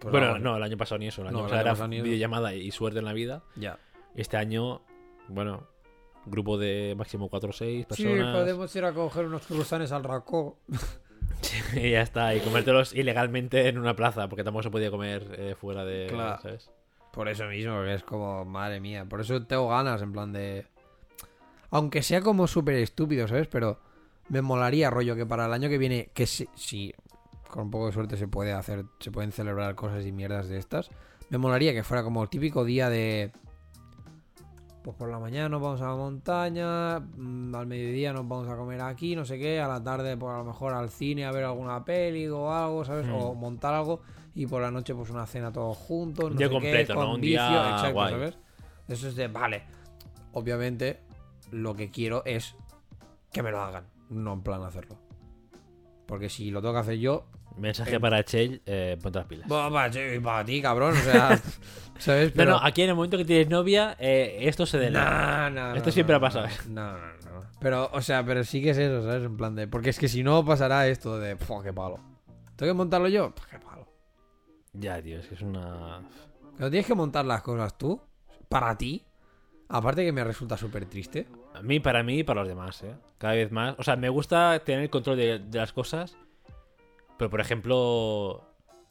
[0.00, 1.20] Pues bueno, no, el año pasado ni eso.
[1.22, 2.04] El año No, el pasado año era pasado ni eso.
[2.04, 3.42] videollamada y suerte en la vida.
[3.56, 3.78] Ya.
[4.14, 4.82] Este año,
[5.28, 5.68] bueno,
[6.24, 8.34] grupo de máximo 4 o 6 Sí, personas.
[8.34, 10.58] podemos ir a coger unos cruzanes al racó.
[11.74, 15.54] y ya está, y comértelos ilegalmente en una plaza, porque tampoco se podía comer eh,
[15.60, 16.06] fuera de.
[16.08, 16.40] Claro.
[16.42, 16.70] ¿sabes?
[17.12, 19.04] Por eso mismo, que es como, madre mía.
[19.08, 20.66] Por eso tengo ganas, en plan de.
[21.70, 23.48] Aunque sea como súper estúpido, ¿sabes?
[23.48, 23.78] Pero
[24.28, 26.92] me molaría, rollo, que para el año que viene, que si, si
[27.48, 30.58] con un poco de suerte se puede hacer, se pueden celebrar cosas y mierdas de
[30.58, 30.90] estas.
[31.30, 33.32] Me molaría que fuera como el típico día de.
[34.82, 38.56] Pues por la mañana nos vamos a la montaña, mm, al mediodía nos vamos a
[38.56, 41.32] comer aquí, no sé qué, a la tarde pues a lo mejor al cine a
[41.32, 43.04] ver alguna peli o algo, ¿sabes?
[43.04, 43.14] Mm.
[43.14, 44.02] O montar algo
[44.36, 46.94] y por la noche pues una cena todos juntos, Un no día sé qué, completo,
[46.94, 47.00] ¿no?
[47.00, 48.12] con Un vicio, día exacto, guay.
[48.12, 48.38] ¿sabes?
[48.86, 49.64] Eso es de, vale,
[50.34, 51.00] obviamente
[51.50, 52.54] lo que quiero es
[53.32, 54.98] que me lo hagan, no en plan hacerlo.
[56.06, 57.26] Porque si lo tengo que hacer yo,
[57.56, 59.48] Mensaje Eh, para Chell, eh, ponte las pilas.
[59.92, 61.40] sí, para ti, cabrón, o sea,
[61.98, 62.36] ¿sabes?
[62.36, 65.48] No, no, aquí en el momento que tienes novia, eh, esto se dela.
[65.50, 66.48] No, no, Esto siempre ha pasado.
[66.68, 67.44] No, no, no.
[67.58, 69.24] Pero, o sea, pero sí que es eso, ¿sabes?
[69.24, 69.66] En plan de.
[69.68, 71.36] Porque es que si no pasará esto de.
[71.36, 71.98] "Pua, qué palo!
[72.56, 73.32] ¿Tengo que montarlo yo?
[73.50, 73.88] Qué palo.
[74.74, 76.02] Ya, tío, es que es una.
[76.58, 77.98] Pero tienes que montar las cosas tú,
[78.50, 79.02] para ti.
[79.70, 81.26] Aparte que me resulta súper triste.
[81.56, 82.94] A mí, para mí y para los demás, ¿eh?
[83.18, 83.74] Cada vez más.
[83.78, 86.16] O sea, me gusta tener el control de, de las cosas.
[87.18, 88.42] Pero, por ejemplo.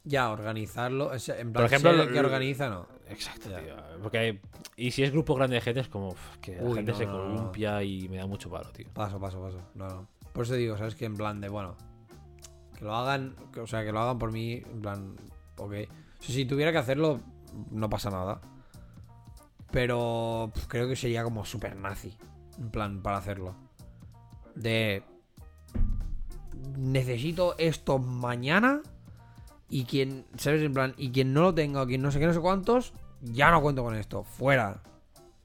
[0.04, 1.06] Ya, organizarlo.
[1.08, 2.86] o sea, En plan, Por ejemplo, el que organiza, no.
[3.08, 3.60] Exacto, Ya.
[3.60, 3.74] tío.
[4.02, 4.40] Porque hay-
[4.76, 7.06] Y si es grupo grande de gente, es como uf, que la gente no, se
[7.06, 8.86] no, columpia y me da mucho palo, tío.
[8.92, 9.60] Paso, paso, paso.
[9.74, 10.08] No, no.
[10.32, 10.94] Por eso digo, ¿sabes?
[10.94, 11.76] Que en plan de, bueno,
[12.78, 15.16] que lo hagan, que- o sea, que lo hagan por mí, en plan,
[15.56, 15.72] ok.
[15.72, 17.20] O sea, si tuviera que hacerlo,
[17.70, 18.40] no pasa nada.
[19.70, 22.16] Pero creo que sería como súper nazi,
[22.58, 23.54] en plan, para hacerlo.
[24.54, 25.02] De...
[26.78, 28.82] Necesito esto mañana
[29.68, 30.62] y quien, ¿sabes?
[30.62, 32.92] En plan, y quien no lo tenga quien no sé qué, no sé cuántos,
[33.22, 34.24] ya no cuento con esto.
[34.24, 34.82] Fuera.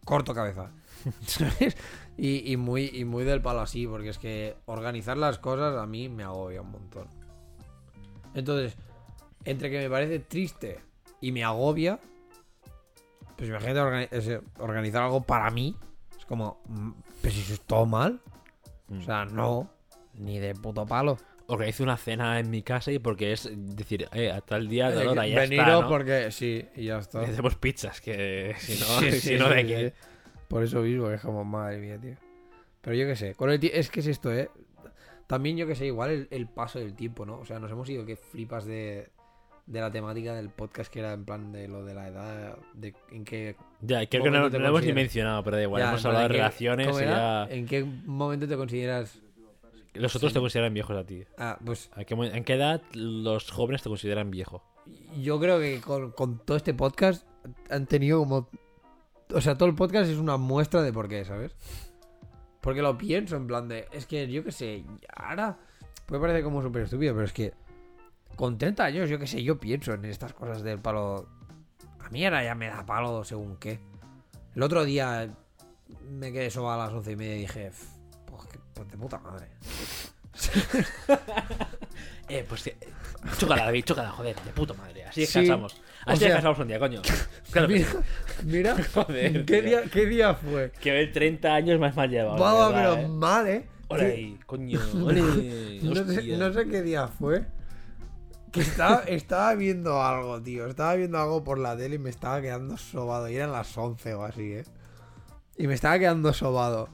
[0.06, 0.72] Corto cabeza.
[1.26, 1.78] ¿Sabes?
[2.18, 6.08] Y, muy, y muy del palo así, porque es que organizar las cosas a mí
[6.10, 7.08] me agobia un montón.
[8.36, 8.78] Entonces,
[9.44, 10.80] entre que me parece triste
[11.20, 12.00] y me agobia,
[13.38, 15.76] pues imagínate ese- organizar algo para mí.
[16.32, 16.92] Como, mm,
[17.22, 18.22] pero si eso es todo mal.
[18.88, 19.00] Mm.
[19.00, 19.70] O sea, no,
[20.14, 21.18] ni de puto palo.
[21.48, 24.94] Organizo una cena en mi casa y porque es decir, eh, a tal día, a
[24.94, 25.90] tal hora, ya Veniros está, ¿no?
[25.90, 27.22] porque sí, y ya está.
[27.22, 29.94] Y Hacemos pizzas, que si no, Sí, si no de qué.
[30.48, 32.16] Por eso mismo, que es como, madre mía, tío.
[32.80, 34.50] Pero yo qué sé, con el es que es esto, ¿eh?
[35.28, 37.40] También yo que sé, igual el, el paso del tiempo, ¿no?
[37.40, 39.10] O sea, nos hemos ido que flipas de,
[39.72, 42.94] de la temática del podcast que era en plan de lo de la edad, de
[43.12, 43.56] en qué...
[43.82, 46.30] Ya, creo que no, lo hemos ni mencionado, pero da igual, ya, hemos hablado de
[46.34, 47.46] qué- relaciones ¿cómo y ya...
[47.50, 49.20] ¿En qué momento te consideras...?
[49.94, 50.36] Los otros Sí.
[50.36, 51.24] te consideran viejos a ti.
[51.38, 54.64] Ah, pues ¿A qué mo- ¿En qué edad los jóvenes te consideran viejo?
[55.22, 57.26] yo creo que con, con todo este podcast
[57.70, 58.50] han tenido como...
[59.34, 61.56] O sea, todo el podcast es una muestra de por qué, ¿sabes?
[62.60, 63.88] Porque lo pienso en plan de...
[63.94, 64.84] Es que yo qué sé,
[65.16, 65.58] ahora
[66.06, 67.54] puede parecer como súper estúpido, pero es que
[68.36, 71.28] con 30 años, yo qué sé, yo pienso en estas cosas del palo...
[72.00, 73.80] A mí ahora ya me da palo según qué.
[74.56, 75.30] El otro día
[76.10, 77.68] me quedé soba a las once y media y dije...
[77.68, 77.86] "F,
[78.26, 78.42] Pues,
[78.74, 79.48] pues de puta madre.
[82.30, 82.78] Eh, pues que...
[83.38, 85.04] Chócala, David, chócala, joder, de puta madre.
[85.04, 85.74] Así Sí, descansamos.
[85.74, 87.02] o Así sea- descansamos un día, coño.
[87.52, 87.98] Claro mira, sí.
[88.46, 90.72] mira, Joder, ¿qué, día, ¿qué día fue?
[90.80, 92.38] Que ver 30 años más mal llevado.
[92.38, 93.08] Vamos, pero ¿eh?
[93.10, 93.66] mal, ¿eh?
[93.90, 95.22] Ole coño, ole.
[95.84, 96.38] No sé, hostia.
[96.38, 97.46] no sé qué día fue.
[98.52, 100.68] Que estaba, estaba viendo algo, tío.
[100.68, 103.30] Estaba viendo algo por la tele y me estaba quedando sobado.
[103.30, 104.66] Y eran las 11 o así, ¿eh?
[105.58, 106.90] Y me estaba quedando sobado.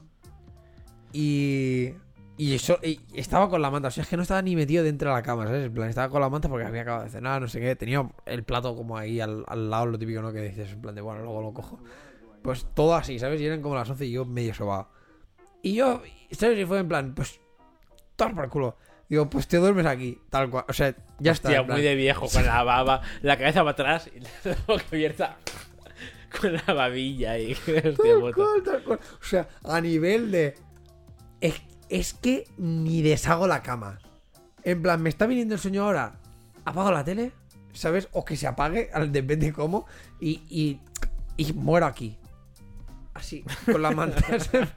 [1.12, 1.94] Y.
[2.36, 3.88] Y, eso, y estaba con la manta.
[3.88, 5.66] O sea, es que no estaba ni metido dentro de la cama, ¿sabes?
[5.66, 7.74] En plan, estaba con la manta porque había acabado de cenar, no sé qué.
[7.74, 10.32] Tenía el plato como ahí al, al lado, lo típico, ¿no?
[10.32, 11.80] Que dices, en plan de, bueno, luego lo cojo.
[12.42, 13.40] Pues todo así, ¿sabes?
[13.40, 14.88] Y eran como las 11 y yo medio sobado.
[15.62, 16.60] Y yo, ¿sabes?
[16.60, 17.40] Y fue en plan, pues,
[18.14, 18.76] tomar por el culo.
[19.08, 20.64] Digo, pues te duermes aquí, tal cual.
[20.68, 21.48] O sea, ya está.
[21.48, 25.36] Hostia, muy de viejo, con la baba, la cabeza para atrás y la boca abierta
[26.40, 28.32] con la babilla y hostia Tal puta.
[28.34, 29.00] cual, tal cual.
[29.20, 30.54] O sea, a nivel de.
[31.40, 33.98] Es, es que ni deshago la cama.
[34.64, 36.18] En plan, me está viniendo el sueño ahora.
[36.64, 37.32] Apago la tele,
[37.72, 38.08] ¿sabes?
[38.12, 39.86] O que se apague, depende cómo.
[40.20, 40.80] Y, y,
[41.36, 42.18] y muero aquí.
[43.14, 44.20] Así, con la manta.
[44.38, 44.68] ¿sabes?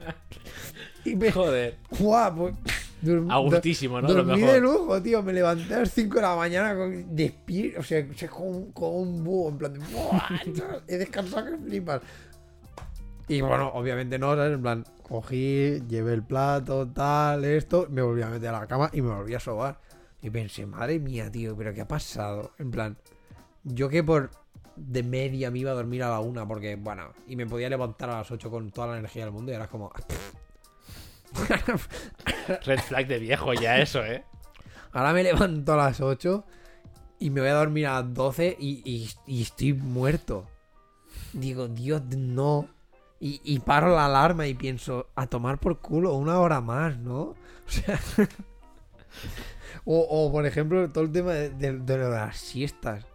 [1.04, 1.30] y me.
[1.30, 2.34] Joder, ¡Guau!
[2.36, 2.54] Pues,
[3.02, 4.08] dur- a gustísimo, ¿no?
[4.12, 5.22] Dormí de lujo, tío.
[5.22, 7.80] Me levanté a las 5 de la mañana con, despierto.
[7.80, 9.48] O sea, con, con un búho.
[9.50, 9.78] En plan de.
[9.80, 12.00] "Buah, He descansado que flipas.
[13.28, 14.52] Y bueno, obviamente no, ¿sabes?
[14.54, 17.86] En plan, cogí, llevé el plato, tal, esto.
[17.90, 19.78] Me volví a meter a la cama y me volví a sobar.
[20.20, 22.52] Y pensé, madre mía, tío, ¿pero qué ha pasado?
[22.58, 22.96] En plan,
[23.64, 24.30] yo que por
[24.76, 28.10] de media me iba a dormir a la una porque, bueno, y me podía levantar
[28.10, 29.90] a las 8 con toda la energía del mundo y era como.
[32.64, 34.24] Red flag de viejo ya eso, ¿eh?
[34.92, 36.44] Ahora me levanto a las 8
[37.18, 40.46] y me voy a dormir a las 12 y, y- y estoy muerto.
[41.32, 42.68] Digo, Dios, no.
[43.20, 47.34] Y, y paro la alarma y pienso, a tomar por culo una hora más, ¿no?
[47.66, 47.98] O sea...
[49.84, 53.06] o, o, por ejemplo, todo el tema de, las siestas.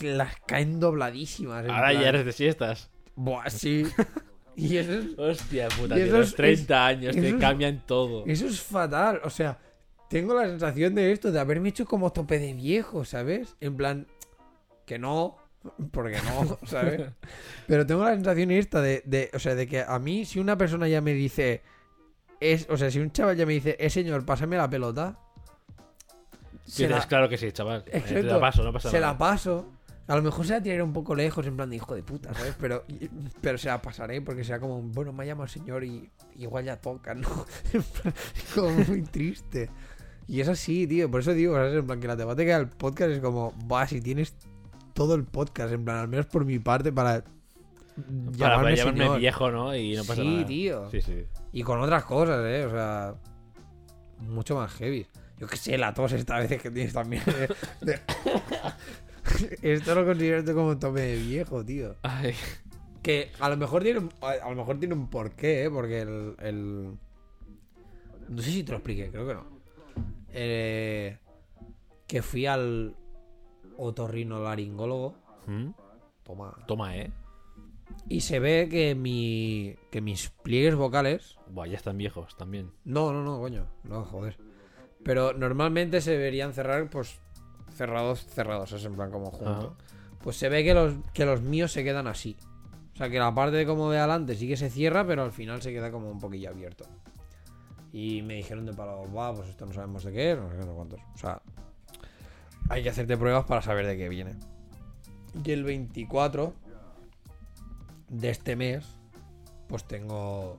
[0.00, 1.64] Las caen dobladísimas.
[1.66, 2.90] Ahora plan, ya eres de siestas.
[3.16, 3.86] Buah, sí.
[4.60, 7.34] Y eso es, Hostia puta, Y tío, eso los es- 30 años eso te es-
[7.36, 8.24] cambian todo.
[8.26, 9.20] Eso es fatal.
[9.24, 9.58] O sea,
[10.10, 13.56] tengo la sensación de esto, de haberme hecho como tope de viejo, ¿sabes?
[13.60, 14.06] En plan,
[14.86, 15.36] que no,
[15.92, 17.02] porque no, ¿sabes?
[17.66, 20.56] Pero tengo la sensación esta de, de, o sea, de que a mí, si una
[20.58, 21.62] persona ya me dice,
[22.40, 25.18] es, o sea, si un chaval ya me dice, eh, señor, pásame la pelota,
[26.64, 27.82] se Dices, la, claro que sí, chaval.
[27.86, 28.26] Eh, Te Exacto.
[28.26, 29.12] la paso, no pasa se nada.
[29.12, 29.72] la paso.
[30.08, 32.32] A lo mejor se la tiraré un poco lejos, en plan de hijo de puta,
[32.34, 32.54] ¿sabes?
[32.58, 32.84] Pero,
[33.42, 36.76] pero se la pasaré porque será como, bueno, me llama el señor y igual ya
[36.80, 37.28] toca, ¿no?
[38.54, 39.68] Como muy triste.
[40.26, 41.10] Y es así, tío.
[41.10, 41.74] Por eso digo, ¿sabes?
[41.74, 44.34] En plan, que la temática del podcast es como, va, si tienes
[44.94, 47.22] todo el podcast, en plan, al menos por mi parte, para
[48.38, 49.18] Para poder llamarme señor.
[49.20, 49.76] viejo, ¿no?
[49.76, 50.46] Y no pasa Sí, nada.
[50.46, 50.90] tío.
[50.90, 51.24] Sí, sí.
[51.52, 52.64] Y con otras cosas, ¿eh?
[52.64, 53.14] O sea,
[54.20, 55.06] mucho más heavy.
[55.38, 57.22] Yo qué sé, la tos esta vez que tienes también.
[57.80, 58.00] de- de-
[59.62, 61.96] Esto lo considero esto como tope de viejo, tío.
[62.02, 62.34] Ay.
[63.02, 65.70] Que a lo mejor tiene un, a a lo mejor tiene un porqué, ¿eh?
[65.70, 66.98] Porque el, el-
[68.28, 69.44] No sé si te lo expliqué, creo que no.
[70.30, 71.16] Eh,
[72.06, 72.94] que fui al
[73.76, 75.14] otorrinolaringólogo.
[75.46, 75.70] ¿Mm?
[76.24, 76.56] Toma.
[76.66, 77.10] Toma, ¿eh?
[78.08, 79.74] Y se ve que mi.
[79.90, 81.36] que mis pliegues vocales.
[81.48, 82.70] Buah, ya están viejos también.
[82.84, 83.66] No, no, no, coño.
[83.84, 84.36] No, joder.
[85.04, 87.18] Pero normalmente se deberían cerrar, pues.
[87.78, 89.76] Cerrados, cerrados, es en plan como junto.
[90.20, 92.36] Pues se ve que los, que los míos se quedan así.
[92.92, 95.30] O sea, que la parte de como de adelante sí que se cierra, pero al
[95.30, 96.84] final se queda como un poquillo abierto.
[97.92, 100.68] Y me dijeron de palo, va, pues esto no sabemos de es, qué, no sé
[100.68, 101.00] cuántos.
[101.14, 101.40] O sea,
[102.68, 104.34] hay que hacerte pruebas para saber de qué viene.
[105.44, 106.52] Y el 24
[108.08, 108.84] de este mes,
[109.68, 110.58] pues tengo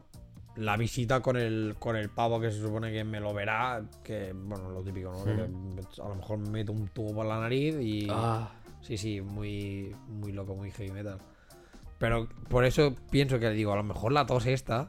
[0.59, 3.81] la visita con el, con el pavo que se supone que me lo verá.
[4.03, 5.23] Que, bueno, lo típico, ¿no?
[5.23, 8.07] Que le- a lo mejor me meto un tubo por la nariz y.
[8.09, 8.49] Ah,
[8.81, 11.17] Sí, sí, muy, muy loco, muy heavy metal.
[11.97, 14.87] Pero por eso pienso que digo, a lo mejor la tos esta,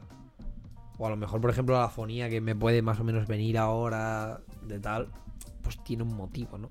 [0.97, 3.57] o a lo mejor, por ejemplo, la fonía que me puede más o menos venir
[3.57, 5.09] ahora de tal,
[5.61, 6.69] pues tiene un motivo, ¿no?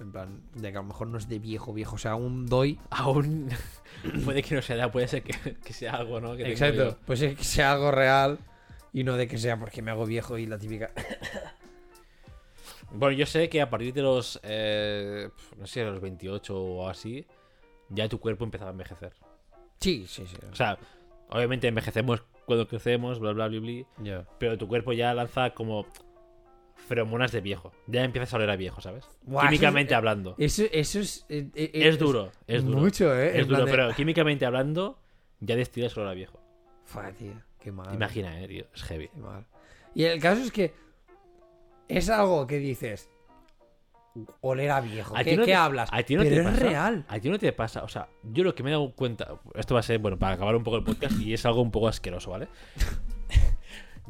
[0.00, 1.96] En plan, de que a lo mejor no es de viejo, viejo.
[1.96, 2.78] O sea, aún doy.
[2.90, 3.50] aún
[4.24, 6.36] puede que no sea edad, puede ser que, que sea algo, ¿no?
[6.36, 6.98] Que Exacto.
[7.06, 8.38] Pues es que sea algo real
[8.92, 10.90] y no de que sea porque me hago viejo y la típica.
[12.92, 17.24] Bueno, yo sé que a partir de los, eh, no sé, los 28 o así,
[17.88, 19.12] ya tu cuerpo empezaba a envejecer.
[19.78, 20.36] Sí, sí, sí.
[20.50, 20.76] O sea,
[21.28, 25.86] obviamente envejecemos cuando crecemos, bla, bla, bla, bla, pero tu cuerpo ya lanza como
[26.88, 27.72] feromonas de viejo.
[27.86, 29.04] Ya empiezas a oler a viejo, ¿sabes?
[29.26, 30.34] Eso químicamente es- hablando.
[30.38, 31.24] Eso, eso es.
[31.28, 32.78] eh, eh, Es duro, es duro.
[32.78, 33.40] Mucho, ¿eh?
[33.40, 34.98] Es duro, de- pero químicamente hablando,
[35.40, 36.40] ya destilas olor a viejo.
[36.84, 37.94] Fua, tío, qué mal.
[37.94, 38.64] Imagina, eh, tío.
[38.74, 39.08] Es heavy.
[39.08, 39.46] Qué mal.
[39.94, 40.72] Y el caso es que
[41.88, 43.08] es algo que dices.
[44.40, 45.16] Oler a viejo.
[45.16, 45.88] ¿A ¿Qué, no qué te- hablas?
[45.92, 46.60] a ti no Pero te es pasa?
[46.64, 47.04] real.
[47.08, 49.74] A ti no te pasa, o sea, yo lo que me he dado cuenta, esto
[49.74, 51.86] va a ser, bueno, para acabar un poco el podcast y es algo un poco
[51.86, 52.48] asqueroso, ¿vale?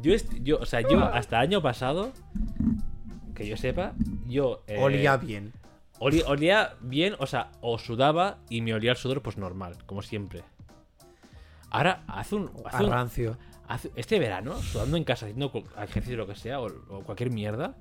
[0.02, 2.12] Yo, yo o sea, yo hasta año pasado,
[3.34, 3.92] que yo sepa,
[4.26, 4.62] yo...
[4.66, 5.52] eh, Olía bien.
[5.98, 10.02] oli- olía bien, o sea, o sudaba y me olía el sudor pues normal, como
[10.02, 10.42] siempre.
[11.70, 12.50] Ahora, hace un...
[12.64, 13.36] Hace un- rancio.
[13.68, 15.52] hace- este verano, sudando en casa, haciendo
[15.82, 17.74] ejercicio lo que sea, o, o cualquier mierda,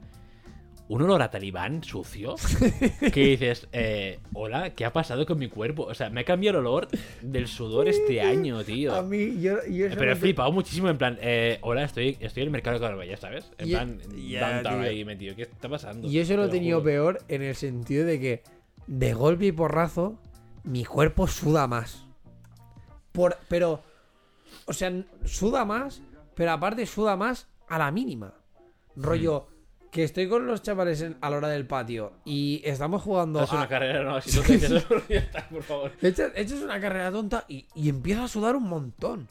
[0.89, 2.35] un olor a talibán sucio,
[3.13, 5.83] que dices, eh, hola, ¿qué ha pasado con mi cuerpo?
[5.83, 6.87] O sea, me ha cambiado el olor
[7.21, 8.95] del sudor este año, tío.
[8.95, 12.41] A mí, yo, yo eso Pero he flipado muchísimo, en plan, eh, hola, estoy, estoy
[12.41, 13.51] en el mercado de Carballa, ¿sabes?
[13.59, 16.07] En plan, ya, ahí metido, ¿qué está pasando?
[16.07, 18.43] Y eso lo he Te tenido peor en el sentido de que
[18.87, 20.19] de golpe y porrazo
[20.63, 22.03] mi cuerpo suda más.
[23.11, 23.83] Por, pero,
[24.65, 24.91] o sea,
[25.23, 26.01] suda más,
[26.33, 28.33] pero aparte suda más a la mínima.
[28.95, 29.48] Rollo,
[29.91, 33.51] que estoy con los chavales en- a la hora del patio y estamos jugando Haz
[33.53, 34.59] una carrera, no, si no te
[35.09, 35.91] ya está, por favor.
[36.01, 39.27] Echas, echas una carrera tonta y, y empiezo a sudar un montón.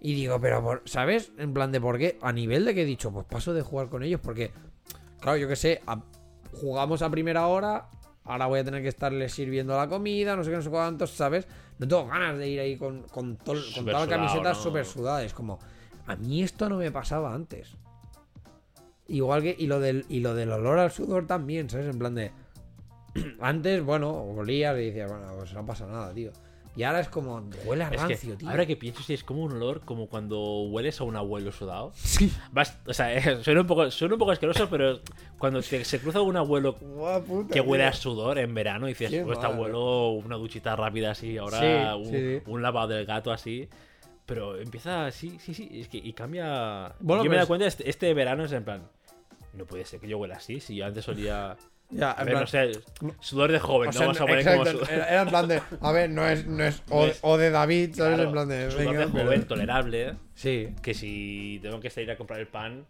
[0.00, 1.32] Y digo, pero, por, ¿sabes?
[1.38, 2.18] En plan de por qué.
[2.22, 4.52] A nivel de que he dicho, pues paso de jugar con ellos porque,
[5.20, 6.02] claro, yo que sé, a-
[6.52, 7.88] jugamos a primera hora,
[8.24, 11.10] ahora voy a tener que estarles sirviendo la comida, no sé qué, no sé cuántos,
[11.10, 11.46] ¿sabes?
[11.78, 14.48] No tengo ganas de ir ahí con, con, tol- con Súper toda la sudado, camiseta
[14.50, 14.54] ¿no?
[14.54, 15.22] súper sudada.
[15.24, 15.58] Es como,
[16.06, 17.76] a mí esto no me pasaba antes.
[19.08, 21.86] Igual que, y lo del, y lo del olor al sudor también, ¿sabes?
[21.88, 22.30] En plan de.
[23.40, 26.30] Antes, bueno, olías y decías, bueno, pues no pasa nada, tío.
[26.76, 28.50] Y ahora es como, huele a Es rancio, que, tío.
[28.50, 31.90] ahora que pienso, sí, es como un olor como cuando hueles a un abuelo sudado.
[31.96, 32.30] Sí.
[32.52, 35.00] Vas- o sea, eh, suena un poco, suena un poco asqueroso, pero
[35.38, 37.90] cuando te- se cruza un abuelo puta, que huele tío.
[37.90, 41.98] a sudor en verano y dices, "Oh, este abuelo, una duchita rápida así, ahora Sí,
[41.98, 42.42] un, sí, sí.
[42.46, 43.68] un lavado del gato así.
[44.26, 46.94] Pero empieza así, sí, sí, es que, y cambia.
[47.00, 48.82] Bueno, yo me he dado es- cuenta, este, este verano es en plan.
[49.58, 51.56] No puede ser que yo huela así, si yo antes olía.
[51.90, 52.80] Ya, A en ver, plan- no sé,
[53.20, 55.90] sudor de joven, o no vamos a poner como sudor, era, en plan de, a
[55.92, 56.82] ver, no es, no es,
[57.22, 58.14] o, de David, ¿sabes?
[58.16, 60.14] Claro, en plan de, sudor venga, de pero- joven, tolerable.
[60.34, 60.68] Sí.
[60.82, 62.84] Que si tengo que salir a comprar el pan,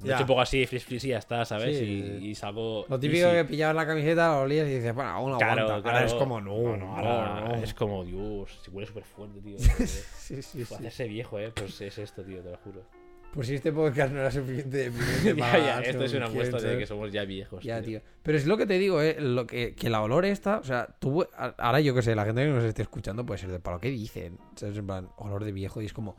[0.00, 1.78] me echo un poco así, fris fris y ya está, ¿sabes?
[1.78, 2.18] Sí.
[2.20, 2.84] Y, y salgo.
[2.90, 3.36] Lo típico easy.
[3.38, 5.82] que pillabas la camiseta, lo olías y dices, bueno, aún Claro, aguanta.
[5.82, 5.96] claro.
[5.96, 7.54] Ahora es como, no, no, ahora no.
[7.64, 9.56] Es como, Dios, si huele súper fuerte, tío.
[10.18, 10.74] Sí, sí, sí.
[10.74, 12.82] Hacerse viejo, eh, pues es esto, tío, te lo juro.
[13.32, 16.78] Pues si este podcast no era suficiente deprimente ya, ya, esto es una muestra de
[16.78, 17.62] que somos ya viejos.
[17.62, 18.00] Ya, tío.
[18.22, 19.16] Pero es lo que te digo, ¿eh?
[19.20, 21.26] Lo que, que la olor esta, o sea, tú,
[21.58, 23.78] ahora yo que sé, la gente que nos esté escuchando puede ser de palo.
[23.80, 24.38] ¿Qué dicen?
[24.56, 24.76] ¿Sabes?
[24.78, 25.80] En plan, olor de viejo.
[25.82, 26.16] Y es como,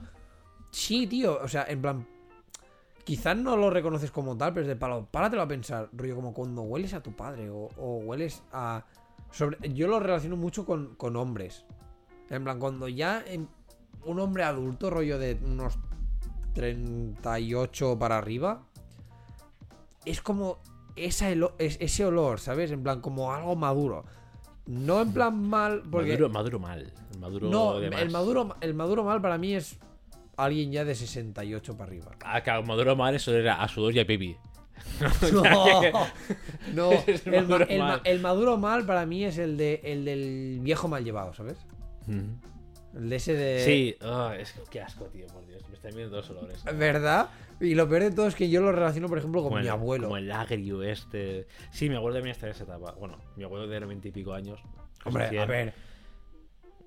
[0.72, 2.08] sí, tío, o sea, en plan,
[3.04, 5.08] quizás no lo reconoces como tal, pero es de palo.
[5.12, 8.86] Páratelo a pensar, rollo, como cuando hueles a tu padre o, o hueles a.
[9.32, 11.66] Sobre, yo lo relaciono mucho con, con hombres.
[12.30, 13.50] En plan, cuando ya en-
[14.06, 15.78] un hombre adulto, rollo de unos
[16.60, 18.64] 38 para arriba,
[20.06, 20.60] es como
[20.96, 22.72] esa elo- es- ese olor, ¿sabes?
[22.72, 24.04] En plan, como algo maduro.
[24.66, 26.12] No en plan mal, porque.
[26.12, 26.94] Maduro, maduro mal.
[27.20, 29.78] Maduro no, de el maduro, el maduro mal para mí es
[30.38, 32.12] alguien ya de 68 para arriba.
[32.24, 34.36] Ah, claro, maduro mal eso era a sudor y a pipi.
[35.34, 35.44] No,
[36.74, 40.88] no, el maduro ma- el maduro mal para mí es el de el del viejo
[40.88, 41.58] mal llevado, ¿sabes?
[42.96, 43.60] El de ese de.
[43.66, 45.62] Sí, ah, es que qué asco, tío, por Dios.
[45.70, 46.64] Me están viendo dos olores.
[46.76, 47.30] ¿Verdad?
[47.62, 49.68] Y lo peor de todo es que yo lo relaciono, por ejemplo, con Como mi
[49.68, 50.06] el- abuelo.
[50.06, 51.46] Como el agrio este.
[51.72, 52.94] Sí, mi abuelo también está en esa etapa.
[52.94, 54.60] Bueno, mi abuelo de 90 y pico años.
[55.06, 55.42] Hombre, 100.
[55.42, 55.74] a ver.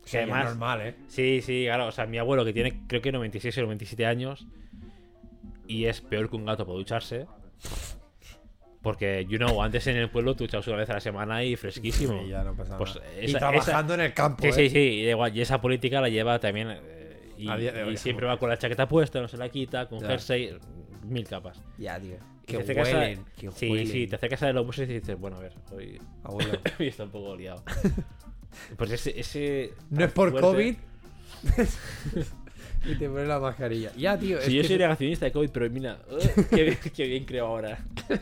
[0.03, 0.95] Que Sí, además- normal, ¿eh?
[1.09, 1.87] Sí, sí, claro.
[1.87, 4.47] O sea, mi abuelo que tiene creo que 96 o 97 años.
[5.69, 7.27] Y es peor que un gato para ducharse.
[8.83, 11.55] Porque, you know, antes en el pueblo tú echabas una vez a la semana y
[11.57, 12.21] fresquísimo.
[12.23, 13.07] Sí, ya no pasa Pues nada.
[13.17, 14.53] esa- y trabajando en el campo, Sí, ¿eh?
[14.53, 15.37] sí, sí, y da igual.
[15.37, 16.69] Y esa política la lleva también.
[16.71, 20.09] eh, y, hoy, siempre va con la chaqueta puesta, no se la quita, con Ya.
[20.09, 20.57] jersey,
[21.05, 21.61] mil capas.
[21.79, 22.17] Ya, tío.
[22.47, 23.87] Que te acercas a- huelen, que sí, huelen.
[23.87, 26.53] sí, te acercas a los buses y dices, bueno, a ver, hoy, Abuelo.
[26.81, 27.63] hoy está un poco liado.
[28.77, 29.19] Pues ese.
[29.19, 30.77] ese No es por fuerte- COVID.
[32.91, 33.93] y te pones la mascarilla.
[33.97, 34.41] Ya, tío.
[34.43, 35.99] Si yo que soy negacionista de COVID, pero mira,
[36.51, 37.79] qué, bien, qué bien creo ahora.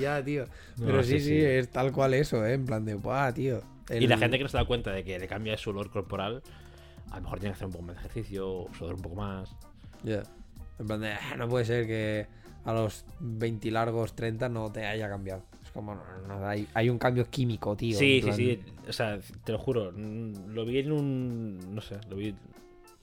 [0.00, 0.46] Ya, tío.
[0.78, 2.54] No, Pero sí, sí, es tal cual eso, ¿eh?
[2.54, 3.60] En plan de, ¡buah, tío!
[3.90, 6.42] Y la gente que no se da cuenta de que le cambia su olor corporal,
[7.10, 9.54] a lo mejor tiene que hacer un poco más de ejercicio, sudar un poco más.
[10.02, 10.22] Ya.
[10.78, 12.26] En plan de, "Ah, no puede ser que
[12.64, 15.42] a los 20 largos 30 no te haya cambiado.
[15.62, 17.98] Es como, no, no, hay, hay un cambio químico, tío.
[17.98, 18.60] sí, sí, plan- sí.
[18.88, 19.90] O sea, te lo juro.
[19.92, 21.74] Lo vi en un.
[21.74, 22.34] No sé, lo vi.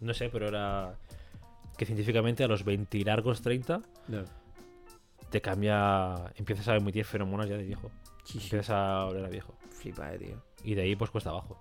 [0.01, 0.95] No sé, pero era.
[1.77, 4.23] Que científicamente a los 20 largos 30 Ya.
[5.30, 6.15] te cambia.
[6.35, 7.89] Empiezas a emitir feromonas ya de viejo.
[8.23, 8.45] Sí, sí.
[8.45, 9.55] Empiezas a oler a viejo.
[9.71, 10.43] Flipa, eh, tío.
[10.63, 11.57] Y de ahí pues cuesta abajo.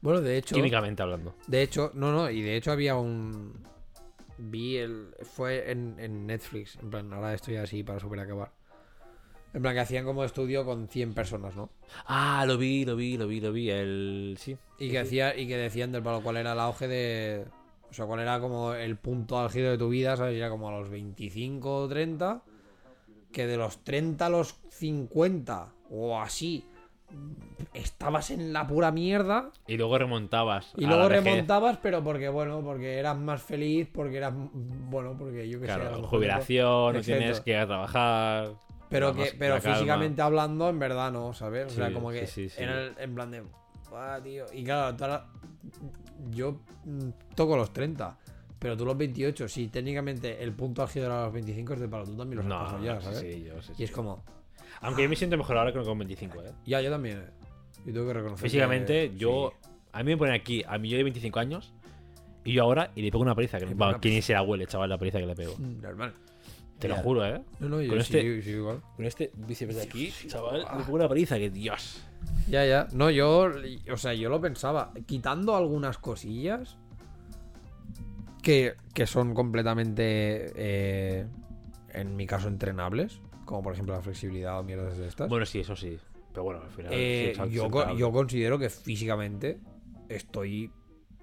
[0.00, 0.54] Bueno, de hecho.
[0.54, 1.34] Químicamente hablando.
[1.46, 3.52] De hecho, no, no, y de hecho había un.
[4.38, 5.14] Vi el.
[5.22, 6.76] Fue en, en Netflix.
[6.82, 8.50] En plan, ahora estoy así para super acabar.
[9.54, 11.68] En plan, que hacían como estudio con 100 personas, ¿no?
[12.06, 13.68] Ah, lo vi, lo vi, lo vi, lo vi.
[13.70, 14.36] El.
[14.38, 14.56] Sí.
[14.78, 17.44] Y que, hacía, y que decían del palo cuál era el auge de.
[17.90, 20.36] O sea, cuál era como el punto álgido de tu vida, ¿sabes?
[20.36, 22.42] Era como a los 25 o 30.
[23.30, 26.64] Que de los 30 a los 50 o así.
[27.74, 29.50] Estabas en la pura mierda.
[29.66, 30.72] Y luego remontabas.
[30.78, 34.32] Y luego remontabas, pero porque, bueno, porque eras más feliz, porque eras.
[34.34, 35.74] Bueno, porque yo que sé.
[35.74, 38.48] Claro, mejor- jubilación, no tienes que ir a trabajar.
[38.92, 39.76] Pero, la que, más- pero la calma.
[39.76, 41.66] físicamente hablando, en verdad no, ¿sabes?
[41.66, 42.62] O sea, como que sí, sí, sí.
[42.62, 43.42] en, el- en plan de.
[43.90, 44.44] "Buah, tío.
[44.52, 45.26] Y claro, ahora-
[46.30, 48.16] yo mm, toco los 30,
[48.58, 49.48] pero tú los 28.
[49.48, 52.48] Sí, técnicamente el punto álgido era los 25 es de palo, tú también los has
[52.50, 53.18] No, pasado ya, ¿sabes?
[53.20, 54.22] sí, yo sí, Y es como.
[54.80, 56.52] Aunque yo me siento mejor ahora que con 25, ¿eh?
[56.66, 57.30] Ya, yo también, eh.
[57.86, 58.42] Yo tengo que reconocer.
[58.48, 59.52] Físicamente, que- yo.
[59.92, 61.72] A mí me ponen aquí, a mí yo de 25 años.
[62.44, 63.58] Y yo ahora, y le pego una paliza.
[63.58, 65.54] Que, bueno, ¿Quién ni se la huele, chaval, la paliza que le pego?
[65.58, 66.14] Mm, Normal.
[66.82, 67.40] Te lo juro, ¿eh?
[67.60, 68.82] No, no, yo Con sí, este- sí, igual.
[68.96, 72.02] Con este bíceps de aquí, chaval, le pego una paliza que Dios.
[72.48, 72.88] Ya, ya.
[72.92, 73.50] No, yo.
[73.90, 74.92] O sea, yo lo pensaba.
[75.06, 76.76] Quitando algunas cosillas.
[78.42, 80.52] Que, que son completamente.
[80.56, 81.26] eh,
[81.92, 83.20] en mi caso, entrenables.
[83.44, 85.28] Como por ejemplo la flexibilidad o mierdas de estas.
[85.28, 85.98] Bueno, sí, eso sí.
[86.32, 86.90] Pero bueno, al final.
[86.94, 89.60] Eh, sí, yo, yo considero que físicamente.
[90.08, 90.70] Estoy.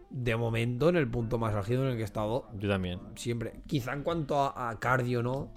[0.09, 2.99] De momento en el punto más álgido en el que he estado Yo también.
[3.15, 3.61] siempre.
[3.67, 5.51] Quizá en cuanto a, a cardio no.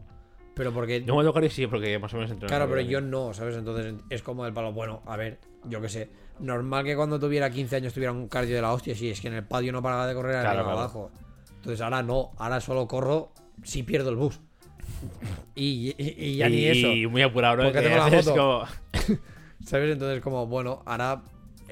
[0.54, 1.02] Pero porque.
[1.04, 2.48] Yo me tocar sí, porque más o menos entreno.
[2.48, 3.56] Claro, pero yo no, ¿sabes?
[3.56, 4.72] Entonces es como el palo.
[4.74, 6.10] Bueno, a ver, yo qué sé.
[6.40, 8.94] Normal que cuando tuviera 15 años tuviera un cardio de la hostia.
[8.94, 11.10] Sí, es que en el patio no paraba de correr arriba Claro, abajo.
[11.56, 14.38] Entonces ahora no, ahora solo corro si pierdo el bus.
[15.54, 16.88] Y, y- y ya ni eso.
[16.92, 17.62] Y muy apurado, ¿no?
[17.64, 18.30] Porque Que tengo la moto.
[18.34, 19.18] como-
[19.64, 19.92] ¿Sabes?
[19.92, 21.22] Entonces, como, bueno, ahora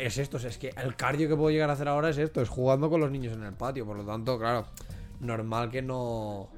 [0.07, 0.37] es esto.
[0.39, 3.01] Es que el cardio que puedo llegar a hacer ahora es esto: es jugando con
[3.01, 3.87] los niños en el patio.
[3.87, 4.67] Por lo tanto, claro,
[5.21, 6.49] normal que no.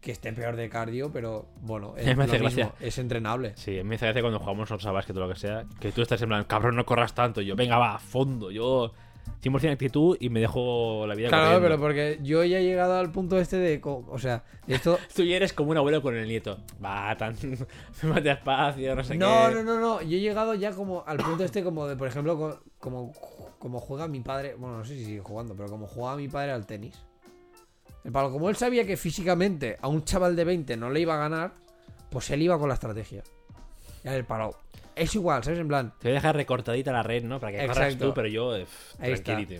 [0.00, 2.72] que esté peor de cardio, pero bueno, es, Me lo hace gracia.
[2.80, 3.52] es entrenable.
[3.56, 5.92] Sí, a mí me hace gracia cuando jugamos a básquet o lo que sea, que
[5.92, 7.40] tú estás en plan, cabrón, no corras tanto.
[7.40, 8.50] Yo, venga, va, a fondo.
[8.50, 8.92] Yo,
[9.42, 11.68] 100% actitud y me dejo la vida Claro, corriendo.
[11.68, 13.80] pero porque yo ya he llegado al punto este de.
[13.82, 14.98] O sea, esto.
[15.14, 16.58] Tú ya eres como un abuelo con el nieto.
[16.84, 17.36] Va, tan.
[18.02, 19.54] más despacio, no sé No, qué.
[19.54, 20.02] no, no, no.
[20.02, 23.12] Yo he llegado ya como al punto este, como de, por ejemplo, co- como,
[23.58, 24.54] como juega mi padre.
[24.58, 26.94] Bueno, no sé si sigue jugando, pero como jugaba mi padre al tenis.
[28.04, 31.14] El palo, como él sabía que físicamente a un chaval de 20 no le iba
[31.14, 31.52] a ganar,
[32.10, 33.22] pues él iba con la estrategia.
[34.04, 34.54] Y el palo.
[34.98, 35.58] Es igual, ¿sabes?
[35.58, 37.38] En plan, Te voy a dejar recortadita la red, ¿no?
[37.40, 38.66] Para que corras tú, pero yo, eh.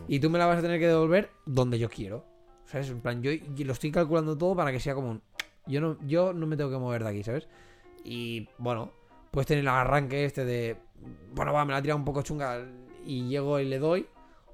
[0.08, 2.24] Y tú me la vas a tener que devolver donde yo quiero.
[2.64, 2.90] ¿Sabes?
[2.90, 3.30] En plan, yo,
[3.64, 5.22] lo estoy calculando todo para que sea como un.
[5.66, 7.48] Yo no, yo no me tengo que mover de aquí, ¿sabes?
[8.04, 8.90] Y bueno,
[9.30, 10.76] puedes tener el arranque este de.
[11.34, 12.66] Bueno, va, me la ha tirado un poco chunga
[13.06, 14.06] y llego y le doy.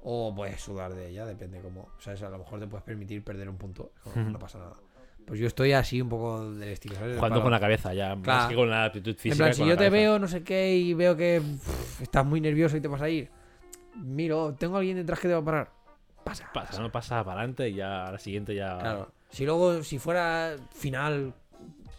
[0.03, 1.89] O puedes sudar de ella, depende cómo.
[1.99, 2.21] ¿Sabes?
[2.21, 3.91] A lo mejor te puedes permitir perder un punto.
[4.15, 4.75] No pasa nada.
[5.25, 7.17] Pues yo estoy así un poco del estilo, ¿sabes?
[7.17, 8.49] Jugando con la cabeza ya, más Claro.
[8.49, 9.33] que con la aptitud física.
[9.33, 10.01] En plan, si con yo la te cabeza.
[10.01, 11.41] veo, no sé qué, y veo que
[12.01, 13.29] estás muy nervioso y te vas a ir.
[13.95, 15.71] Miro, tengo alguien detrás que te va a parar.
[16.23, 16.49] Pasa.
[16.53, 18.77] Pasa, no pasa para adelante y ya a la siguiente ya.
[18.79, 19.11] Claro.
[19.29, 21.33] Si luego, si fuera final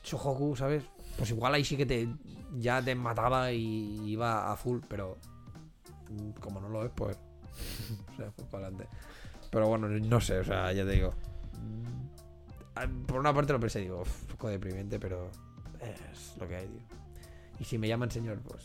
[0.05, 0.85] Shohoku, ¿sabes?
[1.17, 2.09] Pues igual ahí sí que te
[2.59, 5.17] ya te mataba y iba a full, pero
[6.11, 7.17] mm, como no lo es, pues.
[8.13, 8.89] o sea, pues para adelante.
[9.51, 11.15] Pero bueno, no sé, o sea, ya te digo.
[12.77, 15.31] Ah, Por una parte lo pensé, digo, "Uf, un poco deprimente, pero
[15.81, 16.83] es lo que hay, tío.
[17.59, 18.63] Y si me llaman señor, pues.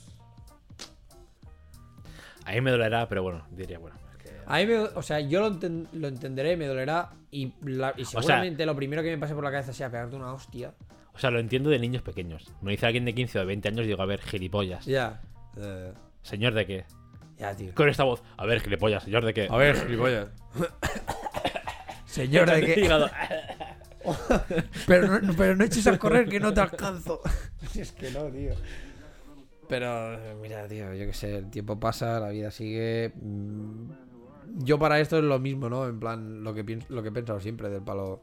[2.45, 3.95] A mí me dolerá, pero bueno, diría, bueno.
[4.11, 7.53] es que- A mí me, o sea, yo lo, enten- lo entenderé, me dolerá y,
[7.63, 10.33] la- y sea- seguramente lo primero que me pase por la cabeza sea pegarte una
[10.33, 10.73] hostia.
[11.13, 12.51] O sea, lo entiendo de niños pequeños.
[12.61, 14.85] Me dice alguien de 15 o de 20 años y digo, a ver, gilipollas.
[14.85, 15.21] Ya.
[15.57, 15.93] eh,
[16.23, 16.85] ¿Señor de qué?
[17.37, 17.73] ya, tío.
[17.75, 19.47] Con esta voz, a ver, gilipollas, ¿señor de qué?
[19.49, 20.27] A ver, gilipollas.
[22.05, 22.81] Señor, de que.
[24.87, 27.21] Pero no, pero no eches a correr que no te alcanzo.
[27.75, 28.53] es que no, tío.
[29.67, 33.13] Pero, mira, tío, yo qué sé, el tiempo pasa, la vida sigue.
[33.21, 33.91] mm,
[34.63, 35.87] Yo para esto es lo mismo, ¿no?
[35.87, 38.21] En plan, lo que, pienso, lo que he pensado siempre del palo.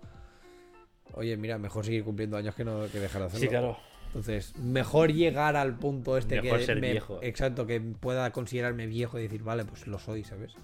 [1.14, 3.40] Oye, mira, mejor seguir cumpliendo años que no que dejar de hacerlo.
[3.44, 3.76] Sí, claro.
[4.08, 7.18] Entonces, mejor llegar al punto este Mejor que ser me- viejo.
[7.22, 10.54] Exacto, que pueda considerarme viejo y decir, vale, pues lo soy, ¿sabes?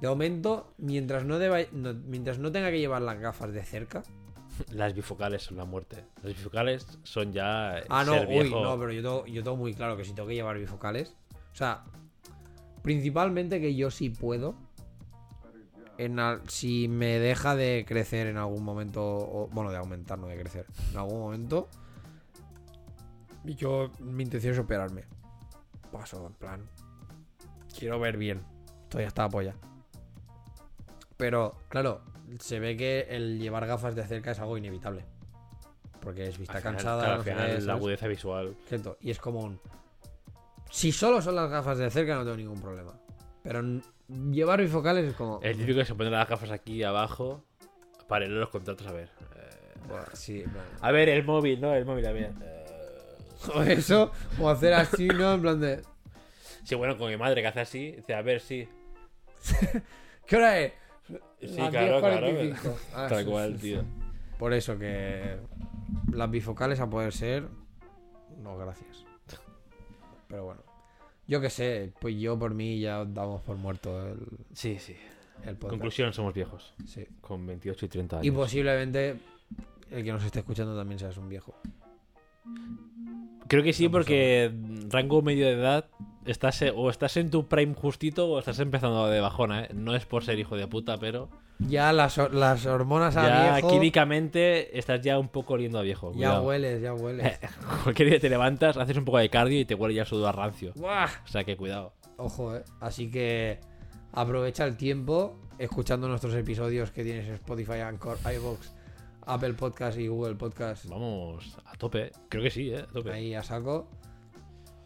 [0.00, 4.02] De momento, mientras no, deba, no- mientras no tenga que llevar las gafas de cerca.
[4.72, 6.04] Las bifocales son la muerte.
[6.22, 7.78] Las bifocales son ya.
[7.78, 8.62] eh, Ah, no, ser uy, viejo.
[8.62, 11.14] no, pero yo tengo, yo tengo muy claro que si tengo que llevar bifocales.
[11.52, 11.84] O sea,
[12.82, 14.54] principalmente que yo sí puedo.
[15.98, 19.02] En al- si me deja de crecer en algún momento.
[19.02, 20.66] o- bueno, de aumentar, no de crecer.
[20.92, 21.68] En algún momento.
[23.44, 25.04] Y yo, mi intención es operarme.
[25.92, 26.68] Paso, en plan.
[27.78, 28.42] Quiero ver bien.
[28.84, 29.54] Estoy hasta la polla.
[31.16, 32.02] Pero, claro,
[32.40, 35.04] se ve que el llevar gafas de cerca es algo inevitable.
[36.00, 37.06] Porque es vista Al final- cansada.
[37.08, 38.56] no al sé final la agudeza visual.
[38.64, 39.60] Exacto, Y es como un.
[40.70, 42.92] Si solo son las gafas de cerca, no tengo ningún problema.
[43.42, 43.62] Pero
[44.30, 45.40] llevar bifocales es como.
[45.42, 47.42] El típico que se pone las gafas aquí abajo
[48.08, 49.08] para leer los contratos, a ver.
[49.36, 50.44] Eh, sí,
[50.80, 51.74] A ver, el móvil, ¿no?
[51.74, 52.32] El móvil, a ver.
[52.42, 52.62] Eh,
[53.54, 54.10] O eso,
[54.40, 55.34] o hacer así, ¿no?
[55.34, 55.82] En plan de.
[56.64, 58.68] Sí, bueno, con mi madre que hace así, dice, a ver, sí.
[60.26, 60.72] ¿Qué hora es?
[61.40, 62.26] Sí, Las claro, claro.
[62.28, 62.74] 10:45.
[62.94, 63.84] Ah, Tal sí, cual, sí, tío.
[64.38, 65.36] Por eso que.
[66.12, 67.48] Las bifocales a poder ser.
[68.42, 69.04] No, gracias.
[70.28, 70.62] Pero bueno.
[71.28, 74.18] Yo qué sé, pues yo por mí ya damos por muerto el,
[74.52, 74.94] Sí, sí.
[75.44, 75.58] el.
[75.58, 76.72] Conclusión, somos viejos.
[76.86, 77.06] Sí.
[77.20, 78.26] Con 28 y 30 años.
[78.26, 79.16] Y posiblemente
[79.90, 81.54] el que nos esté escuchando también seas un viejo.
[83.48, 84.52] Creo que sí, porque
[84.88, 85.88] rango medio de edad
[86.26, 89.68] estás o estás en tu prime justito o estás empezando de bajona, ¿eh?
[89.74, 91.28] No es por ser hijo de puta, pero
[91.58, 93.68] Ya las, hor- las hormonas a ya viejo.
[93.70, 96.08] químicamente estás ya un poco oliendo a viejo.
[96.12, 96.42] Ya cuidado.
[96.44, 97.38] hueles, ya hueles.
[97.84, 100.36] Cualquier día te levantas, haces un poco de cardio y te huele ya el sudor
[100.36, 100.72] rancio.
[100.76, 101.08] Buah.
[101.24, 101.92] O sea que cuidado.
[102.18, 102.64] Ojo, eh.
[102.80, 103.60] Así que
[104.12, 108.68] aprovecha el tiempo escuchando nuestros episodios que tienes en Spotify, Anchor, iVoox,
[109.26, 110.86] Apple Podcast y Google Podcast.
[110.86, 112.12] Vamos a tope.
[112.28, 112.80] Creo que sí, ¿eh?
[112.88, 113.12] A tope.
[113.12, 113.88] Ahí a saco.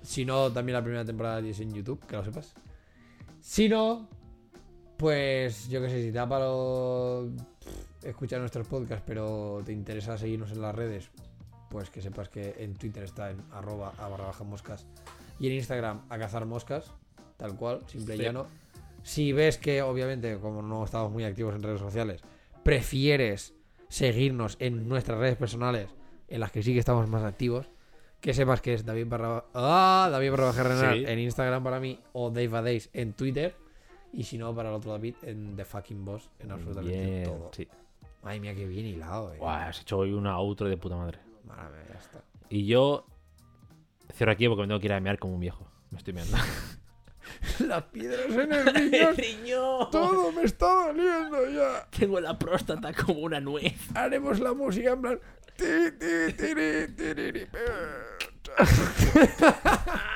[0.02, 2.55] Si no, también la primera temporada tienes en YouTube, que lo sepas.
[3.40, 4.09] Si no,
[4.97, 7.28] pues yo qué sé, si te da palo
[8.02, 11.10] escuchar nuestros podcasts, pero te interesa seguirnos en las redes,
[11.68, 14.86] pues que sepas que en Twitter está en arroba a barra baja moscas
[15.39, 16.93] y en Instagram a cazar moscas,
[17.36, 18.47] tal cual, simple y llano.
[19.02, 22.20] Si ves que, obviamente, como no estamos muy activos en redes sociales,
[22.62, 23.55] prefieres
[23.89, 25.89] seguirnos en nuestras redes personales,
[26.28, 27.70] en las que sí que estamos más activos,
[28.20, 31.05] que sepas que es David barra, ah, David barra baja Renal Sí.
[31.06, 33.55] en Instagram para mí o Dave a Days en Twitter.
[34.12, 37.51] Y si no, para el otro David en The Fucking Boss en absolutamente Bien, todo.
[37.55, 37.68] sí.
[38.22, 39.38] Madre mía, qué bien hilado, eh.
[39.38, 41.18] Guau, has hecho hoy una outro de puta madre.
[41.44, 42.22] Mía, ya está.
[42.51, 43.06] Y yo
[44.12, 45.66] cierro aquí porque me tengo que ir a mear como un viejo.
[45.90, 46.36] Me estoy meando.
[47.60, 49.16] Las piedras en el riñón.
[49.16, 49.90] riñón!
[49.90, 51.86] Todo me está doliendo ya.
[51.97, 53.74] Tengo la próstata como una nuez.
[53.94, 55.20] Haremos la música en plan.
[55.61, 55.66] Ha
[58.57, 60.10] ha ha ha!